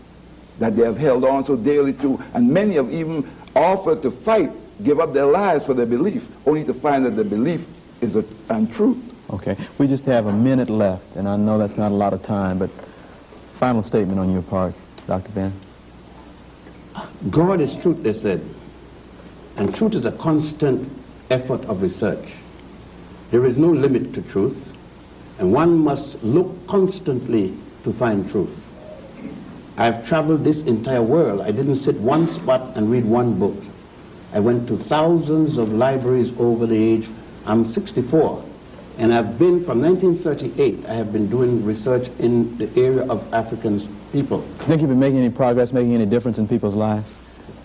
that 0.59 0.77
they 0.77 0.85
have 0.85 0.99
held 0.99 1.25
on 1.25 1.47
so 1.47 1.57
dearly 1.57 1.95
to, 1.95 2.23
and 2.35 2.53
many 2.53 2.75
have 2.75 2.93
even 2.93 3.27
offered 3.57 4.03
to 4.03 4.11
fight, 4.11 4.51
give 4.85 5.01
up 5.01 5.15
their 5.15 5.25
lives 5.25 5.65
for 5.65 5.73
their 5.73 5.87
belief, 5.87 6.29
only 6.45 6.63
to 6.65 6.75
find 6.75 7.07
that 7.07 7.17
the 7.17 7.25
belief 7.25 7.67
is 8.03 8.17
a 8.17 8.25
untruth. 8.51 8.99
Okay, 9.31 9.57
we 9.79 9.87
just 9.87 10.05
have 10.05 10.27
a 10.27 10.33
minute 10.33 10.69
left, 10.69 11.17
and 11.17 11.27
I 11.27 11.37
know 11.37 11.57
that's 11.57 11.79
not 11.79 11.91
a 11.91 11.95
lot 11.95 12.13
of 12.13 12.23
time, 12.23 12.59
but 12.59 12.69
final 13.55 13.83
statement 13.83 14.21
on 14.21 14.31
your 14.31 14.43
part, 14.43 14.75
Dr. 15.07 15.31
Ben. 15.31 15.55
God 17.31 17.63
is 17.63 17.75
truth, 17.77 18.03
they 18.03 18.13
said. 18.13 18.45
And 19.57 19.75
truth 19.75 19.95
is 19.95 20.05
a 20.05 20.13
constant 20.13 20.87
effort 21.31 21.65
of 21.65 21.81
research. 21.81 22.35
There 23.31 23.47
is 23.47 23.57
no 23.57 23.71
limit 23.71 24.13
to 24.13 24.21
truth, 24.21 24.72
and 25.43 25.53
one 25.53 25.77
must 25.77 26.23
look 26.23 26.69
constantly 26.69 27.53
to 27.83 27.93
find 27.93 28.31
truth. 28.31 28.69
I've 29.77 30.07
traveled 30.07 30.45
this 30.45 30.63
entire 30.63 31.03
world. 31.03 31.41
I 31.41 31.51
didn't 31.51 31.75
sit 31.75 31.97
one 31.97 32.29
spot 32.29 32.77
and 32.77 32.89
read 32.89 33.05
one 33.05 33.41
book. 33.41 33.57
I 34.33 34.39
went 34.39 34.69
to 34.69 34.77
thousands 34.77 35.59
of 35.59 35.73
libraries 35.73 36.33
over 36.39 36.65
the 36.65 36.77
age. 36.77 37.09
I'm 37.45 37.65
64, 37.65 38.45
and 38.99 39.13
I've 39.13 39.37
been 39.37 39.59
from 39.65 39.83
1938. 39.83 40.87
I 40.89 40.95
have 40.95 41.13
been 41.13 41.29
doing 41.29 41.65
research 41.65 42.09
in 42.21 42.57
the 42.57 42.71
area 42.81 43.05
of 43.09 43.35
African 43.35 43.81
people. 44.13 44.43
Think 44.59 44.81
you've 44.81 44.91
been 44.91 45.01
making 45.01 45.19
any 45.19 45.31
progress, 45.31 45.73
making 45.73 45.97
any 45.97 46.07
difference 46.07 46.39
in 46.39 46.47
people's 46.47 46.77
lives? 46.77 47.13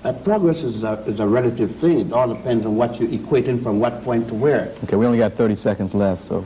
Uh, 0.04 0.14
progress 0.14 0.64
is 0.64 0.84
a, 0.84 0.94
is 1.06 1.20
a 1.20 1.28
relative 1.28 1.76
thing. 1.76 2.00
It 2.00 2.12
all 2.12 2.28
depends 2.28 2.66
on 2.66 2.76
what 2.76 3.00
you're 3.00 3.10
equating 3.10 3.62
from 3.62 3.80
what 3.80 4.04
point 4.04 4.30
to 4.30 4.34
where. 4.34 4.74
Okay, 4.86 4.96
we 4.96 5.06
only 5.06 5.20
got 5.20 5.34
30 5.34 5.54
seconds 5.54 5.94
left, 5.94 6.24
so 6.24 6.44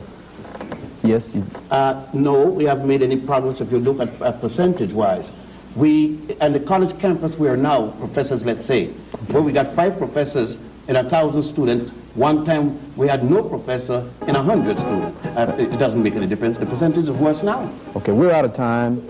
yes, 1.02 1.34
Uh, 1.70 2.04
no, 2.12 2.44
we 2.44 2.64
haven't 2.64 2.86
made 2.86 3.02
any 3.02 3.16
progress 3.16 3.60
if 3.60 3.70
you 3.72 3.78
look 3.78 4.00
at 4.00 4.22
uh, 4.22 4.32
percentage-wise. 4.32 5.32
We, 5.76 6.18
on 6.40 6.52
the 6.52 6.60
college 6.60 6.98
campus 6.98 7.38
we 7.38 7.48
are 7.48 7.56
now, 7.56 7.88
professors, 7.92 8.44
let's 8.44 8.64
say, 8.64 8.88
where 9.28 9.42
we 9.42 9.52
got 9.52 9.72
five 9.72 9.96
professors 9.96 10.58
in 10.88 10.96
a 10.96 11.08
thousand 11.08 11.42
students. 11.42 11.90
One 12.14 12.44
time 12.44 12.78
we 12.96 13.08
had 13.08 13.28
no 13.28 13.42
professor 13.42 14.08
in 14.26 14.36
a 14.36 14.42
hundred 14.42 14.78
students. 14.78 15.18
Uh, 15.24 15.56
it 15.58 15.72
it 15.72 15.78
doesn't 15.78 16.02
make 16.02 16.14
any 16.14 16.26
difference. 16.26 16.58
The 16.58 16.66
percentage 16.66 17.04
is 17.04 17.10
worse 17.12 17.42
now. 17.42 17.72
Okay, 17.96 18.12
we're 18.12 18.32
out 18.32 18.44
of 18.44 18.52
time, 18.52 19.00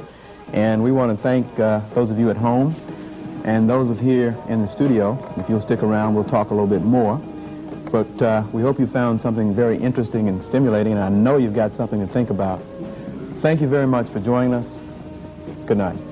and 0.53 0.84
we 0.84 0.93
want 0.93 1.11
to 1.11 1.16
thank 1.20 1.47
uh, 1.59 1.80
those 1.95 2.11
of 2.12 2.18
you 2.18 2.30
at 2.30 2.36
home 2.36 2.76
and 3.45 3.68
those 3.68 3.90
of 3.90 3.99
here 3.99 4.36
in 4.49 4.62
the 4.62 4.68
studio. 4.68 5.18
If 5.36 5.49
you'll 5.49 5.59
stick 5.59 5.82
around, 5.82 6.14
we'll 6.14 6.22
talk 6.22 6.51
a 6.51 6.55
little 6.55 6.68
bit 6.68 6.82
more. 6.82 7.20
But 7.93 8.22
uh, 8.22 8.43
we 8.53 8.62
hope 8.62 8.80
you 8.80 8.86
found 8.86 9.20
something 9.20 9.55
very 9.55 9.76
interesting 9.76 10.26
and 10.26 10.43
stimulating, 10.43 10.95
and 10.95 11.03
I 11.03 11.11
know 11.11 11.36
you've 11.36 11.55
got 11.55 11.76
something 11.76 12.01
to 12.01 12.07
think 12.07 12.30
about. 12.30 12.62
Thank 13.43 13.61
you 13.61 13.68
very 13.68 13.86
much 13.86 14.09
for 14.09 14.18
joining 14.18 14.55
us. 14.55 14.82
Good 15.66 15.76
night. 15.76 16.11